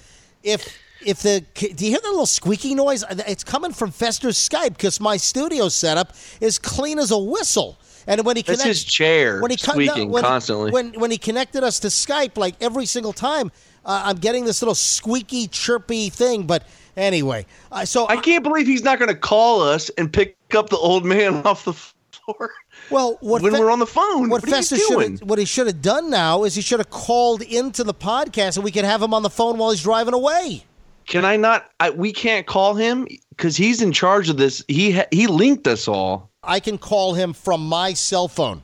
If 0.44 0.78
if 1.06 1.22
the 1.22 1.44
do 1.56 1.86
you 1.86 1.92
hear 1.92 2.00
that 2.02 2.10
little 2.10 2.26
squeaky 2.26 2.76
noise? 2.76 3.04
It's 3.28 3.44
coming 3.44 3.74
from 3.74 3.92
Fester's 3.92 4.38
Skype 4.38 4.70
because 4.70 5.00
my 5.00 5.18
studio 5.18 5.70
setup 5.70 6.14
is 6.40 6.58
clean 6.60 7.00
as 7.00 7.12
a 7.12 7.18
whistle. 7.18 7.78
And 8.06 8.26
when 8.26 8.36
he 8.36 8.44
That's 8.44 8.64
his 8.64 8.84
chair 8.84 9.40
when 9.42 9.52
he 9.52 9.58
squeaking 9.58 10.10
when- 10.10 10.24
constantly. 10.24 10.72
When 10.72 10.94
when 10.94 11.12
he 11.12 11.18
connected 11.18 11.64
us 11.64 11.80
to 11.82 11.88
Skype, 11.88 12.38
like 12.38 12.56
every 12.62 12.86
single 12.86 13.14
time, 13.14 13.52
uh, 13.86 14.04
I'm 14.06 14.18
getting 14.18 14.46
this 14.46 14.62
little 14.62 14.76
squeaky, 14.76 15.48
chirpy 15.48 16.10
thing. 16.10 16.44
But 16.46 16.68
anyway, 16.98 17.46
uh, 17.72 17.86
so 17.86 18.08
I 18.08 18.18
can't 18.18 18.44
believe 18.44 18.68
he's 18.68 18.84
not 18.84 19.00
going 19.00 19.10
to 19.10 19.16
call 19.20 19.62
us 19.62 19.90
and 19.98 20.12
pick 20.12 20.36
up 20.56 20.70
the 20.70 20.78
old 20.78 21.06
man 21.06 21.36
off 21.46 21.64
the 21.66 21.74
floor 21.74 22.52
well, 22.90 23.18
what 23.22 23.42
when 23.42 23.54
Fe- 23.54 23.60
we're 23.60 23.72
on 23.72 23.80
the 23.80 23.86
phone. 23.88 24.30
What, 24.30 24.42
What, 24.44 24.54
are 24.54 24.58
you 24.58 24.64
should 24.64 24.80
doing? 24.90 25.18
what 25.20 25.40
he 25.40 25.46
should 25.46 25.68
have 25.68 25.82
done 25.82 26.10
now 26.10 26.44
is 26.44 26.56
he 26.56 26.62
should 26.62 26.80
have 26.80 26.90
called 26.90 27.42
into 27.42 27.84
the 27.84 27.94
podcast 27.94 28.56
and 28.58 28.64
we 28.64 28.72
could 28.72 28.86
have 28.86 29.02
him 29.02 29.14
on 29.14 29.24
the 29.24 29.30
phone 29.30 29.58
while 29.58 29.72
he's 29.72 29.84
driving 29.84 30.14
away. 30.14 30.64
Can 31.08 31.26
I 31.26 31.36
not? 31.36 31.70
I, 31.80 31.90
we 31.90 32.14
can't 32.14 32.46
call 32.48 32.76
him 32.76 33.08
because 33.30 33.58
he's 33.58 33.82
in 33.82 33.92
charge 33.92 34.30
of 34.30 34.38
this. 34.38 34.64
He 34.68 34.92
ha- 34.92 35.08
he 35.12 35.28
linked 35.28 35.68
us 35.68 35.88
all, 35.88 36.30
I 36.44 36.60
can 36.60 36.78
call 36.78 37.14
him 37.14 37.34
from 37.34 37.66
my 37.68 37.94
cell 37.94 38.28
phone. 38.28 38.64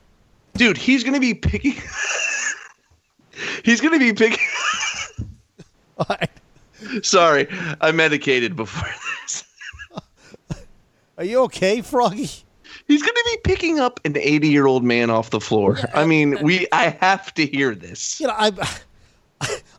dude. 0.54 0.76
He's 0.78 1.02
going 1.02 1.14
to 1.14 1.20
be 1.20 1.34
picking. 1.34 1.74
he's 3.64 3.80
going 3.80 3.92
to 3.92 3.98
be 3.98 4.12
picking. 4.12 4.46
Sorry, 7.02 7.46
I 7.80 7.92
medicated 7.92 8.56
before 8.56 8.88
this. 9.22 9.44
Are 11.18 11.24
you 11.24 11.40
okay, 11.42 11.82
Froggy? 11.82 12.30
He's 12.90 13.02
going 13.02 13.14
to 13.14 13.30
be 13.32 13.40
picking 13.44 13.78
up 13.78 14.00
an 14.04 14.16
80 14.16 14.48
year 14.48 14.66
old 14.66 14.82
man 14.82 15.10
off 15.10 15.30
the 15.30 15.38
floor. 15.38 15.78
I 15.94 16.04
mean, 16.04 16.42
we. 16.42 16.66
I 16.72 16.88
have 17.00 17.32
to 17.34 17.46
hear 17.46 17.72
this. 17.72 18.18
You 18.18 18.26
know, 18.26 18.34
I, 18.36 18.50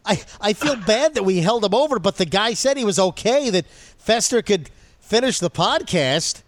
I, 0.05 0.21
I 0.39 0.53
feel 0.53 0.77
bad 0.77 1.15
that 1.15 1.23
we 1.23 1.39
held 1.39 1.65
him 1.65 1.73
over, 1.73 1.99
but 1.99 2.15
the 2.15 2.25
guy 2.25 2.53
said 2.53 2.77
he 2.77 2.85
was 2.85 2.97
okay 2.97 3.49
that 3.49 3.67
Fester 3.67 4.41
could 4.41 4.69
finish 5.01 5.39
the 5.39 5.49
podcast. 5.49 6.43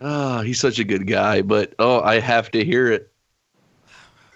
Oh, 0.00 0.40
he's 0.40 0.58
such 0.58 0.78
a 0.78 0.84
good 0.84 1.06
guy, 1.06 1.42
but 1.42 1.74
oh, 1.78 2.00
I 2.00 2.20
have 2.20 2.50
to 2.52 2.64
hear 2.64 2.90
it. 2.90 3.12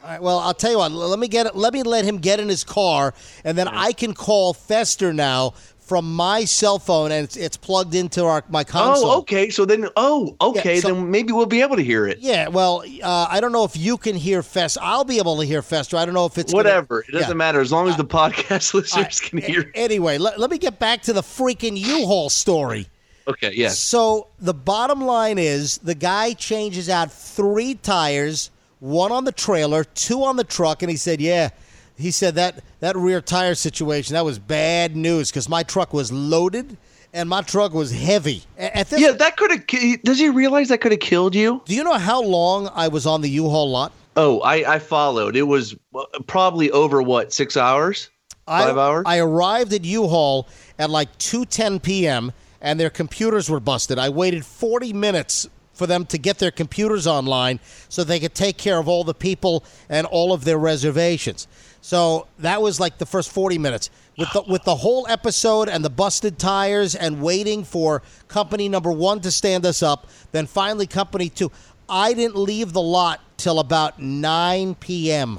All 0.05 0.11
right, 0.11 0.23
well, 0.23 0.39
I'll 0.39 0.53
tell 0.53 0.71
you 0.71 0.79
what. 0.79 0.93
Let 0.93 1.19
me 1.19 1.27
get 1.27 1.57
let 1.57 1.73
me 1.73 1.83
let 1.83 2.05
him 2.05 2.19
get 2.19 2.39
in 2.39 2.51
his 2.51 2.65
car, 2.65 3.15
and 3.45 3.57
then 3.57 3.67
I 3.67 3.93
can 3.93 4.13
call 4.13 4.53
Fester 4.53 5.15
now 5.15 5.55
from 5.87 6.15
my 6.17 6.45
cell 6.45 6.81
phone, 6.81 7.13
and 7.13 7.25
it's, 7.25 7.37
it's 7.37 7.57
plugged 7.57 7.95
into 7.95 8.25
our 8.25 8.43
my 8.49 8.65
console. 8.65 9.11
Oh, 9.11 9.19
okay. 9.19 9.51
So 9.51 9.65
then, 9.65 9.89
oh, 9.97 10.37
okay. 10.41 10.75
Yeah, 10.75 10.81
so- 10.81 10.89
then 10.95 11.11
maybe 11.13 11.33
we'll 11.33 11.47
be 11.47 11.63
able 11.63 11.77
to 11.77 11.83
hear 11.85 12.07
it. 12.09 12.19
Yeah, 12.19 12.49
well, 12.49 12.83
uh, 13.03 13.27
I 13.31 13.41
don't 13.41 13.53
know 13.53 13.63
if 13.65 13.77
you 13.77 13.97
can 13.97 14.17
hear 14.17 14.43
Fester. 14.43 14.81
I'll 14.83 15.05
be 15.05 15.19
able 15.19 15.39
to 15.39 15.47
hear 15.47 15.63
Fester. 15.63 15.97
I 15.97 16.05
don't 16.05 16.15
know 16.15 16.27
if 16.27 16.39
it's 16.39 16.53
gonna- 16.53 16.65
Whatever. 16.65 17.01
It 17.09 17.13
doesn't 17.13 17.29
Yeah. 17.29 17.35
matter 17.35 17.61
as 17.61 17.71
long 17.71 17.89
as 17.89 17.97
the 17.97 18.05
podcast 18.05 18.75
All 18.75 18.81
listeners 18.81 18.97
right, 18.97 19.21
can 19.23 19.39
hear. 19.39 19.71
Anyway, 19.77 20.19
let, 20.19 20.41
let 20.41 20.51
me 20.51 20.59
get 20.59 20.81
back 20.81 21.03
to 21.03 21.13
the 21.13 21.23
freaking 21.23 21.79
U-Haul 21.79 22.31
story. 22.31 22.89
Okay. 23.29 23.53
Yes. 23.55 23.79
So 23.79 24.27
the 24.41 24.55
bottom 24.55 25.01
line 25.01 25.39
is 25.39 25.79
the 25.79 25.95
guy 25.95 26.33
changes 26.33 26.89
out 26.89 27.13
three 27.13 27.75
tires, 27.75 28.51
one 28.81 29.13
on 29.13 29.25
the 29.25 29.33
trailer, 29.33 29.85
two 29.85 30.25
on 30.25 30.37
the 30.37 30.45
truck, 30.45 30.83
and 30.83 30.91
he 30.91 30.97
said, 30.97 31.21
"Yeah." 31.21 31.51
He 31.97 32.11
said 32.11 32.35
that 32.35 32.63
that 32.81 32.97
rear 32.97 33.21
tire 33.21 33.55
situation 33.55 34.15
that 34.15 34.25
was 34.25 34.39
bad 34.39 34.97
news 34.97 35.31
because 35.31 35.49
my 35.49 35.63
truck 35.63 35.93
was 35.93 36.13
loaded 36.13 36.77
and 37.13 37.29
my 37.29 37.41
truck 37.41 37.73
was 37.73 37.91
heavy. 37.91 38.43
At 38.59 38.91
this, 38.91 39.01
Yeah, 39.01 39.13
that 39.13 39.37
could 39.37 39.51
have. 39.51 40.03
Does 40.03 40.19
he 40.19 40.29
realize 40.29 40.69
that 40.69 40.81
could 40.81 40.93
have 40.93 41.01
killed 41.01 41.35
you? 41.35 41.63
do 41.65 41.75
you 41.75 41.83
know 41.83 41.95
how 41.95 42.23
long 42.23 42.71
I 42.75 42.89
was 42.89 43.07
on 43.07 43.23
the 43.23 43.31
U-Haul 43.31 43.71
lot? 43.71 43.93
Oh, 44.17 44.41
I, 44.41 44.75
I 44.75 44.79
followed. 44.79 45.37
It 45.37 45.43
was 45.43 45.75
uh, 45.95 46.05
probably 46.27 46.71
over 46.71 47.03
what 47.03 47.33
six 47.33 47.57
hours, 47.57 48.11
five 48.47 48.77
I, 48.77 48.81
hours. 48.81 49.05
I 49.07 49.19
arrived 49.19 49.73
at 49.73 49.85
U-Haul 49.85 50.49
at 50.79 50.91
like 50.91 51.17
2:10 51.19 51.83
p.m. 51.83 52.33
and 52.61 52.79
their 52.79 52.91
computers 52.91 53.49
were 53.49 53.61
busted. 53.61 53.99
I 53.99 54.11
waited 54.11 54.45
40 54.45 54.93
minutes 54.93 55.49
for 55.73 55.87
them 55.87 56.07
to 56.07 56.19
get 56.19 56.39
their 56.39 56.51
computers 56.51 57.07
online 57.07 57.61
so 57.89 58.03
they 58.03 58.19
could 58.19 58.35
take 58.35 58.57
care 58.57 58.79
of 58.79 58.89
all 58.89 59.05
the 59.05 59.15
people 59.15 59.63
and 59.89 60.07
all 60.07 60.33
of 60.33 60.45
their 60.45 60.59
reservations. 60.59 61.47
So 61.87 62.27
that 62.41 62.61
was 62.61 62.81
like 62.81 62.99
the 62.99 63.07
first 63.07 63.31
40 63.31 63.59
minutes. 63.59 63.91
With 64.19 64.33
the, 64.33 64.43
with 64.43 64.65
the 64.65 64.75
whole 64.75 65.07
episode 65.09 65.69
and 65.69 65.85
the 65.85 65.89
busted 65.89 66.37
tires 66.37 66.97
and 66.97 67.23
waiting 67.23 67.63
for 67.63 68.03
company 68.27 68.69
number 68.69 68.91
one 68.91 69.21
to 69.21 69.31
stand 69.31 69.65
us 69.65 69.85
up, 69.85 70.09
then 70.33 70.49
finally 70.49 70.89
company 70.89 71.29
two. 71.29 71.53
I 71.89 72.13
didn't 72.13 72.35
leave 72.35 72.73
the 72.73 72.83
lot 72.83 73.21
till 73.37 73.61
about 73.61 74.01
9 74.01 74.75
p.m. 74.75 75.39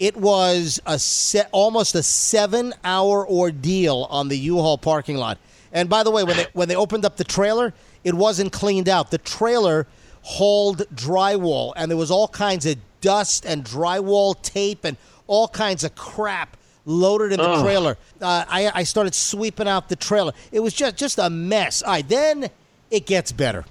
It 0.00 0.16
was 0.16 0.80
a 0.86 0.98
se- 0.98 1.46
almost 1.52 1.94
a 1.94 2.02
seven 2.02 2.74
hour 2.82 3.24
ordeal 3.24 4.08
on 4.10 4.26
the 4.26 4.38
U-Haul 4.38 4.76
parking 4.76 5.18
lot. 5.18 5.38
And 5.70 5.88
by 5.88 6.02
the 6.02 6.10
way, 6.10 6.24
when 6.24 6.36
they 6.36 6.46
when 6.52 6.66
they 6.66 6.74
opened 6.74 7.04
up 7.04 7.16
the 7.16 7.22
trailer, 7.22 7.72
it 8.02 8.14
wasn't 8.14 8.50
cleaned 8.50 8.88
out. 8.88 9.12
The 9.12 9.18
trailer 9.18 9.86
hauled 10.22 10.78
drywall, 10.92 11.74
and 11.76 11.88
there 11.88 11.96
was 11.96 12.10
all 12.10 12.26
kinds 12.26 12.66
of 12.66 12.76
dust 13.00 13.46
and 13.46 13.64
drywall 13.64 14.42
tape 14.42 14.84
and 14.84 14.96
all 15.30 15.46
kinds 15.48 15.84
of 15.84 15.94
crap 15.94 16.56
loaded 16.84 17.32
in 17.32 17.38
the 17.38 17.62
trailer. 17.62 17.96
Uh, 18.20 18.44
I, 18.48 18.70
I 18.74 18.82
started 18.82 19.14
sweeping 19.14 19.68
out 19.68 19.88
the 19.88 19.96
trailer. 19.96 20.32
It 20.50 20.60
was 20.60 20.74
just 20.74 20.96
just 20.96 21.18
a 21.18 21.30
mess. 21.30 21.82
All 21.82 21.92
right, 21.92 22.08
then 22.08 22.50
it 22.90 23.06
gets 23.06 23.30
better. 23.32 23.64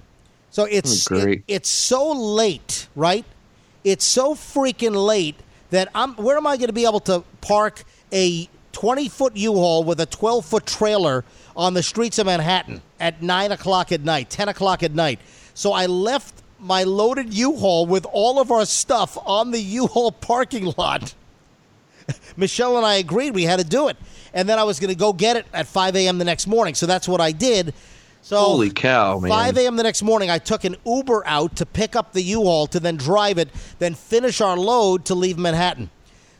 So 0.50 0.64
it's 0.64 0.90
Oh, 1.10 1.16
it- 1.16 1.44
it's 1.46 1.68
so 1.68 2.12
late, 2.12 2.88
right? 2.96 3.24
It's 3.84 4.04
so 4.04 4.34
freaking 4.34 4.94
late 5.06 5.36
that 5.70 5.88
I'm. 5.94 6.14
Where 6.14 6.36
am 6.36 6.46
I 6.46 6.56
going 6.56 6.68
to 6.68 6.72
be 6.72 6.86
able 6.86 7.00
to 7.00 7.22
park 7.42 7.84
a 8.12 8.48
20 8.72 9.08
foot 9.08 9.36
U-Haul 9.36 9.84
with 9.84 10.00
a 10.00 10.06
12 10.06 10.44
foot 10.44 10.64
trailer 10.66 11.24
on 11.56 11.74
the 11.74 11.82
streets 11.82 12.18
of 12.18 12.26
Manhattan 12.26 12.80
at 12.98 13.20
nine 13.22 13.52
o'clock 13.52 13.92
at 13.92 14.00
night, 14.02 14.30
10 14.30 14.48
o'clock 14.48 14.82
at 14.82 14.94
night? 14.94 15.18
So 15.54 15.72
I 15.72 15.86
left 15.86 16.42
my 16.58 16.84
loaded 16.84 17.32
U-Haul 17.34 17.86
with 17.86 18.06
all 18.12 18.38
of 18.40 18.50
our 18.50 18.64
stuff 18.66 19.18
on 19.24 19.50
the 19.50 19.60
U-Haul 19.60 20.12
parking 20.12 20.72
lot. 20.76 21.14
Michelle 22.36 22.76
and 22.76 22.86
I 22.86 22.96
agreed 22.96 23.34
we 23.34 23.44
had 23.44 23.58
to 23.58 23.64
do 23.64 23.88
it, 23.88 23.96
and 24.32 24.48
then 24.48 24.58
I 24.58 24.64
was 24.64 24.80
going 24.80 24.90
to 24.90 24.98
go 24.98 25.12
get 25.12 25.36
it 25.36 25.46
at 25.52 25.66
5 25.66 25.96
a.m. 25.96 26.18
the 26.18 26.24
next 26.24 26.46
morning. 26.46 26.74
So 26.74 26.86
that's 26.86 27.08
what 27.08 27.20
I 27.20 27.32
did. 27.32 27.74
So 28.22 28.36
Holy 28.36 28.70
cow, 28.70 29.18
man. 29.18 29.30
5 29.30 29.56
a.m. 29.58 29.76
the 29.76 29.82
next 29.82 30.02
morning, 30.02 30.30
I 30.30 30.38
took 30.38 30.64
an 30.64 30.76
Uber 30.84 31.26
out 31.26 31.56
to 31.56 31.66
pick 31.66 31.96
up 31.96 32.12
the 32.12 32.22
U-Haul 32.22 32.66
to 32.68 32.80
then 32.80 32.96
drive 32.96 33.38
it, 33.38 33.48
then 33.78 33.94
finish 33.94 34.40
our 34.40 34.56
load 34.56 35.06
to 35.06 35.14
leave 35.14 35.38
Manhattan. 35.38 35.90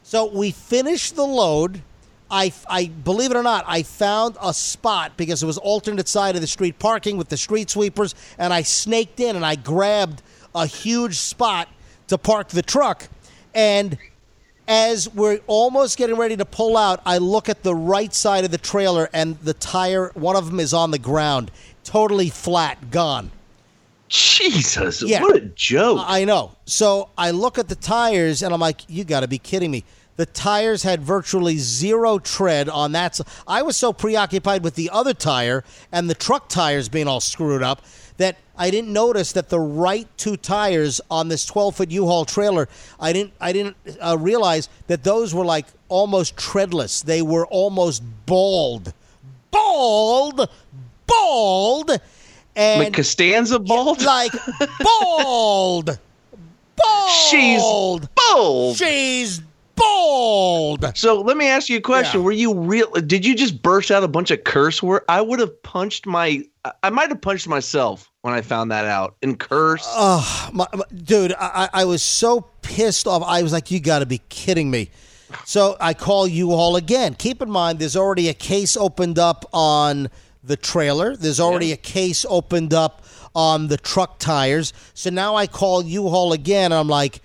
So 0.03 0.27
we 0.27 0.51
finished 0.51 1.17
the 1.17 1.25
load. 1.25 1.83
I, 2.31 2.53
I 2.69 2.87
believe 2.87 3.31
it 3.31 3.37
or 3.37 3.43
not, 3.43 3.65
I 3.67 3.83
found 3.83 4.37
a 4.41 4.55
spot 4.55 5.17
because 5.17 5.43
it 5.43 5.47
was 5.47 5.59
alternate 5.59 6.07
side 6.07 6.37
of 6.37 6.41
the 6.41 6.47
street 6.47 6.79
parking 6.79 7.17
with 7.17 7.29
the 7.29 7.37
street 7.37 7.71
sweepers, 7.71 8.15
and 8.39 8.53
I 8.53 8.63
snaked 8.63 9.19
in 9.19 9.35
and 9.35 9.45
I 9.45 9.57
grabbed 9.57 10.23
a 10.55 10.67
huge 10.67 11.17
spot 11.17 11.69
to 12.09 12.19
park 12.19 12.49
the 12.49 12.63
truck. 12.63 13.09
And 13.55 13.99
as 14.71 15.13
we're 15.13 15.41
almost 15.49 15.99
getting 15.99 16.15
ready 16.17 16.37
to 16.37 16.45
pull 16.45 16.77
out, 16.77 17.03
I 17.05 17.19
look 17.19 17.49
at 17.49 17.65
the 17.65 17.75
right 17.75 18.15
side 18.15 18.45
of 18.45 18.53
the 18.53 18.59
trailer, 18.59 19.11
and 19.13 19.37
the 19.41 19.53
tire, 19.53 20.13
one 20.15 20.37
of 20.37 20.47
them 20.47 20.61
is 20.61 20.73
on 20.73 20.93
the 20.93 20.99
ground, 20.99 21.51
totally 21.83 22.31
flat, 22.31 22.93
gone. 22.93 23.33
Jesus, 24.09 25.03
Yeah. 25.03 25.23
what 25.23 25.35
a 25.37 25.41
joke. 25.41 26.05
I 26.07 26.25
know. 26.25 26.53
So 26.67 27.09
I 27.19 27.33
look 27.33 27.59
at 27.59 27.69
the 27.69 27.75
tires, 27.75 28.43
and 28.43 28.55
I'm 28.55 28.61
like, 28.61 28.83
you 28.89 29.03
got 29.03 29.21
to 29.21 29.29
be 29.29 29.39
kidding 29.39 29.73
me. 29.73 29.83
The 30.17 30.27
tires 30.27 30.85
had 30.85 31.03
virtually 31.03 31.57
zero 31.57 32.19
tread 32.21 32.69
on 32.69 32.93
that. 32.93 33.19
I 33.49 33.63
was 33.63 33.77
so 33.77 33.93
preoccupied 33.93 34.63
with 34.63 34.75
the 34.77 34.91
other 34.93 35.15
tire 35.15 35.65
and 35.91 36.11
the 36.11 36.15
truck 36.15 36.49
tires 36.49 36.89
being 36.89 37.09
all 37.09 37.21
screwed 37.21 37.63
up 37.63 37.83
that 38.21 38.37
I 38.55 38.71
didn't 38.71 38.93
notice 38.93 39.33
that 39.33 39.49
the 39.49 39.59
right 39.59 40.07
two 40.19 40.37
tires 40.37 41.01
on 41.11 41.29
this 41.29 41.47
12 41.47 41.77
foot 41.77 41.91
U-Haul 41.91 42.27
trailer, 42.27 42.69
I 43.01 43.15
didn't, 43.15 43.33
I 43.41 43.53
didn't 43.53 43.77
uh, 43.99 44.19
realize 44.21 44.69
that 44.89 45.03
those 45.03 45.35
were 45.35 45.45
like 45.45 45.65
almost 45.89 46.37
treadless. 46.37 47.01
They 47.01 47.23
were 47.23 47.47
almost 47.47 48.03
bald, 48.27 48.93
bald, 49.51 50.49
bald, 51.07 51.91
and 52.55 52.85
like 52.85 52.93
Costanza 52.93 53.59
bald? 53.59 54.03
like 54.05 54.33
bald, 54.81 55.99
bald. 56.77 57.11
She's 57.31 57.63
bald. 58.15 58.77
She's 58.77 59.41
bald. 59.81 60.97
So 60.97 61.21
let 61.21 61.37
me 61.37 61.49
ask 61.49 61.69
you 61.69 61.79
a 61.79 61.81
question. 61.81 62.21
Yeah. 62.21 62.25
Were 62.25 62.33
you 62.33 62.55
real? 62.55 62.91
Did 62.93 63.25
you 63.25 63.35
just 63.35 63.63
burst 63.63 63.91
out 63.91 64.03
a 64.05 64.09
bunch 64.09 64.31
of 64.31 64.45
curse 64.45 64.83
words? 64.83 65.05
I 65.09 65.21
would 65.21 65.41
have 65.41 65.63
punched 65.63 66.07
my. 66.07 66.45
I- 66.83 66.91
might 66.91 67.09
have 67.09 67.21
punched 67.21 67.49
myself 67.49 68.11
when 68.23 68.35
I 68.35 68.43
found 68.43 68.71
that 68.71 68.85
out 68.85 69.17
and 69.23 69.39
curse. 69.39 69.85
Oh, 69.87 70.51
my, 70.53 70.67
my- 70.75 70.85
dude, 71.05 71.33
I, 71.33 71.69
I 71.75 71.81
I 71.81 71.85
was 71.85 72.03
so 72.03 72.43
pissed 72.63 73.07
off. 73.07 73.23
I 73.25 73.43
was 73.43 73.53
like, 73.53 73.71
you 73.71 73.81
got 73.81 74.01
to 74.01 74.07
be 74.07 74.21
kidding 74.29 74.71
me. 74.71 74.91
So 75.45 75.77
I 75.81 75.95
call 75.95 76.27
U-Haul 76.27 76.75
again. 76.77 77.15
Keep 77.15 77.41
in 77.41 77.49
mind, 77.51 77.79
there's 77.79 77.97
already 77.97 78.29
a 78.29 78.35
case 78.35 78.77
opened 78.77 79.17
up 79.17 79.45
on 79.53 80.09
the 80.43 80.57
trailer. 80.57 81.15
There's 81.17 81.39
already 81.39 81.71
a 81.71 81.77
case 81.77 82.27
opened 82.29 82.75
up 82.75 83.05
on 83.33 83.69
the 83.69 83.77
truck 83.77 84.19
tires. 84.19 84.73
So 84.93 85.09
now 85.09 85.37
I 85.37 85.47
call 85.47 85.85
U-Haul 85.85 86.33
again, 86.33 86.73
and 86.73 86.75
I'm 86.81 86.89
like, 86.89 87.21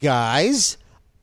guys, 0.00 0.76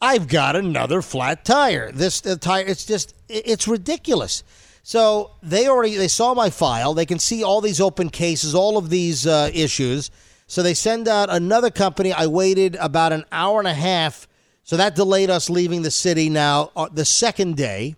I've 0.04 0.28
got 0.28 0.58
another 0.58 1.02
flat 1.02 1.46
tire. 1.46 1.90
This 1.90 2.20
the 2.20 2.36
tire, 2.36 2.66
it's 2.66 2.84
just, 2.84 3.16
it's 3.30 3.70
ridiculous. 3.70 4.44
So 4.84 5.32
they 5.42 5.70
already 5.70 5.96
they 5.96 6.10
saw 6.10 6.34
my 6.34 6.50
file. 6.50 6.94
They 6.94 7.06
can 7.06 7.20
see 7.20 7.42
all 7.42 7.62
these 7.62 7.80
open 7.80 8.10
cases, 8.10 8.54
all 8.54 8.78
of 8.78 8.90
these 8.90 9.26
uh, 9.26 9.50
issues. 9.54 10.12
So 10.46 10.62
they 10.62 10.74
send 10.74 11.08
out 11.08 11.30
another 11.30 11.72
company. 11.72 12.12
I 12.12 12.28
waited 12.28 12.76
about 12.82 13.14
an 13.14 13.24
hour 13.32 13.60
and 13.60 13.68
a 13.68 13.74
half. 13.74 14.28
So 14.64 14.76
that 14.76 14.94
delayed 14.94 15.30
us 15.30 15.50
leaving 15.50 15.84
the 15.84 15.92
city. 15.92 16.30
Now 16.30 16.72
uh, 16.76 16.90
the 16.92 17.06
second 17.06 17.56
day, 17.56 17.96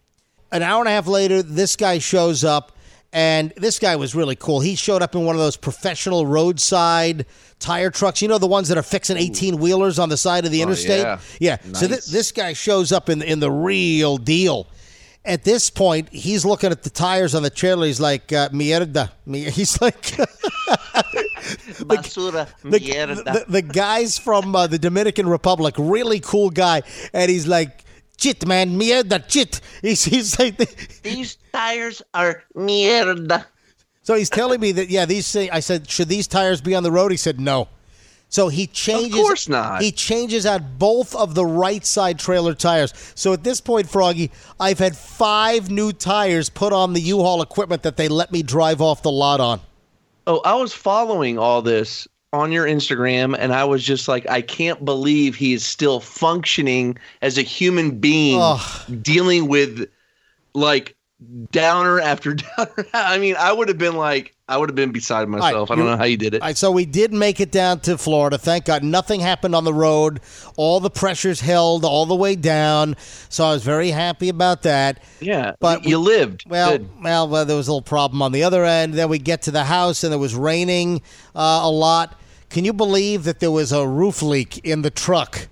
an 0.51 0.61
hour 0.61 0.81
and 0.81 0.87
a 0.87 0.91
half 0.91 1.07
later, 1.07 1.41
this 1.41 1.75
guy 1.75 1.97
shows 1.97 2.43
up, 2.43 2.71
and 3.13 3.51
this 3.57 3.79
guy 3.79 3.95
was 3.95 4.13
really 4.13 4.35
cool. 4.35 4.59
He 4.59 4.75
showed 4.75 5.01
up 5.01 5.15
in 5.15 5.25
one 5.25 5.35
of 5.35 5.41
those 5.41 5.57
professional 5.57 6.27
roadside 6.27 7.25
tire 7.59 7.89
trucks. 7.89 8.21
You 8.21 8.27
know 8.27 8.37
the 8.37 8.47
ones 8.47 8.67
that 8.69 8.77
are 8.77 8.83
fixing 8.83 9.17
eighteen 9.17 9.57
wheelers 9.57 9.99
on 9.99 10.09
the 10.09 10.17
side 10.17 10.45
of 10.45 10.51
the 10.51 10.61
interstate. 10.61 11.01
yeah. 11.01 11.19
yeah. 11.39 11.57
So 11.73 11.87
th- 11.87 12.05
this 12.05 12.31
guy 12.31 12.53
shows 12.53 12.91
up 12.91 13.09
in 13.09 13.21
in 13.21 13.39
the 13.39 13.51
real 13.51 14.17
deal. 14.17 14.67
At 15.23 15.43
this 15.43 15.71
point, 15.71 16.09
he's 16.09 16.45
looking 16.45 16.69
at 16.69 16.83
the 16.83 16.89
tires 16.91 17.33
on 17.33 17.41
the 17.41 17.49
trailer. 17.49 17.87
He's 17.87 17.99
like, 17.99 18.31
uh, 18.31 18.49
"Mierda." 18.49 19.09
He's 19.25 19.81
like, 19.81 19.99
Basura, 21.85 22.47
the, 22.61 22.69
the, 22.69 23.45
the 23.47 23.61
guys 23.61 24.17
from 24.17 24.55
uh, 24.55 24.67
the 24.67 24.77
Dominican 24.79 25.27
Republic, 25.27 25.75
really 25.77 26.19
cool 26.19 26.49
guy, 26.49 26.83
and 27.13 27.29
he's 27.29 27.47
like, 27.47 27.83
"Chit, 28.17 28.45
man, 28.47 28.79
mierda, 28.79 29.27
chit." 29.27 29.61
He's, 29.81 30.03
he's 30.03 30.37
like, 30.39 30.57
These 31.03 31.37
tires 31.51 32.01
are 32.13 32.43
mierda. 32.55 33.45
So 34.05 34.13
he's 34.13 34.29
telling 34.29 34.59
me 34.59 34.71
that 34.73 34.91
yeah, 34.91 35.05
these. 35.05 35.35
I 35.35 35.59
said, 35.61 35.89
should 35.89 36.09
these 36.09 36.27
tires 36.27 36.61
be 36.61 36.75
on 36.75 36.83
the 36.83 36.91
road? 36.91 37.09
He 37.09 37.17
said 37.17 37.39
no. 37.39 37.67
So 38.29 38.49
he 38.49 38.67
changes. 38.67 39.15
course 39.15 39.49
not. 39.49 39.81
He 39.81 39.91
changes 39.91 40.45
out 40.45 40.77
both 40.77 41.15
of 41.15 41.33
the 41.33 41.45
right 41.45 41.83
side 41.83 42.19
trailer 42.19 42.53
tires. 42.53 42.93
So 43.15 43.33
at 43.33 43.43
this 43.43 43.59
point, 43.61 43.89
Froggy, 43.89 44.29
I've 44.59 44.77
had 44.77 44.95
five 44.95 45.71
new 45.71 45.91
tires 45.91 46.49
put 46.49 46.71
on 46.71 46.93
the 46.93 47.01
U-Haul 47.01 47.41
equipment 47.41 47.81
that 47.81 47.97
they 47.97 48.07
let 48.07 48.31
me 48.31 48.43
drive 48.43 48.79
off 48.79 49.01
the 49.01 49.11
lot 49.11 49.39
on. 49.39 49.59
Oh, 50.27 50.39
I 50.45 50.53
was 50.53 50.71
following 50.71 51.39
all 51.39 51.63
this 51.63 52.07
on 52.31 52.51
your 52.51 52.67
Instagram, 52.67 53.35
and 53.39 53.53
I 53.53 53.63
was 53.63 53.83
just 53.83 54.07
like, 54.07 54.29
I 54.29 54.41
can't 54.41 54.85
believe 54.85 55.35
he 55.35 55.53
is 55.53 55.65
still 55.65 55.99
functioning 55.99 56.97
as 57.23 57.39
a 57.39 57.41
human 57.41 57.99
being, 57.99 58.39
Ugh. 58.39 59.01
dealing 59.01 59.47
with 59.47 59.89
like 60.53 60.95
downer 61.51 61.99
after 62.01 62.34
downer. 62.57 62.86
I 62.93 63.18
mean, 63.18 63.36
I 63.38 63.51
would 63.51 63.68
have 63.68 63.78
been 63.78 63.95
like, 63.95 64.36
I 64.47 64.57
would 64.57 64.70
have 64.70 64.76
been 64.76 64.91
beside 64.91 65.28
myself. 65.28 65.72
I 65.72 65.76
don't 65.76 65.86
know 65.86 65.97
how 65.97 66.03
you 66.03 66.18
did 66.18 66.36
it. 66.36 66.41
All 66.41 66.47
right, 66.47 66.57
so 66.57 66.70
we 66.72 66.86
did 66.86 67.11
make 67.11 67.39
it 67.39 67.51
down 67.51 67.80
to 67.82 67.97
Florida. 67.97 68.38
Thank 68.38 68.66
God, 68.66 68.84
nothing 68.84 69.20
happened 69.20 69.55
on 69.55 69.63
the 69.63 69.74
road. 69.74 70.20
All 70.55 70.80
the 70.80 70.91
pressures 70.91 71.39
held 71.39 71.84
all 71.84 72.05
the 72.05 72.16
way 72.16 72.36
down. 72.36 72.95
So 73.30 73.43
I 73.45 73.53
was 73.53 73.63
very 73.63 73.89
happy 73.89 74.30
about 74.30 74.61
that. 74.63 75.01
yeah, 75.20 75.51
but 75.59 75.78
but 75.78 75.86
you 75.86 75.99
we- 75.99 76.05
lived. 76.05 76.43
Well, 76.47 76.78
well, 77.01 77.28
well, 77.28 77.45
there 77.45 77.57
was 77.57 77.68
a 77.68 77.72
little 77.72 77.82
problem 77.82 78.22
on 78.22 78.32
the 78.34 78.43
other 78.43 78.63
end. 78.66 78.93
Then 78.93 79.09
we 79.09 79.18
get 79.18 79.41
to 79.43 79.51
the 79.51 79.63
house, 79.63 80.03
and 80.03 80.13
it 80.13 80.18
was 80.18 80.36
raining 80.36 81.01
uh, 81.34 81.61
a 81.63 81.72
lot. 81.72 82.20
Can 82.49 82.66
you 82.66 82.74
believe 82.74 83.24
that 83.24 83.39
there 83.39 83.51
was 83.51 83.72
a 83.72 83.88
roof 83.88 84.22
leak 84.22 84.59
in 84.59 84.84
the 84.84 84.91
truck? 84.91 85.47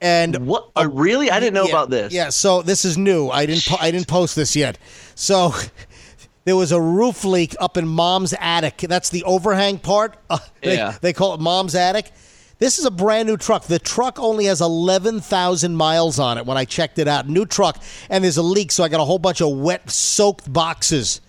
And 0.00 0.46
what? 0.46 0.70
Uh, 0.76 0.88
really? 0.90 1.30
I 1.30 1.40
didn't 1.40 1.54
know 1.54 1.64
yeah, 1.64 1.70
about 1.70 1.90
this. 1.90 2.12
Yeah, 2.12 2.28
so 2.28 2.62
this 2.62 2.84
is 2.84 2.96
new. 2.96 3.28
I 3.30 3.46
didn't. 3.46 3.66
Po- 3.66 3.78
I 3.80 3.90
didn't 3.90 4.06
post 4.06 4.36
this 4.36 4.54
yet. 4.54 4.78
So 5.14 5.52
there 6.44 6.56
was 6.56 6.70
a 6.70 6.80
roof 6.80 7.24
leak 7.24 7.56
up 7.58 7.76
in 7.76 7.88
Mom's 7.88 8.32
attic. 8.38 8.78
That's 8.78 9.10
the 9.10 9.24
overhang 9.24 9.78
part. 9.78 10.16
Uh, 10.30 10.38
they, 10.62 10.76
Yeah. 10.76 10.96
they 11.00 11.12
call 11.12 11.34
it 11.34 11.40
Mom's 11.40 11.74
attic. 11.74 12.12
This 12.60 12.78
is 12.80 12.84
a 12.84 12.90
brand 12.90 13.28
new 13.28 13.36
truck. 13.36 13.64
The 13.64 13.78
truck 13.78 14.18
only 14.18 14.46
has 14.46 14.60
11,000 14.60 15.76
miles 15.76 16.18
on 16.18 16.38
it 16.38 16.46
when 16.46 16.56
I 16.56 16.64
checked 16.64 16.98
it 16.98 17.06
out. 17.06 17.28
New 17.28 17.46
truck. 17.46 17.80
And 18.10 18.24
there's 18.24 18.36
a 18.36 18.42
leak, 18.42 18.72
so 18.72 18.82
I 18.82 18.88
got 18.88 19.00
a 19.00 19.04
whole 19.04 19.20
bunch 19.20 19.40
of 19.40 19.56
wet, 19.56 19.88
soaked 19.88 20.52
boxes 20.52 21.20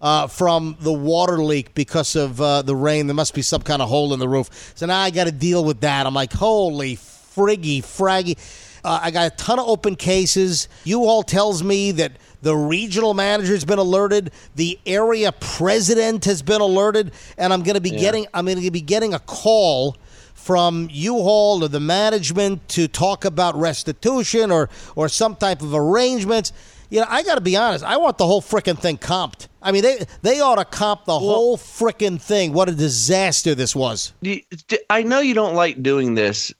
uh, 0.00 0.28
from 0.28 0.76
the 0.78 0.92
water 0.92 1.38
leak 1.38 1.74
because 1.74 2.14
of 2.14 2.40
uh, 2.40 2.62
the 2.62 2.76
rain. 2.76 3.08
There 3.08 3.14
must 3.14 3.34
be 3.34 3.42
some 3.42 3.62
kind 3.62 3.82
of 3.82 3.88
hole 3.88 4.14
in 4.14 4.20
the 4.20 4.28
roof. 4.28 4.72
So 4.76 4.86
now 4.86 5.00
I 5.00 5.10
got 5.10 5.24
to 5.24 5.32
deal 5.32 5.64
with 5.64 5.80
that. 5.80 6.06
I'm 6.06 6.14
like, 6.14 6.32
holy 6.32 6.94
friggy, 7.36 7.78
fraggy. 7.82 8.36
Uh, 8.84 9.00
I 9.02 9.10
got 9.10 9.32
a 9.32 9.36
ton 9.36 9.58
of 9.58 9.66
open 9.68 9.96
cases. 9.96 10.68
U-Haul 10.84 11.22
tells 11.22 11.62
me 11.62 11.90
that 11.92 12.12
the 12.42 12.56
regional 12.56 13.14
manager's 13.14 13.64
been 13.64 13.78
alerted, 13.80 14.30
the 14.54 14.78
area 14.86 15.32
president 15.32 16.24
has 16.26 16.42
been 16.42 16.60
alerted, 16.60 17.12
and 17.36 17.52
I'm 17.52 17.62
going 17.62 17.74
to 17.74 17.80
be 17.80 17.90
getting 17.90 18.26
I'm 18.32 18.44
going 18.46 18.60
to 18.62 18.70
be 18.70 18.80
getting 18.80 19.12
a 19.14 19.18
call 19.18 19.96
from 20.34 20.88
U-Haul 20.92 21.64
or 21.64 21.68
the 21.68 21.80
management 21.80 22.68
to 22.70 22.86
talk 22.86 23.24
about 23.24 23.56
restitution 23.56 24.52
or 24.52 24.68
or 24.94 25.08
some 25.08 25.34
type 25.34 25.62
of 25.62 25.74
arrangements. 25.74 26.52
You 26.88 27.00
know, 27.00 27.06
I 27.08 27.24
got 27.24 27.34
to 27.34 27.40
be 27.40 27.56
honest. 27.56 27.82
I 27.84 27.96
want 27.96 28.16
the 28.16 28.26
whole 28.26 28.40
frickin' 28.40 28.78
thing 28.78 28.98
comped. 28.98 29.48
I 29.60 29.72
mean, 29.72 29.82
they 29.82 30.04
they 30.22 30.38
ought 30.40 30.56
to 30.56 30.64
comp 30.64 31.06
the 31.06 31.18
whole 31.18 31.56
frickin' 31.56 32.20
thing. 32.20 32.52
What 32.52 32.68
a 32.68 32.72
disaster 32.72 33.56
this 33.56 33.74
was. 33.74 34.12
You- 34.20 34.42
I 34.88 35.02
know 35.02 35.18
you 35.18 35.34
don't 35.34 35.56
like 35.56 35.82
doing 35.82 36.14
this, 36.14 36.52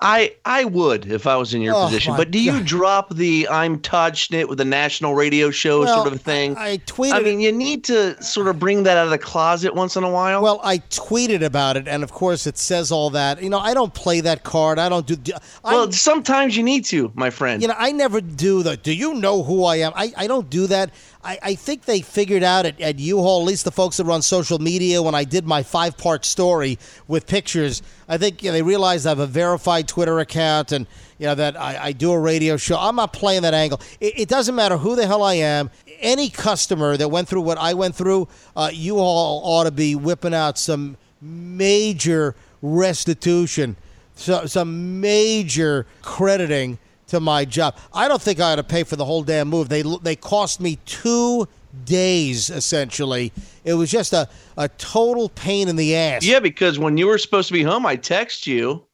I 0.00 0.34
I 0.44 0.64
would 0.64 1.06
if 1.10 1.26
I 1.26 1.36
was 1.36 1.54
in 1.54 1.60
your 1.62 1.74
Oh, 1.74 1.84
position. 1.84 2.16
But 2.16 2.30
do 2.30 2.40
you 2.40 2.52
God. 2.52 2.66
drop 2.66 3.14
the 3.14 3.48
I'm 3.48 3.78
Todd 3.80 4.14
Schnitt 4.14 4.48
with 4.48 4.58
the 4.58 4.64
national 4.64 5.14
radio 5.14 5.50
show 5.50 5.80
Well, 5.80 6.02
sort 6.02 6.12
of 6.12 6.20
thing? 6.20 6.56
I, 6.56 6.70
I 6.72 6.78
tweeted. 6.78 7.12
I 7.12 7.20
mean, 7.20 7.40
you 7.40 7.52
need 7.52 7.84
to 7.84 8.20
sort 8.22 8.48
of 8.48 8.58
bring 8.58 8.82
that 8.84 8.96
out 8.96 9.04
of 9.04 9.10
the 9.10 9.18
closet 9.18 9.74
once 9.74 9.96
in 9.96 10.02
a 10.04 10.10
while. 10.10 10.42
well, 10.42 10.60
I 10.64 10.78
tweeted 10.78 11.42
about 11.42 11.76
it, 11.76 11.86
and 11.86 12.02
of 12.02 12.12
course, 12.12 12.46
it 12.46 12.58
says 12.58 12.90
all 12.90 13.10
that. 13.10 13.42
You 13.42 13.50
know, 13.50 13.58
I 13.58 13.74
don't 13.74 13.92
play 13.94 14.20
that 14.22 14.42
card. 14.44 14.78
I 14.78 14.88
don't 14.88 15.06
do. 15.06 15.32
I, 15.64 15.72
well, 15.72 15.92
sometimes 15.92 16.56
you 16.56 16.62
need 16.62 16.84
to, 16.86 17.12
my 17.14 17.30
friend. 17.30 17.60
you 17.62 17.68
know, 17.68 17.74
I 17.76 17.92
never 17.92 18.20
do 18.20 18.62
the. 18.62 18.76
Do 18.76 18.92
you 18.94 19.14
know 19.14 19.42
who 19.42 19.64
I 19.64 19.76
am? 19.76 19.92
I, 19.94 20.12
I 20.16 20.26
don't 20.26 20.48
do 20.50 20.66
that. 20.68 20.90
I, 21.24 21.38
I 21.40 21.54
think 21.54 21.84
they 21.84 22.00
figured 22.00 22.42
out 22.42 22.66
at, 22.66 22.80
at 22.80 22.98
U-Haul, 22.98 23.42
at 23.42 23.46
least 23.46 23.64
the 23.64 23.70
folks 23.70 23.98
that 23.98 24.04
run 24.06 24.22
social 24.22 24.58
media, 24.58 25.00
when 25.00 25.14
I 25.14 25.22
did 25.22 25.46
my 25.46 25.62
five-part 25.62 26.24
story 26.24 26.80
with 27.06 27.28
pictures. 27.28 27.80
I 28.08 28.18
think 28.18 28.42
you 28.42 28.48
know, 28.50 28.54
they 28.54 28.62
realized 28.62 29.06
I 29.06 29.10
have 29.10 29.20
a 29.20 29.26
verified 29.28 29.81
Twitter 29.82 30.18
account, 30.20 30.72
and 30.72 30.86
you 31.18 31.26
know 31.26 31.34
that 31.34 31.60
I, 31.60 31.84
I 31.84 31.92
do 31.92 32.12
a 32.12 32.18
radio 32.18 32.56
show. 32.56 32.78
I'm 32.78 32.96
not 32.96 33.12
playing 33.12 33.42
that 33.42 33.54
angle. 33.54 33.80
It, 34.00 34.20
it 34.20 34.28
doesn't 34.28 34.54
matter 34.54 34.76
who 34.76 34.96
the 34.96 35.06
hell 35.06 35.22
I 35.22 35.34
am. 35.34 35.70
Any 36.00 36.28
customer 36.28 36.96
that 36.96 37.08
went 37.08 37.28
through 37.28 37.42
what 37.42 37.58
I 37.58 37.74
went 37.74 37.94
through, 37.94 38.28
uh, 38.56 38.70
U-Haul 38.72 39.42
ought 39.44 39.64
to 39.64 39.70
be 39.70 39.94
whipping 39.94 40.34
out 40.34 40.58
some 40.58 40.96
major 41.20 42.34
restitution, 42.60 43.76
so, 44.14 44.46
some 44.46 45.00
major 45.00 45.86
crediting 46.02 46.78
to 47.08 47.20
my 47.20 47.44
job. 47.44 47.76
I 47.92 48.08
don't 48.08 48.20
think 48.20 48.40
I 48.40 48.52
ought 48.52 48.56
to 48.56 48.64
pay 48.64 48.84
for 48.84 48.96
the 48.96 49.04
whole 49.04 49.22
damn 49.22 49.48
move. 49.48 49.68
They 49.68 49.82
they 50.02 50.16
cost 50.16 50.60
me 50.60 50.78
two 50.86 51.46
days 51.84 52.50
essentially. 52.50 53.32
It 53.64 53.74
was 53.74 53.90
just 53.90 54.12
a, 54.12 54.28
a 54.56 54.68
total 54.68 55.28
pain 55.28 55.68
in 55.68 55.76
the 55.76 55.96
ass. 55.96 56.24
yeah, 56.24 56.40
because 56.40 56.78
when 56.78 56.96
you 56.96 57.06
were 57.06 57.18
supposed 57.18 57.48
to 57.48 57.54
be 57.54 57.62
home, 57.62 57.86
I 57.86 57.96
text 57.96 58.46
you, 58.46 58.84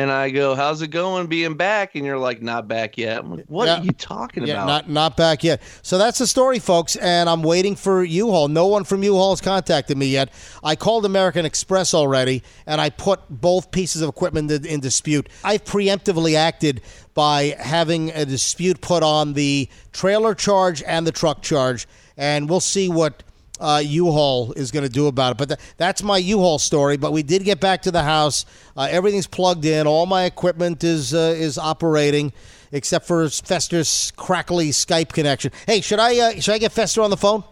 and 0.00 0.10
I 0.10 0.30
go, 0.30 0.54
"How's 0.54 0.82
it 0.82 0.88
going 0.88 1.26
being 1.26 1.54
back?" 1.54 1.94
And 1.94 2.04
you're 2.04 2.18
like, 2.18 2.40
"Not 2.42 2.66
back 2.68 2.96
yet." 2.98 3.18
I'm 3.18 3.30
like, 3.36 3.44
what 3.48 3.66
Yeah. 3.66 3.80
are 3.80 3.84
you 3.84 3.92
talking 3.92 4.46
Yeah, 4.46 4.54
about? 4.54 4.66
not 4.66 4.90
not 4.90 5.16
back 5.16 5.44
yet. 5.44 5.60
So 5.82 5.98
that's 5.98 6.18
the 6.18 6.26
story, 6.26 6.58
folks. 6.58 6.96
And 6.96 7.28
I'm 7.28 7.42
waiting 7.42 7.76
for 7.76 8.02
U-Haul. 8.02 8.48
No 8.48 8.66
one 8.66 8.84
from 8.84 9.02
U-Haul 9.02 9.30
has 9.32 9.40
contacted 9.40 9.96
me 9.98 10.06
yet. 10.06 10.32
I 10.64 10.76
called 10.76 11.04
American 11.04 11.44
Express 11.44 11.94
already, 11.94 12.42
and 12.66 12.80
I 12.80 12.90
put 12.90 13.20
both 13.28 13.70
pieces 13.70 14.02
of 14.02 14.08
equipment 14.08 14.50
in, 14.50 14.64
in 14.66 14.80
dispute. 14.80 15.28
I've 15.44 15.64
preemptively 15.64 16.34
acted 16.34 16.80
by 17.14 17.56
having 17.58 18.10
a 18.10 18.24
dispute 18.24 18.80
put 18.80 19.02
on 19.02 19.34
the 19.34 19.68
trailer 19.92 20.34
charge 20.34 20.82
and 20.84 21.06
the 21.06 21.12
truck 21.12 21.42
charge, 21.42 21.86
and 22.16 22.48
we'll 22.48 22.60
see 22.60 22.88
what. 22.88 23.22
Uh, 23.60 23.82
U-Haul 23.84 24.52
is 24.54 24.70
going 24.70 24.84
to 24.84 24.88
do 24.92 25.06
about 25.06 25.32
it, 25.32 25.38
but 25.38 25.48
th- 25.48 25.60
that's 25.76 26.02
my 26.02 26.16
U-Haul 26.18 26.58
story. 26.58 26.96
But 26.96 27.12
we 27.12 27.22
did 27.22 27.44
get 27.44 27.60
back 27.60 27.82
to 27.82 27.90
the 27.90 28.02
house. 28.02 28.46
Uh, 28.76 28.88
everything's 28.90 29.26
plugged 29.26 29.64
in. 29.66 29.86
All 29.86 30.06
my 30.06 30.24
equipment 30.24 30.82
is 30.82 31.12
uh, 31.14 31.34
is 31.36 31.58
operating 31.58 32.32
except 32.72 33.06
for 33.06 33.28
Fester's 33.28 34.12
crackly 34.16 34.70
Skype 34.70 35.12
connection. 35.12 35.52
Hey, 35.66 35.80
should 35.80 35.98
I 36.00 36.18
uh, 36.18 36.40
should 36.40 36.54
I 36.54 36.58
get 36.58 36.72
Fester 36.72 37.02
on 37.02 37.10
the 37.10 37.16
phone? 37.16 37.44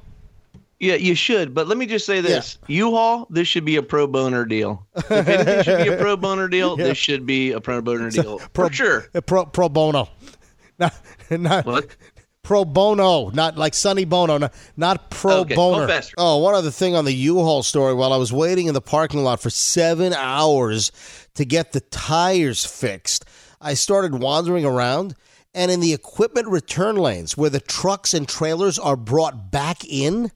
Yeah, 0.81 0.95
you 0.95 1.17
should. 1.17 1.55
But 1.55 1.67
let 1.67 1.77
me 1.77 1.87
just 1.87 2.07
say 2.07 2.21
this: 2.21 2.57
U-Haul, 2.69 3.27
this 3.31 3.49
should 3.49 3.65
be 3.65 3.75
a 3.77 3.83
pro 3.83 4.07
boner 4.07 4.45
deal. 4.45 4.87
If 4.95 5.11
anything 5.11 5.63
should 5.65 5.85
be 5.85 5.89
a 5.93 5.97
pro 5.99 6.17
boner 6.17 6.47
deal, 6.49 6.75
Yeah. 6.79 6.85
this 6.85 6.99
should 6.99 7.27
be 7.27 7.51
a 7.51 7.61
pro 7.61 7.83
boner 7.83 8.11
deal 8.11 8.39
Pro, 8.53 8.69
for 8.69 8.73
sure. 8.73 9.01
Pro 9.27 9.45
pro 9.45 9.69
bono, 9.69 10.09
not 10.79 10.95
not 11.31 11.67
What? 11.67 11.97
Pro 12.49 12.65
bono, 12.65 13.29
not 13.29 13.59
like 13.59 13.75
Sonny 13.75 14.07
Bono, 14.07 14.39
not, 14.39 14.55
not 14.75 15.11
pro 15.11 15.41
Okay, 15.41 15.55
boner. 15.55 15.87
go 15.87 16.01
Oh, 16.17 16.39
one 16.39 16.55
other 16.55 16.71
thing 16.71 16.97
on 16.97 17.05
the 17.05 17.13
U-Haul 17.13 17.63
story. 17.63 17.93
While 17.93 18.11
I 18.11 18.17
was 18.17 18.33
waiting 18.33 18.69
in 18.69 18.73
the 18.73 18.81
parking 18.81 19.23
lot 19.23 19.39
for 19.39 19.51
seven 19.51 20.15
hours 20.15 20.91
to 21.35 21.45
get 21.45 21.73
the 21.73 21.81
tires 21.81 22.65
fixed, 22.65 23.27
I 23.61 23.75
started 23.75 24.15
wandering 24.15 24.65
around. 24.65 25.15
And 25.53 25.71
in 25.71 25.81
the 25.81 25.93
equipment 25.93 26.49
return 26.49 26.97
lanes 26.97 27.37
where 27.37 27.51
the 27.51 27.61
trucks 27.61 28.15
and 28.15 28.27
trailers 28.27 28.79
are 28.79 28.97
brought 28.97 29.51
back 29.51 29.85
in, 29.85 30.33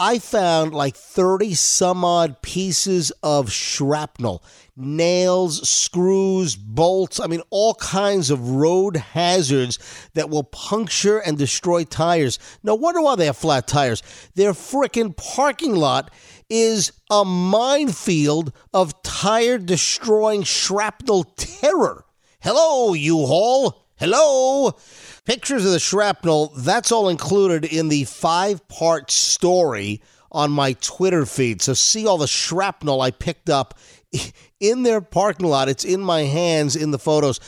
I 0.00 0.20
found 0.20 0.74
like 0.74 0.94
30 0.94 1.54
some 1.54 2.04
odd 2.04 2.40
pieces 2.40 3.10
of 3.20 3.50
shrapnel, 3.50 4.44
nails, 4.76 5.68
screws, 5.68 6.54
bolts. 6.54 7.18
I 7.18 7.26
mean, 7.26 7.42
all 7.50 7.74
kinds 7.74 8.30
of 8.30 8.50
road 8.50 8.96
hazards 8.96 9.80
that 10.14 10.30
will 10.30 10.44
puncture 10.44 11.18
and 11.18 11.36
destroy 11.36 11.82
tires. 11.82 12.38
No 12.62 12.76
wonder 12.76 13.02
why 13.02 13.16
they 13.16 13.26
have 13.26 13.36
flat 13.36 13.66
tires. 13.66 14.04
Their 14.36 14.52
frickin' 14.52 15.16
parking 15.16 15.74
lot 15.74 16.12
is 16.48 16.92
a 17.10 17.24
minefield 17.24 18.52
of 18.72 19.02
tire 19.02 19.58
destroying 19.58 20.44
shrapnel 20.44 21.24
terror. 21.24 22.04
Hello, 22.38 22.94
U 22.94 23.26
Haul. 23.26 23.87
Hello. 23.98 24.76
Pictures 25.24 25.64
of 25.64 25.72
the 25.72 25.80
shrapnel, 25.80 26.52
that's 26.56 26.92
all 26.92 27.08
included 27.08 27.64
in 27.64 27.88
the 27.88 28.04
five 28.04 28.68
part 28.68 29.10
story 29.10 30.00
on 30.30 30.52
my 30.52 30.74
Twitter 30.74 31.26
feed. 31.26 31.60
So 31.60 31.74
see 31.74 32.06
all 32.06 32.16
the 32.16 32.28
shrapnel 32.28 33.00
I 33.00 33.10
picked 33.10 33.50
up 33.50 33.76
in 34.60 34.82
their 34.82 35.00
parking 35.00 35.46
lot. 35.46 35.68
It's 35.68 35.84
in 35.84 36.00
my 36.00 36.22
hands 36.22 36.76
in 36.76 36.90
the 36.90 36.98
photos. 36.98 37.40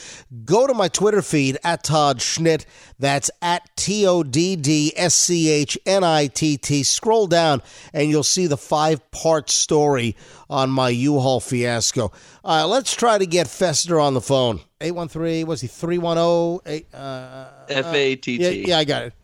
Go 0.45 0.67
to 0.67 0.75
my 0.75 0.89
Twitter 0.89 1.23
feed 1.23 1.59
at 1.65 1.85
Todd 1.85 2.19
Schnitt. 2.19 2.67
That's 2.99 3.31
at 3.41 3.69
T 3.77 4.07
O 4.07 4.23
D 4.23 4.57
D 4.57 4.93
S 4.97 5.15
C 5.15 5.49
H 5.49 5.79
N 5.87 6.05
I 6.05 6.27
T 6.27 6.57
T. 6.57 6.83
Scroll 6.83 7.27
down 7.27 7.63
and 7.93 8.11
you'll 8.11 8.23
see 8.23 8.47
the 8.47 8.57
five 8.57 9.11
part 9.11 9.51
story 9.51 10.17
on 10.49 10.71
my 10.71 10.91
U 10.91 11.19
Haul 11.19 11.41
fiasco. 11.41 12.13
Right, 12.45 12.65
let's 12.65 12.95
try 12.95 13.19
to 13.19 13.27
get 13.27 13.49
Fester 13.49 13.99
on 13.99 14.15
the 14.15 14.21
phone. 14.21 14.61
813, 14.81 15.47
was 15.47 15.61
he, 15.61 15.67
310? 15.67 16.73
Eight, 16.73 16.95
uh, 16.95 17.49
F 17.69 17.95
A 17.95 18.17
T 18.17 18.37
yeah, 18.37 18.49
yeah, 18.49 18.79
I 18.79 18.85
got 18.85 19.05
it. 19.05 19.15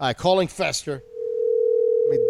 All 0.00 0.08
right, 0.08 0.16
calling 0.16 0.48
Fester. 0.48 1.02
Let 2.10 2.18
me 2.18 2.26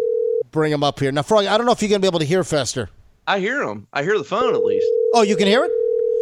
bring 0.51 0.71
him 0.71 0.83
up 0.83 0.99
here. 0.99 1.11
Now, 1.11 1.23
Frog, 1.23 1.45
I 1.45 1.57
don't 1.57 1.65
know 1.65 1.71
if 1.71 1.81
you're 1.81 1.89
going 1.89 2.01
to 2.01 2.05
be 2.05 2.07
able 2.07 2.19
to 2.19 2.25
hear 2.25 2.43
Fester. 2.43 2.89
I 3.25 3.39
hear 3.39 3.63
him. 3.63 3.87
I 3.93 4.03
hear 4.03 4.17
the 4.17 4.23
phone 4.23 4.53
at 4.53 4.63
least. 4.65 4.85
Oh, 5.13 5.21
you 5.21 5.37
can 5.37 5.47
hear 5.47 5.63
it? 5.63 5.71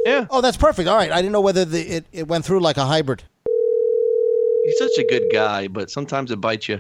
Yeah. 0.05 0.27
Oh, 0.29 0.41
that's 0.41 0.57
perfect. 0.57 0.87
All 0.87 0.95
right. 0.95 1.11
I 1.11 1.17
didn't 1.17 1.31
know 1.31 1.41
whether 1.41 1.65
the, 1.65 1.79
it, 1.79 2.05
it 2.11 2.27
went 2.27 2.45
through 2.45 2.59
like 2.59 2.77
a 2.77 2.85
hybrid. 2.85 3.23
He's 4.65 4.77
such 4.77 4.97
a 4.99 5.07
good 5.07 5.23
guy, 5.31 5.67
but 5.67 5.89
sometimes 5.89 6.29
it 6.31 6.39
bites 6.39 6.69
you. 6.69 6.79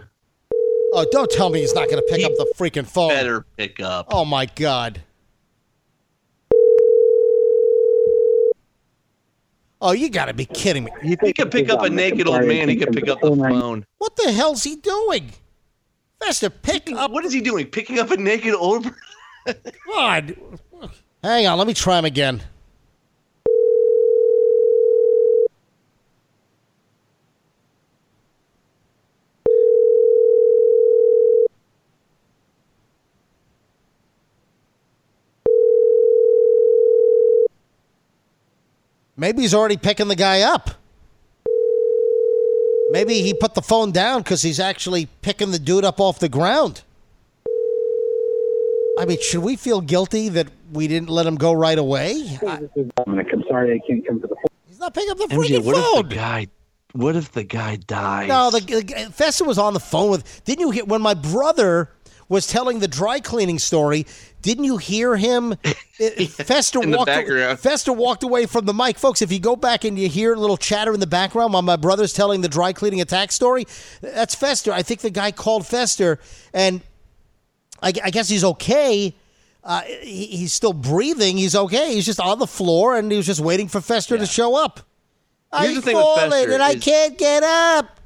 Oh, 0.93 1.05
don't 1.11 1.31
tell 1.31 1.49
me 1.49 1.61
he's 1.61 1.73
not 1.73 1.89
going 1.89 1.97
to 1.97 2.07
pick 2.07 2.19
He 2.19 2.25
up 2.25 2.33
the 2.33 2.53
freaking 2.55 2.85
phone. 2.85 3.09
Better 3.09 3.45
pick 3.57 3.79
up. 3.79 4.07
Oh, 4.09 4.25
my 4.25 4.45
God. 4.45 5.01
Oh, 9.83 9.93
you 9.93 10.09
got 10.09 10.25
to 10.25 10.33
be 10.35 10.45
kidding 10.45 10.83
me. 10.83 10.91
He 11.01 11.33
can 11.33 11.49
pick 11.49 11.69
up 11.69 11.81
a 11.81 11.89
naked 11.89 12.27
old 12.27 12.45
man. 12.45 12.69
He 12.69 12.75
can 12.75 12.93
pick 12.93 13.07
up 13.07 13.21
the 13.21 13.35
phone. 13.35 13.85
What 13.97 14.15
the 14.17 14.31
hell's 14.31 14.63
he 14.63 14.75
doing? 14.75 15.31
Fester, 16.19 16.51
pick 16.51 16.91
up. 16.91 17.09
What 17.09 17.25
is 17.25 17.33
he 17.33 17.41
doing? 17.41 17.65
Picking 17.65 17.97
up 17.97 18.11
a 18.11 18.17
naked 18.17 18.53
old. 18.53 18.93
God. 19.87 20.35
Hang 21.23 21.47
on. 21.47 21.57
Let 21.57 21.67
me 21.67 21.73
try 21.73 21.99
him 21.99 22.05
again. 22.05 22.41
Maybe 39.21 39.43
he's 39.43 39.53
already 39.53 39.77
picking 39.77 40.07
the 40.07 40.15
guy 40.15 40.41
up. 40.41 40.71
Maybe 42.89 43.21
he 43.21 43.35
put 43.35 43.53
the 43.53 43.61
phone 43.61 43.91
down 43.91 44.23
because 44.23 44.41
he's 44.41 44.59
actually 44.59 45.05
picking 45.21 45.51
the 45.51 45.59
dude 45.59 45.85
up 45.85 45.99
off 45.99 46.17
the 46.17 46.27
ground. 46.27 46.81
I 49.01 49.05
mean, 49.05 49.17
should 49.21 49.41
we 49.41 49.55
feel 49.55 49.81
guilty 49.81 50.29
that 50.29 50.47
we 50.71 50.87
didn't 50.87 51.09
let 51.09 51.25
him 51.25 51.35
go 51.35 51.51
right 51.53 51.77
away? 51.77 52.37
I- 52.47 52.61
Dominic, 53.05 53.27
I'm 53.33 53.43
sorry 53.47 53.73
I 53.73 53.87
can't 53.87 54.05
come 54.07 54.21
to 54.21 54.27
the 54.27 54.35
phone. 54.35 54.45
he's 54.67 54.79
not 54.79 54.93
picking 54.93 55.11
up 55.11 55.17
the 55.17 55.25
MJ, 55.25 55.37
freaking 55.59 55.63
what 55.65 55.75
if 55.77 55.83
phone. 55.83 56.09
the 56.09 56.15
guy? 56.15 56.47
What 56.93 57.15
if 57.15 57.31
the 57.31 57.43
guy 57.43 57.77
dies? 57.77 58.27
No, 58.27 58.51
the, 58.51 58.59
the 58.59 59.11
Fester 59.13 59.45
was 59.45 59.57
on 59.57 59.73
the 59.73 59.79
phone 59.79 60.11
with. 60.11 60.43
Didn't 60.45 60.59
you 60.61 60.71
hear 60.71 60.85
when 60.85 61.01
my 61.01 61.13
brother 61.13 61.89
was 62.27 62.47
telling 62.47 62.79
the 62.79 62.87
dry 62.87 63.19
cleaning 63.21 63.59
story? 63.59 64.05
Didn't 64.41 64.63
you 64.65 64.77
hear 64.77 65.15
him? 65.17 65.55
Uh, 66.01 66.09
Fester 66.25 66.81
In 66.81 66.89
the 66.89 66.97
walked. 66.97 67.05
background. 67.09 67.59
Fester 67.59 67.93
walked 67.93 68.23
away 68.23 68.47
from 68.47 68.65
the 68.65 68.73
mic, 68.73 68.97
folks. 68.97 69.21
If 69.21 69.31
you 69.31 69.37
go 69.39 69.55
back 69.55 69.83
and 69.83 69.99
you 69.99 70.09
hear 70.09 70.33
a 70.33 70.35
little 70.35 70.57
chatter 70.57 70.95
in 70.95 70.99
the 70.99 71.05
background 71.05 71.53
while 71.53 71.61
my 71.61 71.75
brother's 71.75 72.11
telling 72.11 72.41
the 72.41 72.47
dry 72.49 72.73
cleaning 72.73 73.01
attack 73.01 73.31
story, 73.31 73.67
that's 74.01 74.33
Fester. 74.33 74.71
I 74.73 74.81
think 74.81 75.01
the 75.01 75.11
guy 75.11 75.31
called 75.31 75.67
Fester, 75.67 76.17
and 76.55 76.81
I, 77.81 77.93
I 78.03 78.09
guess 78.11 78.29
he's 78.29 78.43
okay. 78.43 79.13
Uh, 79.63 79.81
he, 79.81 80.25
he's 80.27 80.53
still 80.53 80.73
breathing. 80.73 81.37
He's 81.37 81.55
okay. 81.55 81.93
He's 81.93 82.05
just 82.05 82.19
on 82.19 82.39
the 82.39 82.47
floor, 82.47 82.95
and 82.97 83.11
he 83.11 83.17
was 83.17 83.25
just 83.25 83.39
waiting 83.41 83.67
for 83.67 83.81
Fester 83.81 84.17
to 84.17 84.25
show 84.25 84.55
up. 84.55 84.79
Here's 85.53 85.69
I'm 85.69 85.75
the 85.75 85.81
thing 85.81 85.95
with 85.95 86.03
falling, 86.03 86.31
Fester 86.31 86.51
and 86.53 86.63
I 86.63 86.75
can't 86.75 87.17
get 87.17 87.43
up. 87.43 87.99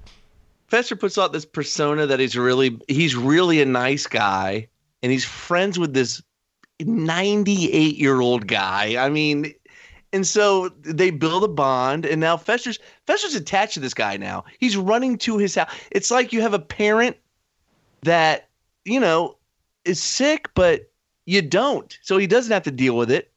Fester 0.67 0.95
puts 0.95 1.17
out 1.17 1.31
this 1.31 1.45
persona 1.45 2.07
that 2.07 2.19
he's 2.19 2.35
really 2.35 2.79
he's 2.87 3.15
really 3.15 3.61
a 3.61 3.65
nice 3.65 4.07
guy, 4.07 4.67
and 5.03 5.11
he's 5.11 5.23
friends 5.23 5.77
with 5.77 5.93
this 5.93 6.21
98 6.79 7.95
year 7.95 8.19
old 8.19 8.47
guy. 8.47 9.03
I 9.03 9.09
mean, 9.09 9.53
And 10.11 10.25
so 10.25 10.69
they 10.81 11.11
build 11.11 11.43
a 11.43 11.47
bond, 11.47 12.05
and 12.05 12.19
now 12.19 12.35
Fester's 12.35 12.79
Fester's 13.05 13.35
attached 13.35 13.75
to 13.75 13.79
this 13.79 13.93
guy 13.93 14.17
now. 14.17 14.43
He's 14.59 14.75
running 14.75 15.17
to 15.19 15.37
his 15.37 15.55
house. 15.55 15.71
It's 15.91 16.09
like 16.09 16.33
you 16.33 16.41
have 16.41 16.53
a 16.53 16.59
parent 16.59 17.15
that, 18.01 18.49
you 18.85 18.99
know, 18.99 19.37
is 19.85 20.01
sick, 20.01 20.49
but 20.55 20.91
you 21.25 21.41
don't. 21.41 21.97
So 22.01 22.17
he 22.17 22.27
doesn't 22.27 22.51
have 22.51 22.63
to 22.63 22.71
deal 22.71 22.95
with 22.97 23.11
it. 23.11 23.31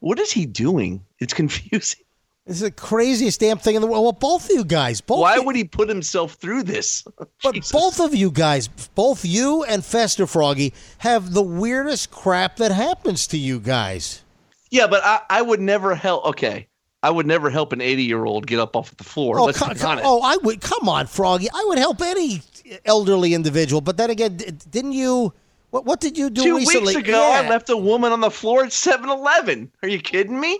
What 0.00 0.18
is 0.18 0.30
he 0.32 0.46
doing? 0.46 1.04
It's 1.18 1.34
confusing. 1.42 2.00
This 2.46 2.56
is 2.56 2.60
the 2.62 2.70
craziest 2.70 3.38
damn 3.40 3.58
thing 3.58 3.76
in 3.76 3.82
the 3.82 3.86
world. 3.86 4.02
Well, 4.02 4.12
both 4.12 4.46
of 4.46 4.50
you 4.56 4.64
guys, 4.64 5.00
both 5.00 5.20
Why 5.20 5.36
you- 5.36 5.42
would 5.44 5.54
he 5.56 5.64
put 5.64 5.88
himself 5.88 6.32
through 6.34 6.64
this? 6.64 7.04
But 7.42 7.70
both 7.70 8.00
of 8.00 8.14
you 8.14 8.30
guys, 8.30 8.68
both 8.68 9.24
you 9.24 9.62
and 9.64 9.84
Fester 9.84 10.26
Froggy, 10.26 10.72
have 10.98 11.32
the 11.32 11.42
weirdest 11.42 12.10
crap 12.10 12.56
that 12.56 12.70
happens 12.72 13.26
to 13.28 13.38
you 13.38 13.60
guys. 13.60 14.22
Yeah, 14.70 14.86
but 14.86 15.02
I, 15.04 15.20
I 15.30 15.42
would 15.42 15.60
never 15.60 15.94
help. 15.94 16.24
Okay. 16.26 16.66
I 17.02 17.10
would 17.10 17.26
never 17.26 17.48
help 17.50 17.72
an 17.72 17.80
80 17.80 18.02
year 18.04 18.24
old 18.24 18.46
get 18.46 18.58
up 18.58 18.76
off 18.76 18.94
the 18.96 19.04
floor. 19.04 19.38
Oh, 19.38 19.44
Let's 19.44 19.58
co- 19.58 19.72
be 19.72 19.78
co- 19.78 19.88
honest. 19.88 20.06
oh, 20.06 20.20
I 20.22 20.36
would. 20.38 20.60
Come 20.60 20.88
on, 20.88 21.06
Froggy. 21.06 21.48
I 21.52 21.64
would 21.68 21.78
help 21.78 22.00
any 22.02 22.42
elderly 22.84 23.32
individual. 23.32 23.80
But 23.80 23.96
then 23.96 24.10
again, 24.10 24.36
d- 24.36 24.50
didn't 24.70 24.92
you? 24.92 25.32
What, 25.70 25.84
what 25.84 26.00
did 26.00 26.18
you 26.18 26.30
do 26.30 26.42
Two 26.42 26.56
recently? 26.56 26.96
weeks 26.96 27.08
ago, 27.08 27.30
I 27.32 27.48
left 27.48 27.70
a 27.70 27.76
woman 27.76 28.12
on 28.12 28.20
the 28.20 28.30
floor 28.30 28.64
at 28.64 28.72
7 28.72 29.08
Eleven. 29.08 29.70
Are 29.82 29.88
you 29.88 29.98
kidding 30.00 30.38
me? 30.40 30.58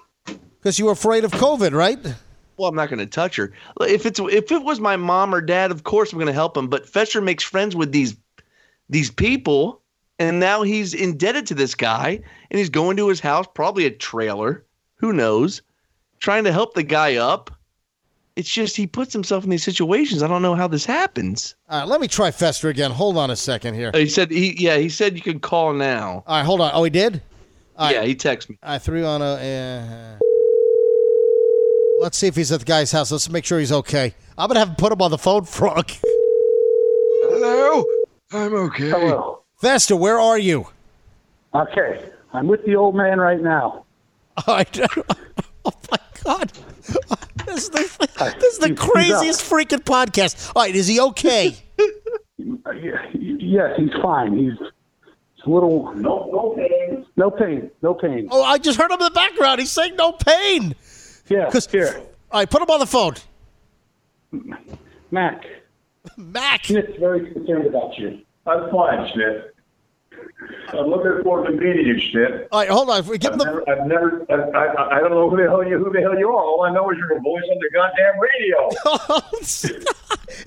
because 0.60 0.78
you 0.78 0.84
were 0.84 0.92
afraid 0.92 1.24
of 1.24 1.32
COVID, 1.32 1.72
right? 1.72 1.98
Well, 2.56 2.68
I'm 2.68 2.74
not 2.76 2.90
going 2.90 2.98
to 2.98 3.06
touch 3.06 3.36
her. 3.36 3.52
If 3.80 4.04
it's 4.04 4.20
if 4.20 4.52
it 4.52 4.62
was 4.62 4.78
my 4.78 4.96
mom 4.96 5.34
or 5.34 5.40
dad, 5.40 5.70
of 5.70 5.84
course 5.84 6.12
I'm 6.12 6.18
going 6.18 6.26
to 6.26 6.32
help 6.34 6.56
him. 6.56 6.68
But 6.68 6.86
Fester 6.86 7.20
makes 7.22 7.42
friends 7.42 7.74
with 7.74 7.92
these 7.92 8.14
these 8.90 9.10
people, 9.10 9.80
and 10.18 10.38
now 10.38 10.62
he's 10.62 10.92
indebted 10.92 11.46
to 11.46 11.54
this 11.54 11.74
guy, 11.74 12.20
and 12.50 12.58
he's 12.58 12.68
going 12.68 12.98
to 12.98 13.08
his 13.08 13.20
house, 13.20 13.46
probably 13.54 13.86
a 13.86 13.90
trailer, 13.90 14.66
who 14.96 15.12
knows, 15.14 15.62
trying 16.18 16.44
to 16.44 16.52
help 16.52 16.74
the 16.74 16.82
guy 16.82 17.16
up. 17.16 17.50
It's 18.36 18.48
just 18.48 18.76
he 18.76 18.86
puts 18.86 19.12
himself 19.12 19.44
in 19.44 19.50
these 19.50 19.62
situations. 19.62 20.22
I 20.22 20.28
don't 20.28 20.42
know 20.42 20.54
how 20.54 20.68
this 20.68 20.84
happens. 20.84 21.56
All 21.68 21.80
right, 21.80 21.88
let 21.88 22.00
me 22.00 22.08
try 22.08 22.30
Fester 22.30 22.68
again. 22.68 22.90
Hold 22.90 23.16
on 23.16 23.30
a 23.30 23.36
second 23.36 23.74
here. 23.74 23.90
He 23.92 24.08
said 24.08 24.30
he 24.30 24.54
yeah 24.62 24.76
he 24.76 24.88
said 24.88 25.14
you 25.16 25.22
can 25.22 25.40
call 25.40 25.72
now. 25.72 26.22
All 26.26 26.36
right, 26.36 26.44
hold 26.44 26.60
on. 26.60 26.70
Oh, 26.74 26.84
he 26.84 26.90
did. 26.90 27.22
All 27.76 27.90
yeah, 27.90 27.98
right. 27.98 28.08
he 28.08 28.14
texted 28.14 28.50
me. 28.50 28.58
I 28.62 28.78
threw 28.78 29.04
on 29.04 29.22
a. 29.22 29.24
Uh, 29.24 30.18
let's 32.00 32.18
see 32.18 32.26
if 32.26 32.36
he's 32.36 32.52
at 32.52 32.60
the 32.60 32.66
guy's 32.66 32.92
house. 32.92 33.10
Let's 33.10 33.28
make 33.28 33.44
sure 33.44 33.58
he's 33.58 33.72
okay. 33.72 34.14
I'm 34.38 34.48
gonna 34.48 34.60
have 34.60 34.68
him 34.70 34.76
put 34.76 34.92
him 34.92 35.02
on 35.02 35.10
the 35.10 35.18
phone, 35.18 35.44
Frog. 35.44 35.90
Hello? 37.22 37.84
I'm 38.32 38.54
okay. 38.54 38.90
Hello. 38.90 39.42
Fester, 39.60 39.96
where 39.96 40.18
are 40.18 40.38
you? 40.38 40.66
Okay. 41.54 42.10
I'm 42.32 42.46
with 42.46 42.64
the 42.64 42.76
old 42.76 42.94
man 42.94 43.18
right 43.18 43.40
now. 43.40 43.84
All 44.46 44.54
right. 44.54 44.80
oh 45.64 45.72
my 45.90 45.98
God. 46.24 46.52
This 47.46 47.64
is 47.64 47.70
the, 47.70 48.34
this 48.38 48.52
is 48.52 48.58
the 48.58 48.68
He's- 48.68 48.78
he's 48.80 48.90
craziest 48.90 49.50
freaking 49.50 49.82
podcast. 49.82 50.52
All 50.54 50.62
right, 50.62 50.74
is 50.74 50.86
he 50.86 51.00
okay? 51.00 51.56
Yes, 52.38 53.72
he's 53.76 53.90
fine. 54.02 54.36
He's, 54.38 54.52
he's 55.34 55.44
a 55.46 55.50
little. 55.50 55.92
No, 55.94 56.30
no 56.32 56.54
pain. 56.56 57.06
No 57.16 57.30
pain. 57.30 57.70
No 57.82 57.94
pain. 57.94 58.28
Oh, 58.30 58.42
I 58.44 58.58
just 58.58 58.78
heard 58.78 58.90
him 58.90 59.00
in 59.00 59.04
the 59.06 59.10
background. 59.10 59.58
He's 59.60 59.70
saying 59.72 59.96
no 59.96 60.12
pain. 60.12 60.74
Yeah. 61.28 61.50
'Cause- 61.50 61.66
Here, 61.66 62.00
All 62.30 62.40
right, 62.40 62.48
put 62.48 62.62
him 62.62 62.70
on 62.70 62.80
the 62.80 62.86
phone. 62.86 63.14
Mac. 65.10 65.42
Mac. 66.16 66.62
Schmidt's 66.64 66.98
very 66.98 67.32
concerned 67.32 67.66
about 67.66 67.98
you. 67.98 68.20
I'm 68.46 68.70
fine, 68.70 69.10
Schmidt. 69.12 69.54
I'm 70.68 70.86
looking 70.86 71.22
forward 71.24 71.46
to 71.46 71.52
meeting 71.52 71.86
you, 71.86 71.98
Schmidt. 72.00 72.48
All 72.52 72.60
right, 72.60 72.68
hold 72.68 72.90
on. 72.90 73.02
Give 73.18 73.32
him 73.32 73.32
I've 73.32 73.38
the. 73.38 73.44
never, 73.44 73.70
I've 73.70 73.86
never 73.86 74.26
I, 74.30 74.58
I, 74.58 74.96
I 74.96 75.00
don't 75.00 75.10
know 75.10 75.28
who 75.30 75.36
the 75.36 75.48
hell 75.48 75.66
you, 75.66 75.78
who 75.78 75.92
the 75.92 76.00
hell 76.00 76.18
you 76.18 76.28
are. 76.28 76.42
All 76.44 76.62
I 76.62 76.72
know 76.72 76.90
is 76.90 76.98
you're 76.98 77.16
a 77.16 77.20
voice 77.20 77.42
on 77.50 77.58
the 77.58 77.70
goddamn 77.72 78.20
radio. 78.20 78.68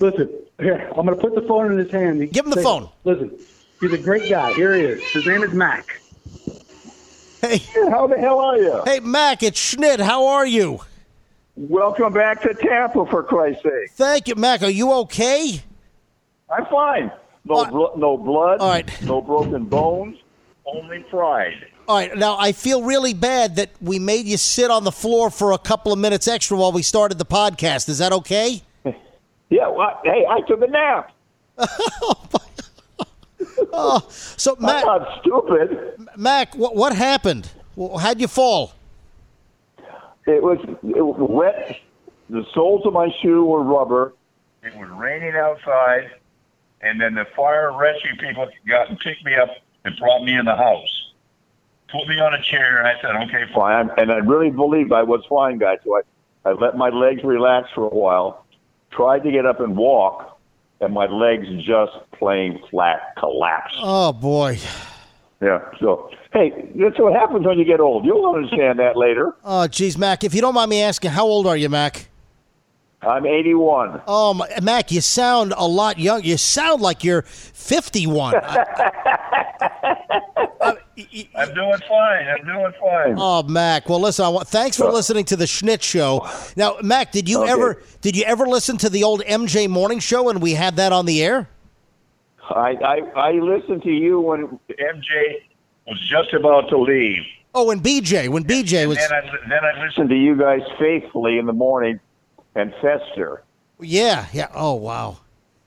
listen, 0.00 0.30
here, 0.58 0.88
I'm 0.96 1.04
going 1.06 1.16
to 1.16 1.20
put 1.20 1.34
the 1.34 1.42
phone 1.42 1.70
in 1.72 1.78
his 1.78 1.90
hand. 1.90 2.20
He- 2.20 2.26
Give 2.26 2.44
him 2.44 2.50
the 2.50 2.56
say- 2.56 2.62
phone. 2.62 2.88
Listen, 3.04 3.38
he's 3.80 3.92
a 3.92 3.98
great 3.98 4.28
guy. 4.28 4.52
Here 4.54 4.74
he 4.74 4.82
is. 4.82 5.02
His 5.12 5.26
name 5.26 5.42
is 5.42 5.52
Mac. 5.52 6.00
hey, 7.40 7.58
How 7.90 8.06
the 8.06 8.16
hell 8.18 8.40
are 8.40 8.56
you? 8.58 8.82
hey, 8.84 9.00
Mac, 9.00 9.42
it's 9.42 9.58
Schnitt. 9.60 10.00
How 10.00 10.26
are 10.26 10.46
you? 10.46 10.80
Welcome 11.56 12.12
back 12.12 12.42
to 12.42 12.54
Tampa, 12.54 13.06
for 13.06 13.22
Christ's 13.22 13.62
sake. 13.62 13.90
Thank 13.92 14.28
you, 14.28 14.34
Mac. 14.34 14.62
Are 14.62 14.70
you 14.70 14.92
okay? 14.92 15.62
I'm 16.50 16.66
fine. 16.66 17.12
No, 17.44 17.54
All 17.54 17.62
right. 17.64 17.72
blo- 17.72 17.92
no 17.96 18.16
blood. 18.16 18.60
All 18.60 18.68
right. 18.70 19.02
No 19.02 19.20
broken 19.20 19.64
bones. 19.64 20.16
Only 20.66 21.00
pride. 21.10 21.66
All 21.86 21.96
right, 21.96 22.16
now 22.16 22.38
I 22.38 22.52
feel 22.52 22.82
really 22.82 23.12
bad 23.12 23.56
that 23.56 23.68
we 23.82 23.98
made 23.98 24.24
you 24.24 24.38
sit 24.38 24.70
on 24.70 24.84
the 24.84 24.90
floor 24.92 25.28
for 25.28 25.52
a 25.52 25.58
couple 25.58 25.92
of 25.92 25.98
minutes 25.98 26.26
extra 26.26 26.56
while 26.56 26.72
we 26.72 26.80
started 26.82 27.18
the 27.18 27.26
podcast. 27.26 27.88
Is 27.90 27.98
that 27.98 28.12
okay? 28.12 28.62
Yeah. 29.50 29.68
Well, 29.68 30.00
hey, 30.04 30.24
I 30.28 30.40
took 30.48 30.62
a 30.62 30.66
nap. 30.66 31.12
Oh, 33.76 34.06
so 34.08 34.54
I'm 34.56 34.62
Mac, 34.62 34.84
not 34.84 35.20
stupid. 35.20 35.96
Mac, 36.16 36.54
what 36.56 36.74
what 36.76 36.94
happened? 36.94 37.48
How'd 37.76 38.20
you 38.20 38.28
fall? 38.28 38.72
It 40.26 40.42
was, 40.42 40.58
it 40.82 41.02
was 41.02 41.16
wet. 41.18 41.76
The 42.30 42.44
soles 42.54 42.86
of 42.86 42.92
my 42.92 43.08
shoe 43.20 43.44
were 43.44 43.62
rubber. 43.62 44.14
It 44.62 44.74
was 44.76 44.88
raining 44.90 45.34
outside, 45.34 46.10
and 46.84 47.00
then 47.00 47.14
the 47.14 47.26
fire 47.36 47.76
rescue 47.76 48.16
people 48.16 48.48
got 48.68 48.88
and 48.88 48.98
picked 48.98 49.24
me 49.24 49.34
up 49.34 49.48
and 49.84 49.96
brought 49.98 50.24
me 50.24 50.36
in 50.36 50.44
the 50.44 50.56
house. 50.56 51.12
Put 51.90 52.08
me 52.08 52.18
on 52.18 52.34
a 52.34 52.42
chair, 52.42 52.78
and 52.78 52.88
I 52.88 53.00
said, 53.00 53.16
"Okay, 53.28 53.52
fine." 53.54 53.90
And 53.96 54.10
I 54.10 54.16
really 54.16 54.50
believed 54.50 54.92
I 54.92 55.02
was 55.02 55.22
fine, 55.28 55.58
guys. 55.58 55.78
So 55.84 55.96
I, 55.96 56.50
I 56.50 56.52
let 56.52 56.76
my 56.76 56.88
legs 56.88 57.22
relax 57.22 57.68
for 57.74 57.84
a 57.84 57.94
while, 57.94 58.44
tried 58.90 59.22
to 59.24 59.30
get 59.30 59.46
up 59.46 59.60
and 59.60 59.76
walk, 59.76 60.38
and 60.80 60.92
my 60.92 61.06
legs 61.06 61.46
just 61.64 61.92
plain 62.12 62.60
flat 62.70 63.14
collapsed. 63.16 63.76
Oh 63.80 64.12
boy. 64.12 64.58
Yeah. 65.40 65.60
So, 65.78 66.10
hey, 66.32 66.70
that's 66.74 66.98
what 66.98 67.12
happens 67.12 67.46
when 67.46 67.58
you 67.58 67.64
get 67.66 67.78
old. 67.78 68.04
You'll 68.06 68.34
understand 68.34 68.78
that 68.78 68.96
later. 68.96 69.34
Oh, 69.44 69.66
geez, 69.66 69.98
Mac. 69.98 70.24
If 70.24 70.34
you 70.34 70.40
don't 70.40 70.54
mind 70.54 70.70
me 70.70 70.80
asking, 70.80 71.10
how 71.10 71.26
old 71.26 71.46
are 71.46 71.56
you, 71.56 71.68
Mac? 71.68 72.08
I'm 73.06 73.26
81. 73.26 74.02
Oh, 74.06 74.34
my, 74.34 74.48
Mac, 74.62 74.90
you 74.92 75.00
sound 75.00 75.52
a 75.56 75.66
lot 75.66 75.98
young. 75.98 76.22
You 76.24 76.36
sound 76.36 76.80
like 76.82 77.04
you're 77.04 77.22
51. 77.22 78.34
I'm 81.36 81.52
doing 81.54 81.78
fine. 81.88 82.26
I'm 82.28 82.44
doing 82.46 82.72
fine. 82.80 83.14
oh, 83.18 83.42
Mac. 83.44 83.88
Well, 83.88 84.00
listen. 84.00 84.24
I 84.24 84.28
want, 84.28 84.48
thanks 84.48 84.76
for 84.76 84.84
uh, 84.88 84.92
listening 84.92 85.24
to 85.26 85.36
the 85.36 85.44
Schnitt 85.44 85.82
Show. 85.82 86.26
Now, 86.56 86.76
Mac, 86.82 87.12
did 87.12 87.28
you 87.28 87.42
Okay. 87.42 87.50
ever 87.52 87.82
did 88.00 88.16
you 88.16 88.24
ever 88.24 88.46
listen 88.46 88.76
to 88.78 88.88
the 88.88 89.02
old 89.04 89.22
MJ 89.22 89.68
Morning 89.68 89.98
Show 89.98 90.24
when 90.24 90.40
we 90.40 90.52
had 90.54 90.76
that 90.76 90.92
on 90.92 91.06
the 91.06 91.22
air? 91.22 91.48
I, 92.50 92.76
I 92.84 92.98
I 93.16 93.32
listened 93.32 93.82
to 93.82 93.90
you 93.90 94.20
when 94.20 94.46
MJ 94.70 95.42
was 95.86 96.00
just 96.08 96.32
about 96.32 96.68
to 96.70 96.78
leave. 96.78 97.22
Oh, 97.54 97.70
and 97.70 97.82
BJ 97.82 98.28
when 98.28 98.44
BJ 98.44 98.86
was. 98.86 98.98
Then 98.98 99.12
I 99.12 99.20
then 99.48 99.64
I 99.64 99.84
listened 99.84 100.10
to 100.10 100.16
you 100.16 100.36
guys 100.36 100.60
faithfully 100.78 101.38
in 101.38 101.46
the 101.46 101.52
morning, 101.52 101.98
and 102.54 102.72
Fester. 102.80 103.42
Yeah, 103.80 104.26
yeah. 104.32 104.48
Oh, 104.54 104.74
wow. 104.74 105.18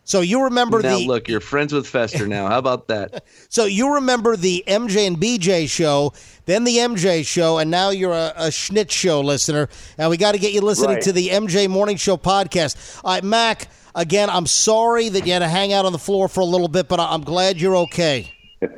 So 0.03 0.21
you 0.21 0.45
remember 0.45 0.81
now 0.81 0.97
the 0.99 1.05
look, 1.05 1.27
you're 1.27 1.41
friends 1.41 1.73
with 1.73 1.85
Fester 1.85 2.27
now. 2.27 2.47
How 2.47 2.59
about 2.59 2.87
that? 2.87 3.25
so 3.49 3.65
you 3.65 3.95
remember 3.95 4.37
the 4.37 4.63
MJ 4.65 5.05
and 5.05 5.17
BJ 5.17 5.69
show, 5.69 6.13
then 6.45 6.63
the 6.63 6.77
MJ 6.77 7.25
show, 7.27 7.57
and 7.57 7.69
now 7.69 7.89
you're 7.89 8.13
a, 8.13 8.31
a 8.37 8.47
Schnitt 8.47 8.89
show 8.89 9.19
listener. 9.19 9.67
And 9.97 10.09
we 10.09 10.15
got 10.15 10.31
to 10.31 10.37
get 10.39 10.53
you 10.53 10.61
listening 10.61 10.95
Right. 10.95 11.01
to 11.03 11.11
the 11.11 11.27
MJ 11.27 11.67
Morning 11.69 11.97
Show 11.97 12.15
podcast. 12.15 13.01
All 13.03 13.15
right, 13.15 13.23
Mac. 13.23 13.67
Again, 13.95 14.29
I'm 14.29 14.45
sorry 14.45 15.09
that 15.09 15.27
you 15.27 15.33
had 15.33 15.39
to 15.39 15.47
hang 15.49 15.73
out 15.73 15.85
on 15.85 15.91
the 15.91 15.97
floor 15.99 16.29
for 16.29 16.39
a 16.39 16.45
little 16.45 16.69
bit, 16.69 16.87
but 16.87 17.01
I- 17.01 17.11
I'm 17.13 17.21
glad 17.23 17.59
you're 17.59 17.75
okay. 17.75 18.31
Yeah, 18.61 18.69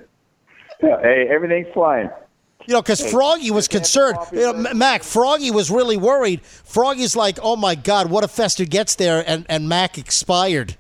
hey, 1.03 1.27
everything's 1.29 1.67
fine. 1.75 2.09
You 2.69 2.75
know, 2.75 2.83
because 2.83 3.01
Froggy 3.01 3.49
was 3.49 3.67
concerned. 3.67 4.19
You 4.31 4.53
know, 4.53 4.73
Mac, 4.75 5.01
Froggy 5.01 5.49
was 5.49 5.71
really 5.71 5.97
worried. 5.97 6.43
Froggy's 6.43 7.15
like, 7.15 7.39
"Oh 7.41 7.55
my 7.55 7.73
God, 7.73 8.11
what 8.11 8.23
if 8.23 8.29
Fester 8.29 8.63
gets 8.63 8.93
there 8.93 9.23
and, 9.25 9.43
and 9.49 9.67
Mac 9.67 9.97
expired?" 9.97 10.77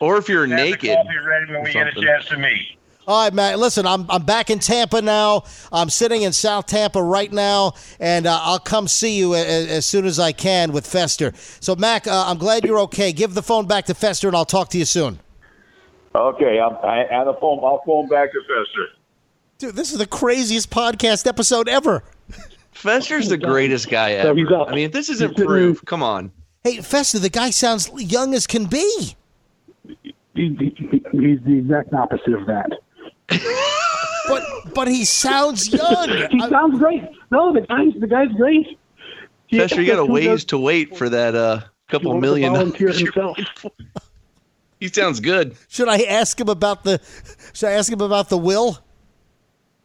Or 0.00 0.16
if 0.16 0.28
you're 0.28 0.46
naked. 0.46 0.96
ready 1.26 1.52
when 1.52 1.64
we 1.64 1.72
get 1.72 1.88
a 1.88 2.00
chance 2.00 2.26
to 2.26 2.38
meet. 2.38 2.78
All 3.08 3.24
right, 3.24 3.34
Matt. 3.34 3.58
Listen, 3.58 3.84
I'm 3.84 4.06
I'm 4.08 4.22
back 4.22 4.48
in 4.48 4.60
Tampa 4.60 5.02
now. 5.02 5.42
I'm 5.72 5.90
sitting 5.90 6.22
in 6.22 6.32
South 6.32 6.66
Tampa 6.66 7.02
right 7.02 7.32
now, 7.32 7.72
and 7.98 8.26
uh, 8.26 8.38
I'll 8.40 8.60
come 8.60 8.86
see 8.86 9.18
you 9.18 9.34
a, 9.34 9.38
a- 9.40 9.68
as 9.76 9.86
soon 9.86 10.06
as 10.06 10.20
I 10.20 10.30
can 10.30 10.70
with 10.70 10.86
Fester. 10.86 11.32
So, 11.58 11.74
Mac, 11.74 12.06
uh, 12.06 12.24
I'm 12.28 12.38
glad 12.38 12.64
you're 12.64 12.78
okay. 12.80 13.12
Give 13.12 13.34
the 13.34 13.42
phone 13.42 13.66
back 13.66 13.86
to 13.86 13.94
Fester, 13.94 14.28
and 14.28 14.36
I'll 14.36 14.44
talk 14.44 14.68
to 14.70 14.78
you 14.78 14.84
soon. 14.84 15.18
Okay, 16.14 16.58
I'm, 16.58 16.76
I, 16.82 17.06
I 17.08 17.24
the 17.24 17.34
phone. 17.34 17.60
I'll 17.62 17.82
phone 17.86 18.08
back 18.08 18.32
to 18.32 18.40
Fester. 18.40 18.88
Dude, 19.58 19.76
this 19.76 19.92
is 19.92 19.98
the 19.98 20.06
craziest 20.06 20.70
podcast 20.70 21.26
episode 21.26 21.68
ever. 21.68 22.02
Fester's 22.72 23.28
the 23.28 23.36
greatest 23.36 23.88
guy 23.88 24.12
ever. 24.12 24.30
I 24.30 24.74
mean, 24.74 24.86
if 24.86 24.92
this 24.92 25.08
isn't 25.08 25.36
proof, 25.36 25.84
come 25.84 26.02
on. 26.02 26.32
Hey, 26.64 26.80
Fester, 26.80 27.18
the 27.18 27.28
guy 27.28 27.50
sounds 27.50 27.90
young 27.94 28.34
as 28.34 28.46
can 28.46 28.66
be. 28.66 29.16
He, 29.84 30.14
he, 30.34 31.02
he's 31.12 31.40
the 31.44 31.58
exact 31.58 31.92
opposite 31.92 32.32
of 32.32 32.46
that. 32.46 32.70
But 34.28 34.42
but 34.74 34.88
he 34.88 35.04
sounds 35.04 35.72
young. 35.72 36.08
he 36.30 36.40
sounds 36.48 36.78
great. 36.78 37.02
No, 37.30 37.52
the 37.52 37.62
guy's 37.62 38.00
the 38.00 38.06
guy's 38.06 38.32
great. 38.32 38.78
He- 39.46 39.58
Fester, 39.58 39.82
you 39.82 39.86
got 39.92 39.98
a 39.98 40.04
ways 40.04 40.44
to 40.46 40.58
wait 40.58 40.96
for 40.96 41.08
that 41.08 41.34
uh, 41.34 41.60
couple 41.88 42.18
million. 42.20 42.52
volunteer 42.52 42.92
himself. 42.92 43.36
waiting 44.80 44.88
for. 44.90 44.94
He 44.96 45.00
sounds 45.00 45.20
good. 45.20 45.56
Should 45.68 45.88
I 45.88 45.98
ask 46.02 46.40
him 46.40 46.48
about 46.48 46.84
the? 46.84 47.00
Should 47.52 47.68
I 47.68 47.72
ask 47.72 47.90
him 47.92 48.00
about 48.00 48.28
the 48.28 48.38
will? 48.38 48.78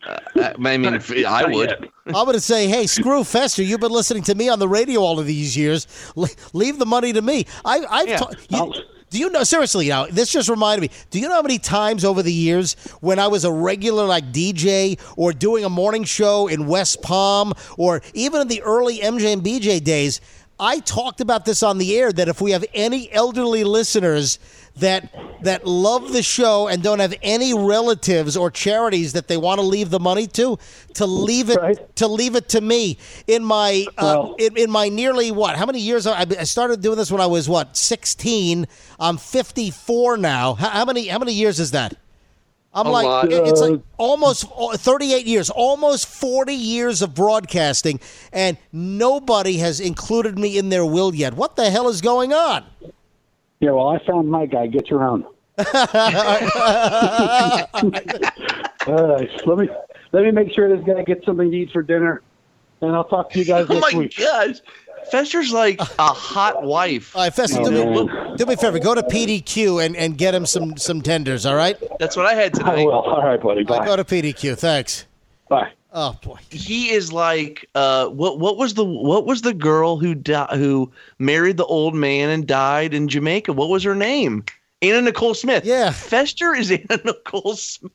Uh, 0.05 0.19
I 0.35 0.53
I 0.53 0.77
mean, 0.77 0.85
I 1.25 1.45
would. 1.45 1.89
I'm 2.07 2.13
going 2.13 2.33
to 2.33 2.39
say, 2.39 2.67
hey, 2.67 2.85
screw 2.85 3.23
Fester. 3.23 3.63
You've 3.63 3.79
been 3.79 3.91
listening 3.91 4.21
to 4.23 4.35
me 4.35 4.49
on 4.49 4.59
the 4.59 4.67
radio 4.67 5.01
all 5.01 5.19
of 5.19 5.25
these 5.25 5.57
years. 5.57 5.87
Le- 6.15 6.29
leave 6.53 6.77
the 6.77 6.85
money 6.85 7.11
to 7.13 7.21
me. 7.23 7.45
I, 7.63 7.83
I've 7.89 8.07
Yeah. 8.07 8.17
ta- 8.17 8.31
you, 8.49 8.73
do 9.09 9.17
you 9.17 9.29
know 9.31 9.43
seriously 9.43 9.87
now? 9.89 10.05
This 10.05 10.31
just 10.31 10.47
reminded 10.47 10.81
me. 10.81 10.95
Do 11.09 11.19
you 11.19 11.27
know 11.27 11.33
how 11.33 11.41
many 11.41 11.57
times 11.57 12.05
over 12.05 12.21
the 12.21 12.31
years 12.31 12.75
when 13.01 13.17
I 13.17 13.27
was 13.27 13.45
a 13.45 13.51
regular 13.51 14.05
like 14.05 14.31
DJ 14.31 14.99
or 15.17 15.33
doing 15.33 15.65
a 15.65 15.69
morning 15.69 16.03
show 16.03 16.47
in 16.47 16.67
West 16.67 17.01
Palm 17.01 17.53
or 17.77 18.01
even 18.13 18.41
in 18.41 18.47
the 18.47 18.61
early 18.61 18.99
MJ 18.99 19.33
and 19.33 19.41
BJ 19.41 19.83
days, 19.83 20.21
I 20.59 20.79
talked 20.79 21.19
about 21.19 21.43
this 21.43 21.63
on 21.63 21.77
the 21.77 21.97
air 21.97 22.11
that 22.13 22.29
if 22.29 22.39
we 22.39 22.51
have 22.51 22.63
any 22.73 23.11
elderly 23.11 23.63
listeners 23.63 24.39
that 24.77 25.13
that 25.41 25.65
love 25.65 26.11
the 26.13 26.23
show 26.23 26.67
and 26.67 26.81
don't 26.81 26.99
have 26.99 27.13
any 27.21 27.53
relatives 27.53 28.35
or 28.35 28.49
charities 28.49 29.13
that 29.13 29.27
they 29.27 29.37
want 29.37 29.59
to 29.59 29.65
leave 29.65 29.89
the 29.89 29.99
money 29.99 30.27
to, 30.27 30.57
to 30.95 31.05
leave 31.05 31.49
it 31.49 31.95
to 31.97 32.07
leave 32.07 32.35
it 32.35 32.49
to 32.49 32.61
me 32.61 32.97
in 33.27 33.43
my 33.43 33.85
uh, 33.97 34.33
in, 34.39 34.57
in 34.57 34.71
my 34.71 34.89
nearly 34.89 35.31
what? 35.31 35.57
How 35.57 35.65
many 35.65 35.79
years? 35.79 36.07
I, 36.07 36.21
I 36.21 36.43
started 36.43 36.81
doing 36.81 36.97
this 36.97 37.11
when 37.11 37.21
I 37.21 37.25
was 37.27 37.49
what 37.49 37.75
sixteen. 37.75 38.67
I'm 38.97 39.17
54 39.17 40.17
now. 40.17 40.53
How, 40.53 40.69
how 40.69 40.85
many 40.85 41.07
how 41.07 41.19
many 41.19 41.33
years 41.33 41.59
is 41.59 41.71
that? 41.71 41.95
I'm 42.75 42.87
A 42.87 42.91
like 42.91 43.05
lot. 43.05 43.31
it's 43.31 43.61
like 43.61 43.79
almost 43.97 44.45
38 44.51 45.25
years, 45.25 45.49
almost 45.49 46.07
40 46.07 46.53
years 46.53 47.01
of 47.01 47.15
broadcasting, 47.15 48.01
and 48.33 48.57
nobody 48.73 49.57
has 49.59 49.79
included 49.79 50.37
me 50.37 50.57
in 50.57 50.67
their 50.69 50.85
will 50.85 51.15
yet. 51.15 51.35
What 51.35 51.55
the 51.55 51.69
hell 51.69 51.87
is 51.87 52.01
going 52.01 52.33
on? 52.33 52.65
Yeah, 53.61 53.71
well, 53.71 53.87
I 53.87 54.05
found 54.05 54.29
my 54.29 54.45
guy. 54.45 54.67
Get 54.67 54.89
your 54.89 55.05
own. 55.05 55.23
All 55.57 55.63
right, 59.07 59.47
let 59.47 59.57
me 59.57 59.69
let 60.11 60.23
me 60.23 60.31
make 60.31 60.51
sure 60.53 60.75
this 60.75 60.85
guy 60.85 61.01
gets 61.03 61.25
something 61.25 61.49
to 61.49 61.57
eat 61.57 61.71
for 61.71 61.81
dinner, 61.81 62.21
and 62.81 62.95
I'll 62.95 63.03
talk 63.05 63.29
to 63.31 63.39
you 63.39 63.45
guys 63.45 63.67
Oh 63.69 63.73
next 63.79 63.93
my 63.93 63.99
week. 63.99 64.17
gosh. 64.17 64.55
Fester's 65.11 65.51
like 65.51 65.79
a 65.99 66.07
hot 66.07 66.63
wife. 66.63 67.15
All 67.15 67.23
right, 67.23 67.33
Fester, 67.33 67.63
do, 67.63 67.71
me, 67.71 68.35
do 68.37 68.45
me 68.45 68.53
a 68.53 68.57
favor. 68.57 68.79
Go 68.79 68.95
to 68.95 69.03
PDQ 69.03 69.85
and, 69.85 69.95
and 69.95 70.17
get 70.17 70.33
him 70.35 70.45
some 70.45 70.77
some 70.77 71.01
tenders. 71.01 71.45
All 71.45 71.55
right. 71.55 71.77
That's 71.99 72.15
what 72.15 72.25
I 72.25 72.33
had 72.33 72.53
today. 72.53 72.65
I 72.65 72.69
tonight. 72.71 72.85
will. 72.85 72.93
All 72.93 73.23
right, 73.23 73.41
buddy. 73.41 73.63
Bye. 73.63 73.85
Go 73.85 73.95
to 73.95 74.03
PDQ. 74.03 74.57
Thanks. 74.57 75.05
Bye. 75.49 75.71
Oh 75.93 76.17
boy. 76.21 76.37
He 76.49 76.89
is 76.89 77.13
like 77.13 77.69
uh 77.73 78.07
what 78.07 78.39
what 78.39 78.57
was 78.57 78.73
the 78.73 78.83
what 78.83 79.25
was 79.25 79.43
the 79.43 79.53
girl 79.53 79.97
who 79.97 80.13
di- 80.13 80.47
who 80.57 80.91
married 81.19 81.55
the 81.57 81.65
old 81.65 81.95
man 81.95 82.29
and 82.29 82.45
died 82.45 82.93
in 82.93 83.07
Jamaica? 83.07 83.53
What 83.53 83.69
was 83.69 83.83
her 83.83 83.95
name? 83.95 84.43
Anna 84.81 85.01
Nicole 85.03 85.33
Smith. 85.33 85.63
Yeah. 85.63 85.91
Fester 85.91 86.53
is 86.53 86.69
Anna 86.89 86.99
Nicole 87.05 87.55
Smith. 87.55 87.91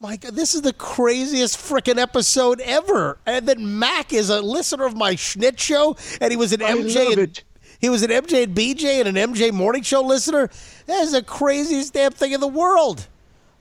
My 0.00 0.16
God, 0.16 0.34
this 0.34 0.54
is 0.54 0.62
the 0.62 0.72
craziest 0.72 1.56
freaking 1.58 1.98
episode 1.98 2.60
ever. 2.60 3.18
And 3.26 3.48
then 3.48 3.80
Mac 3.80 4.12
is 4.12 4.30
a 4.30 4.40
listener 4.40 4.84
of 4.84 4.96
my 4.96 5.16
Schnitt 5.16 5.58
show, 5.58 5.96
and 6.20 6.30
he 6.30 6.36
was 6.36 6.52
an 6.52 6.62
I 6.62 6.70
MJ. 6.70 7.12
and, 7.14 7.18
it. 7.18 7.42
He 7.80 7.88
was 7.88 8.04
an 8.04 8.10
MJ 8.10 8.44
and 8.44 8.54
BJ 8.54 9.04
and 9.04 9.18
an 9.18 9.32
MJ 9.34 9.50
morning 9.50 9.82
show 9.82 10.02
listener. 10.02 10.50
That 10.86 11.02
is 11.02 11.10
the 11.10 11.22
craziest 11.24 11.94
damn 11.94 12.12
thing 12.12 12.30
in 12.30 12.38
the 12.38 12.46
world. 12.46 13.08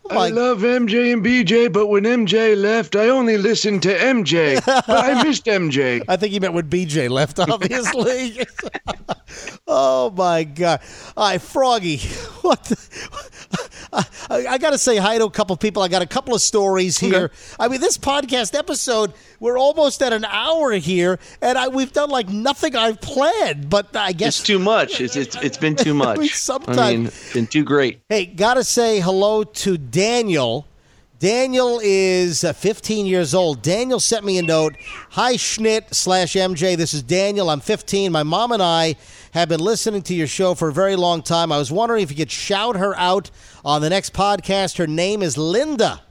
Oh 0.09 0.17
I 0.17 0.29
love 0.29 0.59
MJ 0.59 1.11
and 1.13 1.23
BJ, 1.23 1.71
but 1.71 1.87
when 1.87 2.03
MJ 2.03 2.55
left, 2.55 2.95
I 2.95 3.09
only 3.09 3.37
listened 3.37 3.83
to 3.83 3.93
MJ. 3.93 4.61
I 4.87 5.21
missed 5.23 5.45
MJ. 5.45 6.03
I 6.07 6.15
think 6.15 6.31
he 6.31 6.39
meant 6.39 6.53
when 6.53 6.69
BJ 6.69 7.09
left, 7.09 7.39
obviously. 7.39 8.45
oh 9.67 10.11
my 10.11 10.43
god! 10.45 10.81
All 11.15 11.29
right, 11.29 11.41
Froggy. 11.41 11.99
What? 12.47 12.63
The, 12.63 12.77
I, 13.91 14.05
I 14.29 14.57
got 14.57 14.69
to 14.69 14.77
say 14.77 14.95
hi 14.95 15.17
to 15.17 15.25
a 15.25 15.29
couple 15.29 15.57
people. 15.57 15.83
I 15.83 15.89
got 15.89 16.01
a 16.01 16.05
couple 16.05 16.33
of 16.33 16.41
stories 16.41 16.97
here. 16.97 17.31
I 17.59 17.67
mean, 17.67 17.81
this 17.81 17.97
podcast 17.97 18.57
episode, 18.57 19.13
we're 19.39 19.57
almost 19.57 20.01
at 20.01 20.13
an 20.13 20.25
hour 20.25 20.71
here, 20.73 21.19
and 21.41 21.57
I, 21.57 21.67
we've 21.67 21.93
done 21.93 22.09
like 22.09 22.29
nothing 22.29 22.75
I've 22.75 23.01
planned. 23.01 23.69
But 23.69 23.95
I 23.95 24.11
guess 24.13 24.39
It's 24.39 24.47
too 24.47 24.59
much. 24.59 25.01
It's 25.01 25.15
it's, 25.15 25.35
it's 25.37 25.57
been 25.57 25.75
too 25.75 25.93
much. 26.05 26.17
I 26.49 26.91
mean, 26.95 27.05
it's 27.07 27.33
been 27.33 27.47
too 27.47 27.63
great. 27.63 28.01
Hey, 28.09 28.25
gotta 28.25 28.63
say 28.63 28.99
hello 28.99 29.43
to 29.43 29.77
Daniel. 29.77 30.67
Daniel 31.19 31.79
is 31.81 32.43
uh, 32.43 32.53
15 32.53 33.07
years 33.07 33.33
old. 33.33 33.63
Daniel 33.63 33.99
sent 33.99 34.23
me 34.23 34.37
a 34.37 34.43
note. 34.43 34.75
Hi, 35.11 35.33
Schnitt 35.33 35.95
slash 35.95 36.33
MJ. 36.33 36.77
This 36.77 36.93
is 36.93 37.01
Daniel. 37.01 37.49
I'm 37.49 37.59
15. 37.59 38.11
My 38.11 38.21
mom 38.21 38.51
and 38.51 38.61
I 38.61 38.95
have 39.31 39.49
been 39.49 39.59
listening 39.59 40.03
to 40.03 40.13
your 40.13 40.27
show 40.27 40.53
for 40.53 40.67
a 40.67 40.73
very 40.73 40.95
long 40.95 41.23
time. 41.23 41.51
I 41.51 41.57
was 41.57 41.71
wondering 41.71 42.03
if 42.03 42.11
you 42.11 42.17
could 42.17 42.29
shout 42.29 42.75
her 42.75 42.95
out 42.97 43.31
on 43.65 43.81
the 43.81 43.89
next 43.89 44.13
podcast. 44.13 44.77
Her 44.77 44.85
name 44.85 45.23
is 45.23 45.39
Linda. 45.39 46.03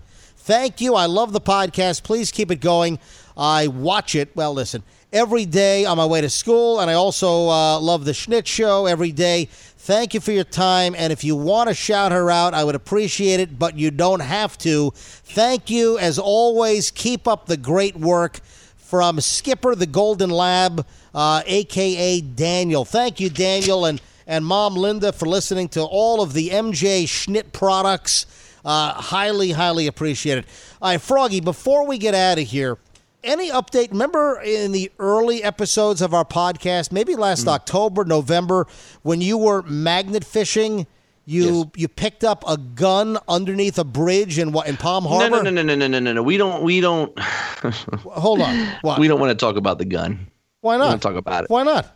Thank 0.47 0.81
you. 0.81 0.95
I 0.95 1.07
love 1.07 1.33
the 1.33 1.41
podcast. 1.41 2.05
Please 2.05 2.31
keep 2.31 2.53
it 2.53 2.61
going. 2.61 3.01
I 3.37 3.67
watch 3.67 4.15
it. 4.15 4.31
Well, 4.37 4.55
listen, 4.55 4.85
every 5.13 5.45
day 5.45 5.85
on 5.85 5.97
my 5.97 6.07
way 6.07 6.21
to 6.21 6.31
school, 6.31 6.79
and 6.79 6.89
I 6.89 6.95
also 6.95 7.49
uh, 7.49 7.81
love 7.81 8.05
the 8.05 8.13
Schnitt 8.13 8.47
show 8.47 8.87
every 8.87 9.11
day. 9.11 9.49
Thank 9.51 10.15
you 10.15 10.21
for 10.21 10.31
your 10.31 10.45
time. 10.45 10.95
And 10.97 11.13
if 11.13 11.25
you 11.25 11.35
want 11.35 11.69
to 11.69 11.75
shout 11.75 12.13
her 12.13 12.31
out, 12.31 12.55
I 12.55 12.63
would 12.63 12.77
appreciate 12.77 13.41
it, 13.41 13.59
but 13.59 13.77
you 13.77 13.91
don't 13.91 14.21
have 14.21 14.57
to. 14.59 14.93
Thank 14.95 15.69
you. 15.69 15.99
As 15.99 16.17
always, 16.17 16.93
keep 16.93 17.27
up 17.27 17.47
the 17.47 17.57
great 17.57 17.97
work 17.97 18.39
from 18.77 19.21
Skipper 19.21 19.75
the 19.75 19.85
Golden 19.87 20.31
Lab, 20.31 20.87
uh, 21.13 21.43
aka 21.45 22.21
Daniel. 22.21 22.85
Thank 22.85 23.19
you, 23.19 23.31
Daniel, 23.31 23.85
and, 23.85 24.01
and 24.29 24.47
Mom 24.47 24.77
Linda 24.77 25.13
for 25.13 25.27
listening 25.27 25.69
to 25.71 25.83
all 25.83 26.23
of 26.23 26.35
the 26.35 26.51
MJ 26.51 27.03
Schnitt 27.03 27.53
products. 27.53 28.27
Uh, 28.67 28.93
highly, 28.95 29.53
highly 29.53 29.87
appreciated. 29.87 30.45
All 30.83 30.91
right, 30.91 31.01
Froggy, 31.01 31.41
before 31.41 31.87
we 31.87 31.99
get 31.99 32.15
out 32.15 32.39
of 32.39 32.49
here, 32.49 32.79
any 33.23 33.49
update? 33.51 33.93
Remember 33.93 34.41
in 34.41 34.73
the 34.73 34.91
early 34.99 35.43
episodes 35.43 36.03
of 36.03 36.13
our 36.13 36.25
podcast, 36.25 36.91
maybe 36.91 37.15
last 37.15 37.47
October, 37.47 38.05
November, 38.05 38.67
when 39.03 39.21
you 39.21 39.39
were 39.39 39.63
magnet 39.63 40.25
fishing, 40.25 40.87
you 41.27 41.71
you 41.77 41.89
picked 41.89 42.25
up 42.25 42.45
a 42.49 42.57
gun 42.57 43.19
underneath 43.29 43.79
a 43.79 43.85
bridge 43.85 44.39
in 44.39 44.53
what 44.53 44.67
in 44.67 44.77
Palm 44.77 45.05
Harbor? 45.05 45.43
no, 45.43 45.51
no, 45.51 45.51
no, 45.51 45.63
no, 45.63 45.75
no, 45.77 45.87
no, 45.87 45.99
no, 46.01 46.13
no. 46.13 46.23
We 46.23 46.37
don't. 46.37 46.63
We 46.63 46.81
don't. 46.81 47.17
Hold 47.19 48.43
on. 48.43 48.69
What? 48.83 48.99
We 48.99 49.09
don't 49.09 49.21
want 49.21 49.31
to 49.31 49.37
talk 49.37 49.57
about 49.57 49.79
the 49.79 49.85
gun. 49.85 50.27
Why 50.61 50.77
We 50.77 50.85
don't 50.85 51.01
talk 51.01 51.15
about 51.15 51.45
it 51.45 51.51
Why 51.51 51.63
not? 51.63 51.96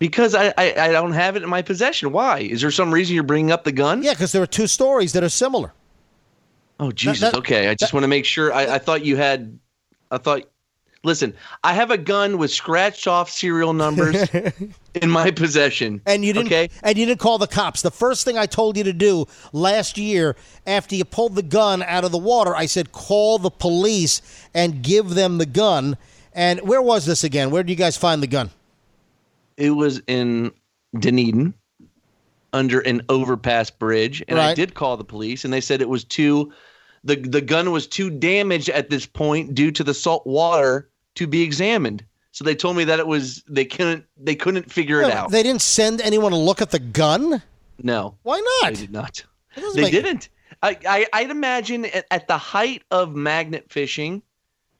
Because 0.00 0.34
I, 0.34 0.52
I 0.58 0.74
I 0.76 0.88
don't 0.90 1.12
have 1.12 1.36
it 1.36 1.44
in 1.44 1.48
my 1.48 1.62
possession. 1.62 2.10
Why? 2.10 2.40
Is 2.40 2.60
there 2.62 2.72
some 2.72 2.92
reason 2.92 3.14
you're 3.14 3.22
bringing 3.22 3.52
up 3.52 3.62
the 3.62 3.70
gun? 3.72 4.02
Yeah, 4.02 4.10
because 4.14 4.32
there 4.32 4.42
are 4.42 4.46
two 4.48 4.66
stories 4.66 5.12
that 5.12 5.22
are 5.22 5.28
similar. 5.28 5.72
Oh 6.80 6.90
Jesus. 6.90 7.20
that- 7.20 7.34
okay, 7.36 7.68
I 7.68 7.74
just 7.76 7.92
want 7.92 8.02
to 8.02 8.08
make 8.08 8.24
sure. 8.24 8.52
I, 8.52 8.74
I 8.74 8.78
thought 8.78 9.04
you 9.04 9.16
had. 9.16 9.56
I 10.10 10.18
thought. 10.18 10.42
Listen, 11.02 11.32
I 11.64 11.72
have 11.72 11.90
a 11.90 11.96
gun 11.96 12.36
with 12.36 12.50
scratched 12.50 13.06
off 13.08 13.30
serial 13.30 13.72
numbers 13.72 14.28
in 15.00 15.08
my 15.08 15.30
possession. 15.30 16.02
And 16.04 16.22
you 16.26 16.34
didn't 16.34 16.48
Okay. 16.48 16.68
and 16.82 16.98
you 16.98 17.06
didn't 17.06 17.20
call 17.20 17.38
the 17.38 17.46
cops. 17.46 17.80
The 17.80 17.90
first 17.90 18.22
thing 18.22 18.36
I 18.36 18.44
told 18.44 18.76
you 18.76 18.84
to 18.84 18.92
do 18.92 19.24
last 19.54 19.96
year 19.96 20.36
after 20.66 20.94
you 20.94 21.06
pulled 21.06 21.36
the 21.36 21.42
gun 21.42 21.82
out 21.84 22.04
of 22.04 22.12
the 22.12 22.18
water, 22.18 22.54
I 22.54 22.66
said 22.66 22.92
call 22.92 23.38
the 23.38 23.48
police 23.50 24.20
and 24.52 24.82
give 24.82 25.10
them 25.14 25.38
the 25.38 25.46
gun. 25.46 25.96
And 26.34 26.60
where 26.68 26.82
was 26.82 27.06
this 27.06 27.24
again? 27.24 27.50
Where 27.50 27.62
did 27.62 27.70
you 27.70 27.76
guys 27.76 27.96
find 27.96 28.22
the 28.22 28.26
gun? 28.26 28.50
It 29.60 29.70
was 29.70 30.00
in 30.06 30.50
Dunedin 30.98 31.54
under 32.52 32.80
an 32.80 33.02
overpass 33.08 33.70
bridge, 33.70 34.24
and 34.26 34.40
I 34.40 34.54
did 34.54 34.74
call 34.74 34.96
the 34.96 35.04
police, 35.04 35.44
and 35.44 35.52
they 35.52 35.60
said 35.60 35.80
it 35.80 35.88
was 35.88 36.02
too. 36.04 36.52
The, 37.04 37.16
the 37.16 37.40
gun 37.40 37.70
was 37.70 37.86
too 37.86 38.10
damaged 38.10 38.68
at 38.70 38.90
this 38.90 39.06
point 39.06 39.54
due 39.54 39.70
to 39.70 39.82
the 39.84 39.94
salt 39.94 40.26
water 40.26 40.90
to 41.14 41.26
be 41.26 41.42
examined. 41.42 42.04
So 42.32 42.44
they 42.44 42.54
told 42.54 42.76
me 42.76 42.84
that 42.84 42.98
it 42.98 43.06
was 43.06 43.42
they 43.48 43.64
couldn't 43.64 44.04
they 44.16 44.34
couldn't 44.34 44.70
figure 44.70 45.00
it 45.02 45.10
out. 45.10 45.30
They 45.30 45.42
didn't 45.42 45.62
send 45.62 46.00
anyone 46.00 46.32
to 46.32 46.38
look 46.38 46.60
at 46.62 46.70
the 46.70 46.78
gun? 46.78 47.42
no, 47.82 48.16
Why 48.22 48.38
not? 48.62 48.74
they 48.74 48.80
did 48.80 48.92
not. 48.92 49.24
They 49.74 49.82
make- 49.82 49.92
didn't. 49.92 50.28
I, 50.62 50.76
I 50.86 51.06
I'd 51.12 51.30
imagine 51.30 51.86
at, 51.86 52.06
at 52.10 52.28
the 52.28 52.36
height 52.36 52.82
of 52.90 53.14
magnet 53.14 53.66
fishing, 53.70 54.22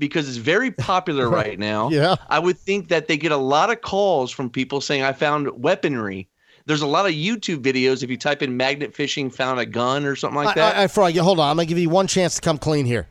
because 0.01 0.29
it's 0.29 0.39
very 0.39 0.71
popular 0.89 1.29
right 1.31 1.59
now. 1.59 1.91
Yeah. 1.91 2.17
I 2.29 2.41
would 2.41 2.59
think 2.59 2.89
that 2.89 3.07
they 3.07 3.17
get 3.17 3.31
a 3.31 3.37
lot 3.37 3.71
of 3.71 3.83
calls 3.83 4.33
from 4.33 4.51
people 4.51 4.81
saying 4.81 5.05
I 5.05 5.13
found 5.13 5.63
weaponry. 5.63 6.29
There's 6.67 6.83
a 6.83 6.87
lot 6.87 7.07
of 7.07 7.13
YouTube 7.13 7.63
videos 7.63 8.03
if 8.03 8.11
you 8.11 8.17
type 8.17 8.43
in 8.43 8.57
magnet 8.57 8.95
fishing, 8.95 9.31
found 9.31 9.61
a 9.61 9.67
gun 9.67 10.05
or 10.05 10.17
something 10.17 10.43
like 10.43 10.57
that. 10.57 10.77
I, 10.77 10.85
I, 10.85 10.87
Frog, 10.89 11.17
hold 11.17 11.39
on. 11.39 11.51
I'm 11.51 11.57
going 11.57 11.67
to 11.67 11.69
give 11.69 11.79
you 11.79 11.89
one 11.89 12.07
chance 12.07 12.35
to 12.37 12.41
come 12.41 12.59
clean 12.59 12.87
here. 12.87 13.07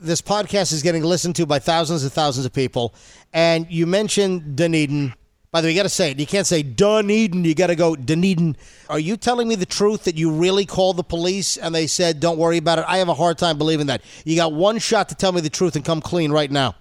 This 0.00 0.20
podcast 0.20 0.72
is 0.72 0.82
getting 0.82 1.02
listened 1.02 1.36
to 1.36 1.46
by 1.46 1.58
thousands 1.58 2.02
and 2.02 2.12
thousands 2.12 2.44
of 2.46 2.52
people. 2.52 2.94
And 3.32 3.66
you 3.70 3.86
mentioned 3.86 4.56
Dunedin. 4.56 5.14
By 5.50 5.60
the 5.60 5.66
way, 5.68 5.72
you 5.72 5.78
got 5.78 5.84
to 5.84 5.88
say 5.88 6.10
it. 6.10 6.18
You 6.18 6.26
can't 6.26 6.46
say 6.46 6.62
Dunedin. 6.62 7.44
You 7.44 7.54
got 7.54 7.68
to 7.68 7.76
go 7.76 7.96
Dunedin. 7.96 8.56
Are 8.90 8.98
you 8.98 9.16
telling 9.16 9.48
me 9.48 9.54
the 9.54 9.66
truth 9.66 10.04
that 10.04 10.16
you 10.16 10.30
really 10.30 10.66
called 10.66 10.96
the 10.96 11.04
police 11.04 11.56
and 11.56 11.74
they 11.74 11.86
said, 11.86 12.20
"Don't 12.20 12.38
worry 12.38 12.58
about 12.58 12.78
it"? 12.78 12.84
I 12.88 12.98
have 12.98 13.08
a 13.08 13.14
hard 13.14 13.38
time 13.38 13.56
believing 13.58 13.86
that. 13.86 14.02
You 14.24 14.36
got 14.36 14.52
one 14.52 14.78
shot 14.78 15.08
to 15.10 15.14
tell 15.14 15.32
me 15.32 15.40
the 15.40 15.50
truth 15.50 15.76
and 15.76 15.84
come 15.84 16.00
clean 16.00 16.32
right 16.32 16.50
now. 16.50 16.74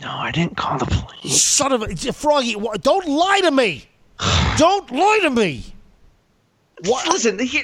No, 0.00 0.10
I 0.10 0.30
didn't 0.30 0.56
call 0.56 0.78
the 0.78 0.86
police. 0.86 1.42
Son 1.42 1.72
of 1.72 1.82
a 1.82 2.12
Froggy! 2.12 2.56
Don't 2.80 3.08
lie 3.08 3.40
to 3.42 3.50
me. 3.50 3.84
Don't 4.56 4.90
lie 4.90 5.20
to 5.22 5.30
me. 5.30 5.64
What? 6.84 7.06
Listen, 7.06 7.38
he, 7.38 7.62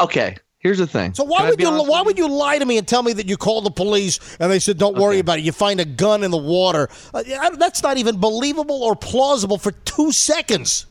okay. 0.00 0.36
Here's 0.62 0.78
the 0.78 0.86
thing. 0.86 1.12
So 1.12 1.24
why 1.24 1.38
Can 1.40 1.50
would 1.50 1.60
you 1.60 1.82
why 1.90 2.02
would 2.02 2.16
you 2.16 2.28
lie 2.28 2.56
to 2.56 2.64
me 2.64 2.78
and 2.78 2.86
tell 2.86 3.02
me 3.02 3.12
that 3.14 3.28
you 3.28 3.36
called 3.36 3.64
the 3.64 3.72
police 3.72 4.20
and 4.38 4.50
they 4.50 4.60
said 4.60 4.78
don't 4.78 4.96
worry 4.96 5.18
about 5.18 5.40
it? 5.40 5.44
You 5.44 5.50
find 5.50 5.80
a 5.80 5.84
gun 5.84 6.22
in 6.22 6.30
the 6.30 6.38
water. 6.38 6.88
Uh, 7.12 7.24
that's 7.56 7.82
not 7.82 7.96
even 7.96 8.20
believable 8.20 8.84
or 8.84 8.94
plausible 8.94 9.58
for 9.58 9.72
two 9.72 10.12
seconds. 10.12 10.86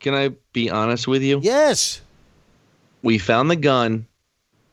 Can 0.00 0.14
I 0.14 0.30
be 0.54 0.70
honest 0.70 1.06
with 1.06 1.22
you? 1.22 1.38
Yes. 1.42 2.00
We 3.02 3.18
found 3.18 3.50
the 3.50 3.56
gun. 3.56 4.06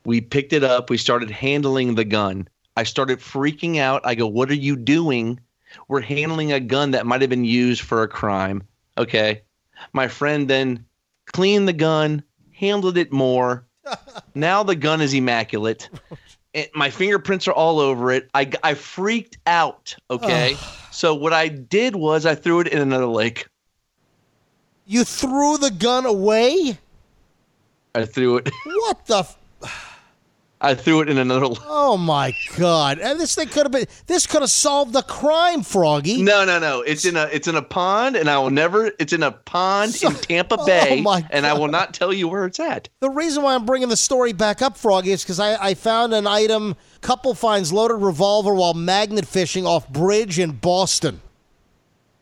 We 0.06 0.22
picked 0.22 0.54
it 0.54 0.64
up. 0.64 0.90
We 0.90 0.98
started 0.98 1.30
handling 1.30 1.96
the 1.96 2.06
gun. 2.06 2.48
I 2.78 2.84
started 2.84 3.20
freaking 3.20 3.80
out. 3.80 4.02
I 4.06 4.16
go, 4.16 4.28
What 4.28 4.50
are 4.50 4.56
you 4.56 4.78
doing? 4.78 5.42
We're 5.90 6.02
handling 6.02 6.54
a 6.54 6.62
gun 6.62 6.92
that 6.92 7.06
might 7.06 7.20
have 7.20 7.30
been 7.30 7.44
used 7.44 7.82
for 7.82 8.02
a 8.02 8.08
crime. 8.08 8.64
Okay. 8.98 9.42
My 9.92 10.08
friend 10.08 10.50
then 10.50 10.86
cleaned 11.26 11.68
the 11.68 11.74
gun, 11.74 12.24
handled 12.54 12.98
it 12.98 13.12
more. 13.12 13.68
Now 14.36 14.64
the 14.64 14.76
gun 14.76 15.02
is 15.02 15.14
immaculate. 15.14 15.90
And 16.54 16.68
my 16.76 16.90
fingerprints 16.90 17.48
are 17.48 17.54
all 17.54 17.80
over 17.80 18.12
it. 18.12 18.30
I, 18.34 18.52
I 18.64 18.74
freaked 18.74 19.38
out. 19.48 19.96
Okay. 20.10 20.58
so 20.92 21.16
what 21.16 21.34
I 21.34 21.48
did 21.48 21.96
was 21.96 22.26
I 22.26 22.36
threw 22.36 22.60
it 22.60 22.68
in 22.68 22.82
another 22.82 23.06
lake. 23.06 23.48
You 24.86 25.04
threw 25.04 25.58
the 25.58 25.72
gun 25.72 26.06
away? 26.06 26.78
I 27.96 28.06
threw 28.06 28.38
it. 28.38 28.50
What 28.66 29.06
the? 29.06 29.20
F- 29.20 29.38
I 30.64 30.76
threw 30.76 31.02
it 31.02 31.10
in 31.10 31.18
another 31.18 31.48
oh 31.66 31.98
my 31.98 32.34
God! 32.56 33.00
And 33.00 33.20
this 33.20 33.34
thing 33.34 33.48
could 33.48 33.64
have 33.64 33.72
been. 33.72 33.88
This 34.06 34.28
could 34.28 34.42
have 34.42 34.52
solved 34.52 34.94
the 34.94 35.02
crime, 35.02 35.64
Froggy. 35.64 36.22
No, 36.22 36.46
no, 36.46 36.60
no. 36.60 36.82
It's 36.82 37.04
in 37.04 37.18
a 37.18 37.24
it's 37.34 37.48
in 37.48 37.56
a 37.56 37.64
pond, 37.64 38.16
and 38.16 38.30
I 38.30 38.38
will 38.38 38.52
never. 38.52 38.92
It's 39.00 39.12
in 39.12 39.24
a 39.24 39.32
pond 39.32 40.02
in 40.04 40.14
Tampa 40.22 40.58
oh, 40.60 40.66
Bay, 40.66 41.00
Oh, 41.00 41.02
my 41.02 41.26
and 41.32 41.48
I 41.48 41.54
will 41.54 41.68
not 41.68 41.96
tell 41.96 42.14
you 42.14 42.28
where 42.28 42.46
it's 42.46 42.60
at. 42.60 42.90
The 43.00 43.10
reason 43.10 43.42
why 43.42 43.56
I'm 43.56 43.66
bringing 43.66 43.90
the 43.90 43.98
story 43.98 44.34
back 44.34 44.62
up, 44.62 44.78
Froggy, 44.78 45.12
is 45.12 45.24
because 45.24 45.40
I, 45.40 45.70
I 45.70 45.74
found 45.74 46.14
an 46.14 46.28
item. 46.28 46.76
Couple 47.02 47.34
finds 47.34 47.74
loaded 47.74 47.96
revolver 47.96 48.54
while 48.54 48.76
magnet 48.76 49.26
fishing 49.26 49.66
off 49.66 49.90
bridge 49.90 50.38
in 50.38 50.52
Boston. 50.52 51.22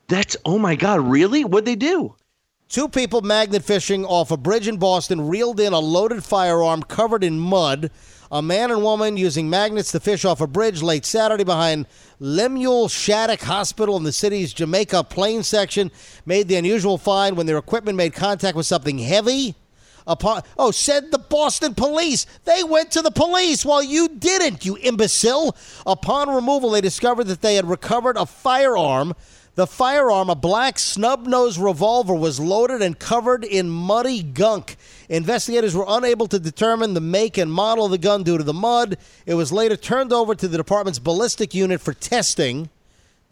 That's 0.08 0.38
oh 0.46 0.58
my 0.58 0.76
god, 0.76 1.02
really? 1.02 1.44
What'd 1.44 1.66
they 1.66 1.76
do? 1.76 2.16
Two 2.70 2.88
people 2.88 3.22
magnet 3.22 3.64
fishing 3.64 4.06
off 4.06 4.30
a 4.30 4.38
bridge 4.38 4.68
in 4.68 4.78
Boston 4.78 5.28
reeled 5.28 5.60
in 5.60 5.74
a 5.74 5.80
loaded 5.80 6.24
firearm 6.24 6.84
covered 6.84 7.24
in 7.24 7.40
mud. 7.40 7.90
A 8.32 8.44
man 8.44 8.70
and 8.70 8.84
woman 8.84 9.18
using 9.18 9.50
magnets 9.50 9.92
to 9.92 10.00
fish 10.00 10.24
off 10.24 10.40
a 10.40 10.46
bridge 10.46 10.84
late 10.84 11.04
Saturday 11.04 11.44
behind 11.44 11.88
Lemuel 12.20 12.88
Shattuck 12.88 13.42
Hospital 13.42 13.98
in 13.98 14.04
the 14.04 14.12
city's 14.12 14.54
Jamaica 14.54 15.06
Plain 15.06 15.42
section 15.42 15.90
made 16.28 16.48
the 16.48 16.56
unusual 16.56 17.00
find 17.00 17.36
when 17.36 17.48
their 17.48 17.58
equipment 17.58 17.98
made 17.98 18.14
contact 18.14 18.56
with 18.56 18.68
something 18.68 19.00
heavy. 19.00 19.56
Upon 20.06 20.44
oh, 20.60 20.70
said 20.70 21.12
the 21.12 21.18
Boston 21.18 21.74
police. 21.74 22.28
They 22.46 22.64
went 22.64 22.92
to 22.92 23.02
the 23.02 23.12
police 23.12 23.66
while 23.66 23.82
you 23.82 24.08
didn't, 24.08 24.64
you 24.64 24.78
imbecile. 24.78 25.58
Upon 25.88 26.30
removal, 26.30 26.70
they 26.70 26.82
discovered 26.82 27.26
that 27.26 27.42
they 27.42 27.56
had 27.56 27.68
recovered 27.68 28.16
a 28.16 28.28
firearm. 28.28 29.16
The 29.56 29.68
firearm, 29.68 30.30
a 30.30 30.36
black 30.36 30.80
snub 30.80 31.26
nosed 31.26 31.60
revolver, 31.60 32.14
was 32.14 32.40
loaded 32.40 32.82
and 32.82 32.98
covered 32.98 33.44
in 33.44 33.70
muddy 33.70 34.24
gunk. 34.24 34.78
Investigators 35.10 35.76
were 35.76 35.86
unable 35.88 36.28
to 36.28 36.40
determine 36.40 36.94
the 36.94 37.02
make 37.02 37.38
and 37.38 37.52
model 37.52 37.86
of 37.86 37.92
the 37.92 37.98
gun 37.98 38.24
due 38.24 38.38
to 38.38 38.44
the 38.44 38.54
mud. 38.54 38.98
It 39.26 39.34
was 39.34 39.52
later 39.52 39.76
turned 39.76 40.14
over 40.14 40.36
to 40.36 40.48
the 40.48 40.58
department's 40.58 41.00
ballistic 41.00 41.56
unit 41.56 41.82
for 41.82 41.94
testing. 41.94 42.70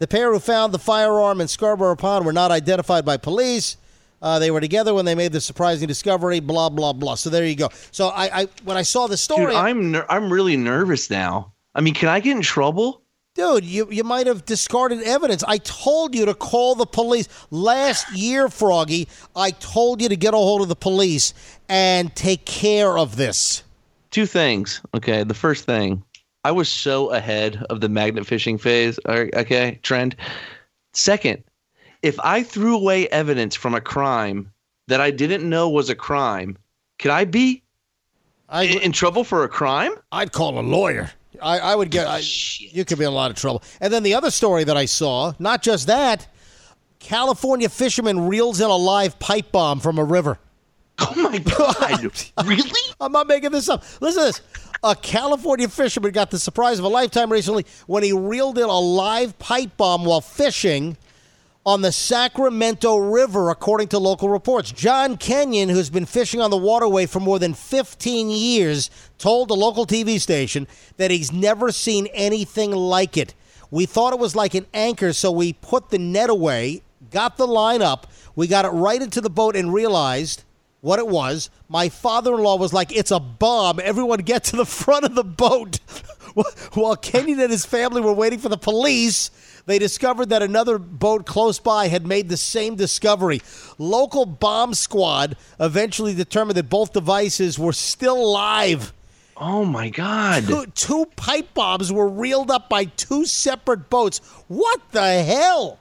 The 0.00 0.08
pair 0.08 0.32
who 0.32 0.40
found 0.40 0.74
the 0.74 0.78
firearm 0.78 1.40
in 1.40 1.48
Scarborough 1.48 1.96
Pond 1.96 2.26
were 2.26 2.32
not 2.32 2.50
identified 2.50 3.04
by 3.04 3.16
police. 3.16 3.76
Uh, 4.20 4.40
they 4.40 4.50
were 4.50 4.60
together 4.60 4.92
when 4.92 5.04
they 5.04 5.14
made 5.14 5.30
the 5.32 5.40
surprising 5.40 5.86
discovery. 5.86 6.40
Blah 6.40 6.70
blah 6.70 6.92
blah. 6.92 7.14
So 7.14 7.30
there 7.30 7.46
you 7.46 7.54
go. 7.54 7.68
So 7.92 8.08
I, 8.08 8.42
I 8.42 8.48
when 8.64 8.76
I 8.76 8.82
saw 8.82 9.06
the 9.06 9.16
story, 9.16 9.46
Dude, 9.46 9.54
I'm 9.54 9.92
ner- 9.92 10.06
I'm 10.08 10.32
really 10.32 10.56
nervous 10.56 11.08
now. 11.08 11.52
I 11.74 11.80
mean, 11.80 11.94
can 11.94 12.08
I 12.08 12.18
get 12.18 12.36
in 12.36 12.42
trouble? 12.42 13.02
Dude, 13.38 13.64
you, 13.64 13.88
you 13.88 14.02
might 14.02 14.26
have 14.26 14.44
discarded 14.44 15.00
evidence. 15.04 15.44
I 15.46 15.58
told 15.58 16.12
you 16.12 16.26
to 16.26 16.34
call 16.34 16.74
the 16.74 16.84
police. 16.84 17.28
Last 17.52 18.12
year, 18.12 18.48
Froggy, 18.48 19.06
I 19.36 19.52
told 19.52 20.02
you 20.02 20.08
to 20.08 20.16
get 20.16 20.34
a 20.34 20.36
hold 20.36 20.60
of 20.60 20.68
the 20.68 20.74
police 20.74 21.34
and 21.68 22.12
take 22.16 22.44
care 22.46 22.98
of 22.98 23.14
this. 23.14 23.62
Two 24.10 24.26
things. 24.26 24.80
Okay, 24.92 25.22
the 25.22 25.34
first 25.34 25.66
thing, 25.66 26.02
I 26.42 26.50
was 26.50 26.68
so 26.68 27.12
ahead 27.12 27.64
of 27.70 27.80
the 27.80 27.88
magnet 27.88 28.26
fishing 28.26 28.58
phase. 28.58 28.98
Okay, 29.06 29.78
trend. 29.84 30.16
Second, 30.92 31.44
if 32.02 32.18
I 32.18 32.42
threw 32.42 32.74
away 32.74 33.06
evidence 33.10 33.54
from 33.54 33.72
a 33.72 33.80
crime 33.80 34.50
that 34.88 35.00
I 35.00 35.12
didn't 35.12 35.48
know 35.48 35.68
was 35.68 35.88
a 35.88 35.94
crime, 35.94 36.58
could 36.98 37.12
I 37.12 37.24
be 37.24 37.62
I, 38.48 38.64
in 38.64 38.90
trouble 38.90 39.22
for 39.22 39.44
a 39.44 39.48
crime? 39.48 39.92
I'd 40.10 40.32
call 40.32 40.58
a 40.58 40.60
lawyer. 40.60 41.12
I, 41.42 41.58
I 41.58 41.74
would 41.74 41.90
get. 41.90 42.06
I, 42.06 42.22
you 42.58 42.84
could 42.84 42.98
be 42.98 43.04
in 43.04 43.10
a 43.10 43.14
lot 43.14 43.30
of 43.30 43.36
trouble. 43.36 43.62
And 43.80 43.92
then 43.92 44.02
the 44.02 44.14
other 44.14 44.30
story 44.30 44.64
that 44.64 44.76
I 44.76 44.84
saw, 44.84 45.32
not 45.38 45.62
just 45.62 45.86
that, 45.86 46.26
California 46.98 47.68
fisherman 47.68 48.28
reels 48.28 48.60
in 48.60 48.68
a 48.68 48.76
live 48.76 49.18
pipe 49.18 49.52
bomb 49.52 49.80
from 49.80 49.98
a 49.98 50.04
river. 50.04 50.38
Oh 51.00 51.14
my 51.14 51.38
god! 51.38 52.10
really? 52.44 52.80
I'm 53.00 53.12
not 53.12 53.28
making 53.28 53.52
this 53.52 53.68
up. 53.68 53.84
Listen 54.00 54.20
to 54.20 54.26
this. 54.26 54.40
A 54.82 54.96
California 54.96 55.68
fisherman 55.68 56.10
got 56.10 56.32
the 56.32 56.40
surprise 56.40 56.80
of 56.80 56.84
a 56.84 56.88
lifetime 56.88 57.30
recently 57.30 57.66
when 57.86 58.02
he 58.02 58.12
reeled 58.12 58.58
in 58.58 58.64
a 58.64 58.78
live 58.80 59.38
pipe 59.38 59.76
bomb 59.76 60.04
while 60.04 60.20
fishing 60.20 60.96
on 61.66 61.82
the 61.82 61.92
Sacramento 61.92 62.96
River, 62.96 63.50
according 63.50 63.88
to 63.88 63.98
local 63.98 64.28
reports. 64.28 64.72
John 64.72 65.16
Kenyon, 65.16 65.68
who's 65.68 65.90
been 65.90 66.06
fishing 66.06 66.40
on 66.40 66.50
the 66.50 66.56
waterway 66.56 67.06
for 67.06 67.20
more 67.20 67.38
than 67.38 67.54
15 67.54 68.30
years, 68.30 68.90
told 69.18 69.50
a 69.50 69.54
local 69.54 69.86
TV 69.86 70.20
station 70.20 70.66
that 70.96 71.10
he's 71.10 71.32
never 71.32 71.70
seen 71.70 72.06
anything 72.14 72.70
like 72.70 73.16
it. 73.16 73.34
We 73.70 73.84
thought 73.84 74.14
it 74.14 74.18
was 74.18 74.34
like 74.34 74.54
an 74.54 74.66
anchor, 74.72 75.12
so 75.12 75.30
we 75.30 75.52
put 75.52 75.90
the 75.90 75.98
net 75.98 76.30
away, 76.30 76.82
got 77.10 77.36
the 77.36 77.46
line 77.46 77.82
up, 77.82 78.06
we 78.34 78.46
got 78.46 78.64
it 78.64 78.70
right 78.70 79.02
into 79.02 79.20
the 79.20 79.30
boat, 79.30 79.54
and 79.54 79.74
realized 79.74 80.44
what 80.80 80.98
it 80.98 81.08
was. 81.08 81.50
My 81.68 81.88
father 81.88 82.34
in 82.34 82.40
law 82.40 82.56
was 82.56 82.72
like, 82.72 82.94
It's 82.96 83.10
a 83.10 83.20
bomb. 83.20 83.80
Everyone 83.80 84.20
get 84.20 84.44
to 84.44 84.56
the 84.56 84.64
front 84.64 85.04
of 85.04 85.14
the 85.14 85.24
boat. 85.24 85.80
While 86.74 86.96
Kenyon 86.96 87.40
and 87.40 87.50
his 87.50 87.66
family 87.66 88.00
were 88.00 88.12
waiting 88.12 88.38
for 88.38 88.48
the 88.48 88.56
police, 88.56 89.30
they 89.68 89.78
discovered 89.78 90.30
that 90.30 90.42
another 90.42 90.78
boat 90.78 91.26
close 91.26 91.58
by 91.58 91.88
had 91.88 92.06
made 92.06 92.30
the 92.30 92.38
same 92.38 92.74
discovery. 92.74 93.42
Local 93.76 94.24
bomb 94.24 94.72
squad 94.72 95.36
eventually 95.60 96.14
determined 96.14 96.56
that 96.56 96.70
both 96.70 96.94
devices 96.94 97.58
were 97.58 97.74
still 97.74 98.32
live. 98.32 98.94
Oh 99.36 99.66
my 99.66 99.90
god! 99.90 100.46
Two, 100.46 100.66
two 100.74 101.06
pipe 101.16 101.52
bombs 101.52 101.92
were 101.92 102.08
reeled 102.08 102.50
up 102.50 102.70
by 102.70 102.86
two 102.86 103.26
separate 103.26 103.90
boats. 103.90 104.18
What 104.48 104.80
the 104.90 105.22
hell? 105.22 105.78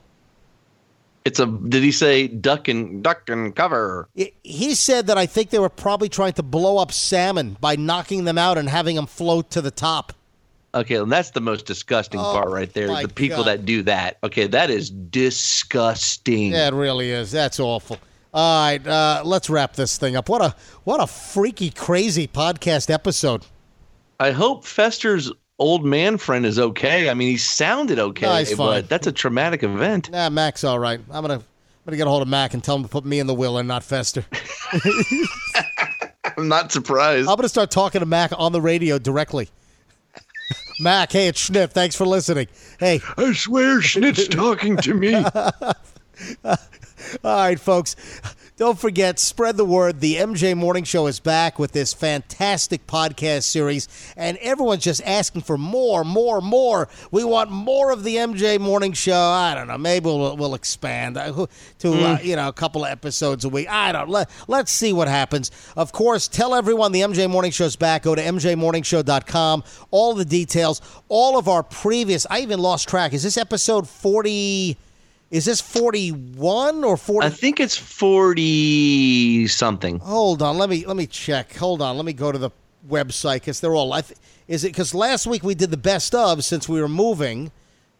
It's 1.23 1.39
a. 1.39 1.45
Did 1.45 1.81
he 1.81 1.93
say 1.93 2.27
duck 2.27 2.67
and 2.67 3.01
duck 3.01 3.29
and 3.29 3.55
cover? 3.55 4.09
He 4.43 4.75
said 4.75 5.07
that 5.07 5.17
I 5.17 5.25
think 5.25 5.49
they 5.49 5.59
were 5.59 5.69
probably 5.69 6.09
trying 6.09 6.33
to 6.33 6.43
blow 6.43 6.77
up 6.77 6.91
salmon 6.91 7.55
by 7.61 7.77
knocking 7.77 8.25
them 8.25 8.38
out 8.38 8.57
and 8.57 8.69
having 8.69 8.97
them 8.97 9.07
float 9.07 9.49
to 9.51 9.61
the 9.61 9.71
top. 9.71 10.11
Okay, 10.78 10.95
and 10.95 11.11
that's 11.11 11.32
the 11.32 11.41
most 11.41 11.65
disgusting 11.65 12.19
Oh, 12.19 12.23
part 12.34 12.49
right 12.49 12.71
there. 12.71 12.88
The 13.01 13.07
people 13.07 13.38
God. 13.38 13.47
that 13.47 13.65
do 13.65 13.82
that. 13.84 14.17
Okay, 14.23 14.47
that 14.47 14.69
is 14.69 14.89
disgusting. 14.89 16.51
Yeah, 16.51 16.67
it 16.67 16.73
really 16.73 17.11
is. 17.11 17.32
That's 17.32 17.59
awful. 17.59 17.97
All 18.34 18.65
right, 18.67 18.86
uh, 18.86 19.21
let's 19.25 19.49
wrap 19.49 19.73
this 19.73 19.97
thing 19.97 20.15
up. 20.15 20.30
What 20.30 20.41
a 20.41 20.55
what 20.84 21.01
a 21.01 21.07
freaky, 21.07 21.71
crazy 21.71 22.28
podcast 22.28 22.89
episode. 22.91 23.45
I 24.19 24.32
hope 24.32 24.65
Fester's 24.65 25.32
old 25.59 25.84
man 25.86 26.17
friend 26.17 26.45
is 26.45 26.59
okay. 26.59 27.09
I 27.09 27.13
mean, 27.15 27.30
he 27.30 27.38
sounded 27.38 27.97
okay, 27.97 28.25
No, 28.28 28.36
he's 28.36 28.49
fine. 28.53 28.57
but 28.82 28.89
that's 28.89 29.07
a 29.07 29.11
traumatic 29.11 29.63
event. 29.63 30.11
Nah, 30.11 30.30
Mac's 30.30 30.63
all 30.63 30.78
right. 30.78 30.99
I'm 31.09 31.21
gonna 31.23 31.36
I'm 31.36 31.43
gonna 31.86 31.97
get 31.97 32.05
a 32.05 32.09
hold 32.09 32.21
of 32.21 32.28
Mac 32.28 32.53
and 32.53 32.63
tell 32.63 32.75
him 32.75 32.84
to 32.84 32.89
put 32.89 33.05
me 33.05 33.19
in 33.19 33.25
the 33.28 33.34
will 33.34 33.57
and 33.57 33.67
not 33.67 33.84
Fester. 33.84 34.23
I'm 36.38 36.47
not 36.47 36.71
surprised. 36.71 37.28
I'm 37.30 37.36
gonna 37.36 37.49
start 37.49 37.71
talking 37.71 37.99
to 37.99 38.05
Mac 38.05 38.32
on 38.38 38.51
the 38.51 38.61
radio 38.61 38.99
directly. 38.99 39.49
Mac, 40.80 41.11
hey, 41.11 41.28
it's 41.28 41.49
Schnitt. 41.49 41.71
Thanks 41.71 41.95
for 41.95 42.05
listening. 42.05 42.47
Hey, 42.80 43.01
I 43.17 43.34
swear 43.34 43.80
Schnitt's 43.80 44.28
talking 44.28 44.78
to 44.78 44.93
me. 44.93 45.15
All 46.43 46.57
right, 47.23 47.59
folks. 47.59 47.95
Don't 48.57 48.79
forget, 48.79 49.19
spread 49.19 49.55
the 49.55 49.63
word. 49.63 49.99
The 49.99 50.15
MJ 50.15 50.57
Morning 50.57 50.83
Show 50.83 51.05
is 51.05 51.19
back 51.19 51.59
with 51.59 51.73
this 51.73 51.93
fantastic 51.93 52.87
podcast 52.87 53.43
series, 53.43 53.87
and 54.17 54.35
everyone's 54.39 54.83
just 54.83 54.99
asking 55.05 55.43
for 55.43 55.59
more, 55.59 56.03
more, 56.03 56.41
more. 56.41 56.89
We 57.11 57.23
want 57.23 57.51
more 57.51 57.91
of 57.91 58.03
the 58.03 58.15
MJ 58.15 58.59
Morning 58.59 58.93
Show. 58.93 59.13
I 59.13 59.53
don't 59.53 59.67
know. 59.67 59.77
Maybe 59.77 60.05
we'll, 60.05 60.35
we'll 60.35 60.55
expand 60.55 61.17
uh, 61.17 61.45
to 61.77 61.93
uh, 61.93 62.17
you 62.23 62.35
know 62.35 62.47
a 62.47 62.53
couple 62.53 62.83
of 62.83 62.89
episodes 62.89 63.45
a 63.45 63.49
week. 63.49 63.69
I 63.69 63.91
don't. 63.91 64.09
Let, 64.09 64.27
let's 64.47 64.71
see 64.71 64.91
what 64.91 65.07
happens. 65.07 65.51
Of 65.75 65.91
course, 65.91 66.27
tell 66.27 66.55
everyone 66.55 66.93
the 66.93 67.01
MJ 67.01 67.29
Morning 67.29 67.51
Show 67.51 67.65
is 67.65 67.75
back. 67.75 68.01
Go 68.01 68.15
to 68.15 68.21
mjmorningshow.com. 68.23 69.63
All 69.91 70.15
the 70.15 70.25
details. 70.25 70.81
All 71.09 71.37
of 71.37 71.47
our 71.47 71.61
previous. 71.61 72.25
I 72.27 72.39
even 72.39 72.57
lost 72.57 72.89
track. 72.89 73.13
Is 73.13 73.21
this 73.21 73.37
episode 73.37 73.87
forty? 73.87 74.77
Is 75.30 75.45
this 75.45 75.59
41 75.59 76.84
or 76.84 76.95
40? 76.95 77.28
I 77.28 77.30
think 77.30 77.59
it's 77.59 77.78
40 77.78 79.47
something. 79.47 79.99
Hold 79.99 80.41
on, 80.41 80.57
let 80.57 80.69
me 80.69 80.86
let 80.86 80.95
me 80.95 81.05
check. 81.05 81.53
Hold 81.55 81.82
on, 81.82 81.97
let 81.97 82.05
me 82.05 82.13
go 82.13 82.32
to 82.32 82.38
the 82.38 82.49
website 82.88 83.36
because 83.36 83.59
they're 83.59 83.75
all. 83.75 83.91
I 83.91 84.01
th- 84.01 84.17
is 84.47 84.63
it 84.63 84.69
because 84.69 84.93
last 84.93 85.28
week 85.28 85.43
we 85.43 85.53
did 85.53 85.71
the 85.71 85.78
best 85.78 86.15
of 86.15 86.45
since 86.45 86.69
we 86.69 86.80
were 86.80 86.88
moving? 86.88 87.51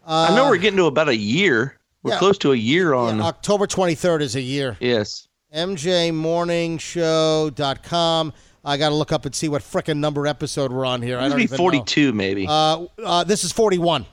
Uh, 0.06 0.28
I 0.30 0.36
know 0.36 0.48
we're 0.48 0.56
getting 0.56 0.78
to 0.78 0.86
about 0.86 1.08
a 1.08 1.16
year. 1.16 1.78
We're 2.02 2.12
yeah. 2.12 2.18
close 2.18 2.38
to 2.38 2.52
a 2.52 2.56
year 2.56 2.94
on. 2.94 3.18
Yeah, 3.18 3.24
October 3.24 3.66
23rd 3.66 4.22
is 4.22 4.36
a 4.36 4.40
year. 4.40 4.78
Yes. 4.80 5.28
MJMorningshow.com. 5.54 8.32
I 8.64 8.76
got 8.76 8.88
to 8.90 8.94
look 8.94 9.10
up 9.12 9.26
and 9.26 9.34
see 9.34 9.48
what 9.48 9.62
frickin' 9.62 9.96
number 9.98 10.26
episode 10.26 10.72
we're 10.72 10.84
on 10.84 11.02
here. 11.02 11.18
I 11.18 11.28
don't 11.28 11.36
be 11.36 11.46
42, 11.46 12.06
know. 12.06 12.12
maybe. 12.12 12.46
Uh, 12.48 12.86
uh, 13.04 13.24
this 13.24 13.44
is 13.44 13.52
41. 13.52 14.06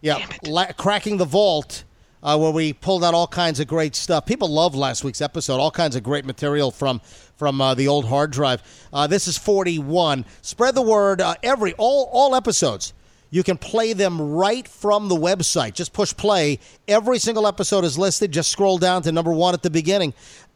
Yeah, 0.00 0.24
La- 0.44 0.72
cracking 0.72 1.16
the 1.16 1.24
vault 1.24 1.84
uh, 2.22 2.38
where 2.38 2.50
we 2.50 2.72
pulled 2.72 3.04
out 3.04 3.14
all 3.14 3.26
kinds 3.26 3.60
of 3.60 3.66
great 3.66 3.94
stuff. 3.94 4.26
People 4.26 4.48
love 4.48 4.74
last 4.74 5.04
week's 5.04 5.20
episode. 5.20 5.58
All 5.58 5.70
kinds 5.70 5.96
of 5.96 6.02
great 6.02 6.24
material 6.24 6.70
from 6.70 7.00
from 7.36 7.60
uh, 7.60 7.74
the 7.74 7.88
old 7.88 8.06
hard 8.06 8.30
drive. 8.30 8.62
Uh, 8.92 9.06
this 9.06 9.26
is 9.26 9.36
41. 9.36 10.24
Spread 10.42 10.74
the 10.74 10.82
word. 10.82 11.20
Uh, 11.20 11.34
every 11.42 11.72
all 11.74 12.08
all 12.12 12.34
episodes. 12.34 12.92
You 13.30 13.42
can 13.42 13.56
play 13.56 13.94
them 13.94 14.20
right 14.20 14.68
from 14.68 15.08
the 15.08 15.16
website. 15.16 15.72
Just 15.72 15.94
push 15.94 16.14
play. 16.14 16.58
Every 16.86 17.18
single 17.18 17.46
episode 17.46 17.82
is 17.82 17.96
listed. 17.96 18.30
Just 18.30 18.52
scroll 18.52 18.76
down 18.76 19.00
to 19.02 19.10
number 19.10 19.32
one 19.32 19.54
at 19.54 19.62
the 19.62 19.70
beginning 19.70 20.12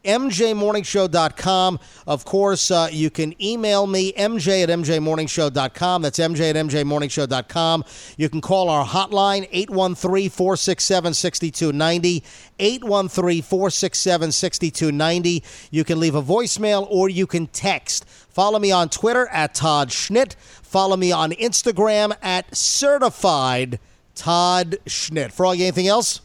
mjmorningshow.com. 0.06 1.80
Of 2.06 2.24
course, 2.24 2.70
uh, 2.70 2.88
you 2.90 3.10
can 3.10 3.40
email 3.42 3.86
me, 3.86 4.12
mj 4.14 4.62
at 4.62 4.68
mjmorningshow.com. 4.68 6.02
That's 6.02 6.18
mj 6.18 6.40
at 6.50 6.56
mjmorningshow.com. 6.56 7.84
You 8.16 8.28
can 8.28 8.40
call 8.40 8.70
our 8.70 8.86
hotline, 8.86 9.48
813 9.52 10.30
467 10.30 11.14
6290. 11.14 12.24
813 12.58 13.42
467 13.42 14.32
6290. 14.32 15.42
You 15.70 15.84
can 15.84 16.00
leave 16.00 16.14
a 16.14 16.22
voicemail 16.22 16.86
or 16.90 17.08
you 17.08 17.26
can 17.26 17.46
text. 17.48 18.08
Follow 18.08 18.58
me 18.58 18.72
on 18.72 18.88
Twitter 18.88 19.28
at 19.28 19.54
Todd 19.54 19.90
Schnitt. 19.90 20.34
Follow 20.62 20.96
me 20.96 21.12
on 21.12 21.32
Instagram 21.32 22.16
at 22.22 22.54
certified 22.56 23.78
Todd 24.14 24.76
Schnitt. 24.86 25.38
All 25.40 25.52
anything 25.52 25.88
else? 25.88 26.20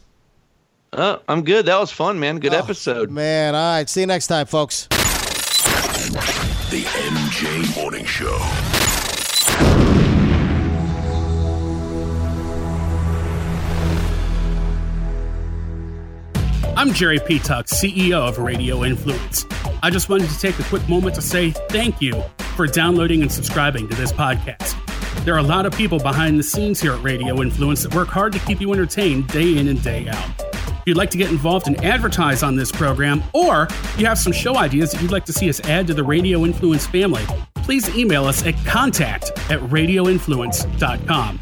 Uh, 0.94 1.18
I'm 1.26 1.42
good. 1.42 1.64
That 1.66 1.80
was 1.80 1.90
fun, 1.90 2.20
man. 2.20 2.38
Good 2.38 2.52
oh, 2.52 2.58
episode. 2.58 3.10
Man, 3.10 3.54
all 3.54 3.76
right. 3.78 3.88
See 3.88 4.00
you 4.00 4.06
next 4.06 4.26
time, 4.26 4.44
folks. 4.44 4.88
The 6.68 6.84
MJ 6.84 7.82
Morning 7.82 8.04
Show. 8.04 8.36
I'm 16.76 16.92
Jerry 16.92 17.20
P. 17.26 17.38
Tuck, 17.38 17.66
CEO 17.66 18.28
of 18.28 18.38
Radio 18.38 18.84
Influence. 18.84 19.46
I 19.82 19.88
just 19.88 20.10
wanted 20.10 20.28
to 20.28 20.38
take 20.38 20.58
a 20.58 20.64
quick 20.64 20.86
moment 20.90 21.14
to 21.14 21.22
say 21.22 21.52
thank 21.70 22.02
you 22.02 22.22
for 22.54 22.66
downloading 22.66 23.22
and 23.22 23.32
subscribing 23.32 23.88
to 23.88 23.96
this 23.96 24.12
podcast. 24.12 24.76
There 25.24 25.34
are 25.34 25.38
a 25.38 25.42
lot 25.42 25.64
of 25.64 25.72
people 25.72 25.98
behind 25.98 26.38
the 26.38 26.42
scenes 26.42 26.82
here 26.82 26.92
at 26.92 27.02
Radio 27.02 27.40
Influence 27.40 27.82
that 27.84 27.94
work 27.94 28.08
hard 28.08 28.34
to 28.34 28.38
keep 28.40 28.60
you 28.60 28.72
entertained 28.74 29.28
day 29.28 29.56
in 29.56 29.68
and 29.68 29.82
day 29.82 30.08
out. 30.08 30.61
If 30.82 30.88
you'd 30.88 30.96
like 30.96 31.10
to 31.10 31.18
get 31.18 31.30
involved 31.30 31.68
and 31.68 31.84
advertise 31.84 32.42
on 32.42 32.56
this 32.56 32.72
program, 32.72 33.22
or 33.32 33.68
you 33.96 34.04
have 34.04 34.18
some 34.18 34.32
show 34.32 34.56
ideas 34.56 34.90
that 34.90 35.00
you'd 35.00 35.12
like 35.12 35.24
to 35.26 35.32
see 35.32 35.48
us 35.48 35.60
add 35.60 35.86
to 35.86 35.94
the 35.94 36.02
Radio 36.02 36.44
Influence 36.44 36.88
family, 36.88 37.22
please 37.54 37.88
email 37.94 38.24
us 38.24 38.44
at 38.44 38.56
contact 38.66 39.30
at 39.48 39.60
radioinfluence.com. 39.60 41.40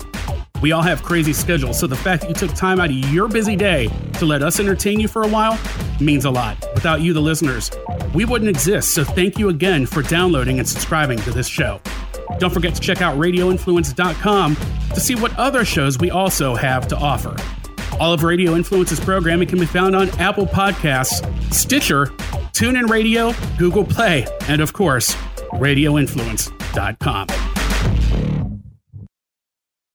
We 0.60 0.72
all 0.72 0.82
have 0.82 1.02
crazy 1.02 1.32
schedules, 1.32 1.80
so 1.80 1.86
the 1.86 1.96
fact 1.96 2.20
that 2.20 2.28
you 2.28 2.34
took 2.34 2.54
time 2.54 2.80
out 2.80 2.90
of 2.90 2.96
your 2.96 3.28
busy 3.28 3.56
day 3.56 3.88
to 4.18 4.26
let 4.26 4.42
us 4.42 4.60
entertain 4.60 5.00
you 5.00 5.08
for 5.08 5.22
a 5.22 5.28
while 5.28 5.58
means 6.00 6.26
a 6.26 6.30
lot. 6.30 6.62
Without 6.74 7.00
you, 7.00 7.14
the 7.14 7.22
listeners, 7.22 7.70
we 8.12 8.26
wouldn't 8.26 8.50
exist, 8.50 8.92
so 8.92 9.04
thank 9.04 9.38
you 9.38 9.48
again 9.48 9.86
for 9.86 10.02
downloading 10.02 10.58
and 10.58 10.68
subscribing 10.68 11.18
to 11.20 11.30
this 11.30 11.48
show. 11.48 11.80
Don't 12.38 12.52
forget 12.52 12.74
to 12.74 12.80
check 12.82 13.00
out 13.00 13.16
radioinfluence.com 13.16 14.56
to 14.92 15.00
see 15.00 15.14
what 15.14 15.34
other 15.38 15.64
shows 15.64 15.98
we 15.98 16.10
also 16.10 16.54
have 16.54 16.86
to 16.88 16.96
offer. 16.98 17.34
All 18.00 18.14
of 18.14 18.22
Radio 18.22 18.52
Influence's 18.52 18.98
programming 18.98 19.46
can 19.46 19.60
be 19.60 19.66
found 19.66 19.94
on 19.94 20.08
Apple 20.18 20.46
Podcasts, 20.46 21.22
Stitcher, 21.52 22.06
TuneIn 22.54 22.88
Radio, 22.88 23.34
Google 23.58 23.84
Play, 23.84 24.26
and 24.48 24.62
of 24.62 24.72
course, 24.72 25.14
RadioInfluence.com. 25.52 27.49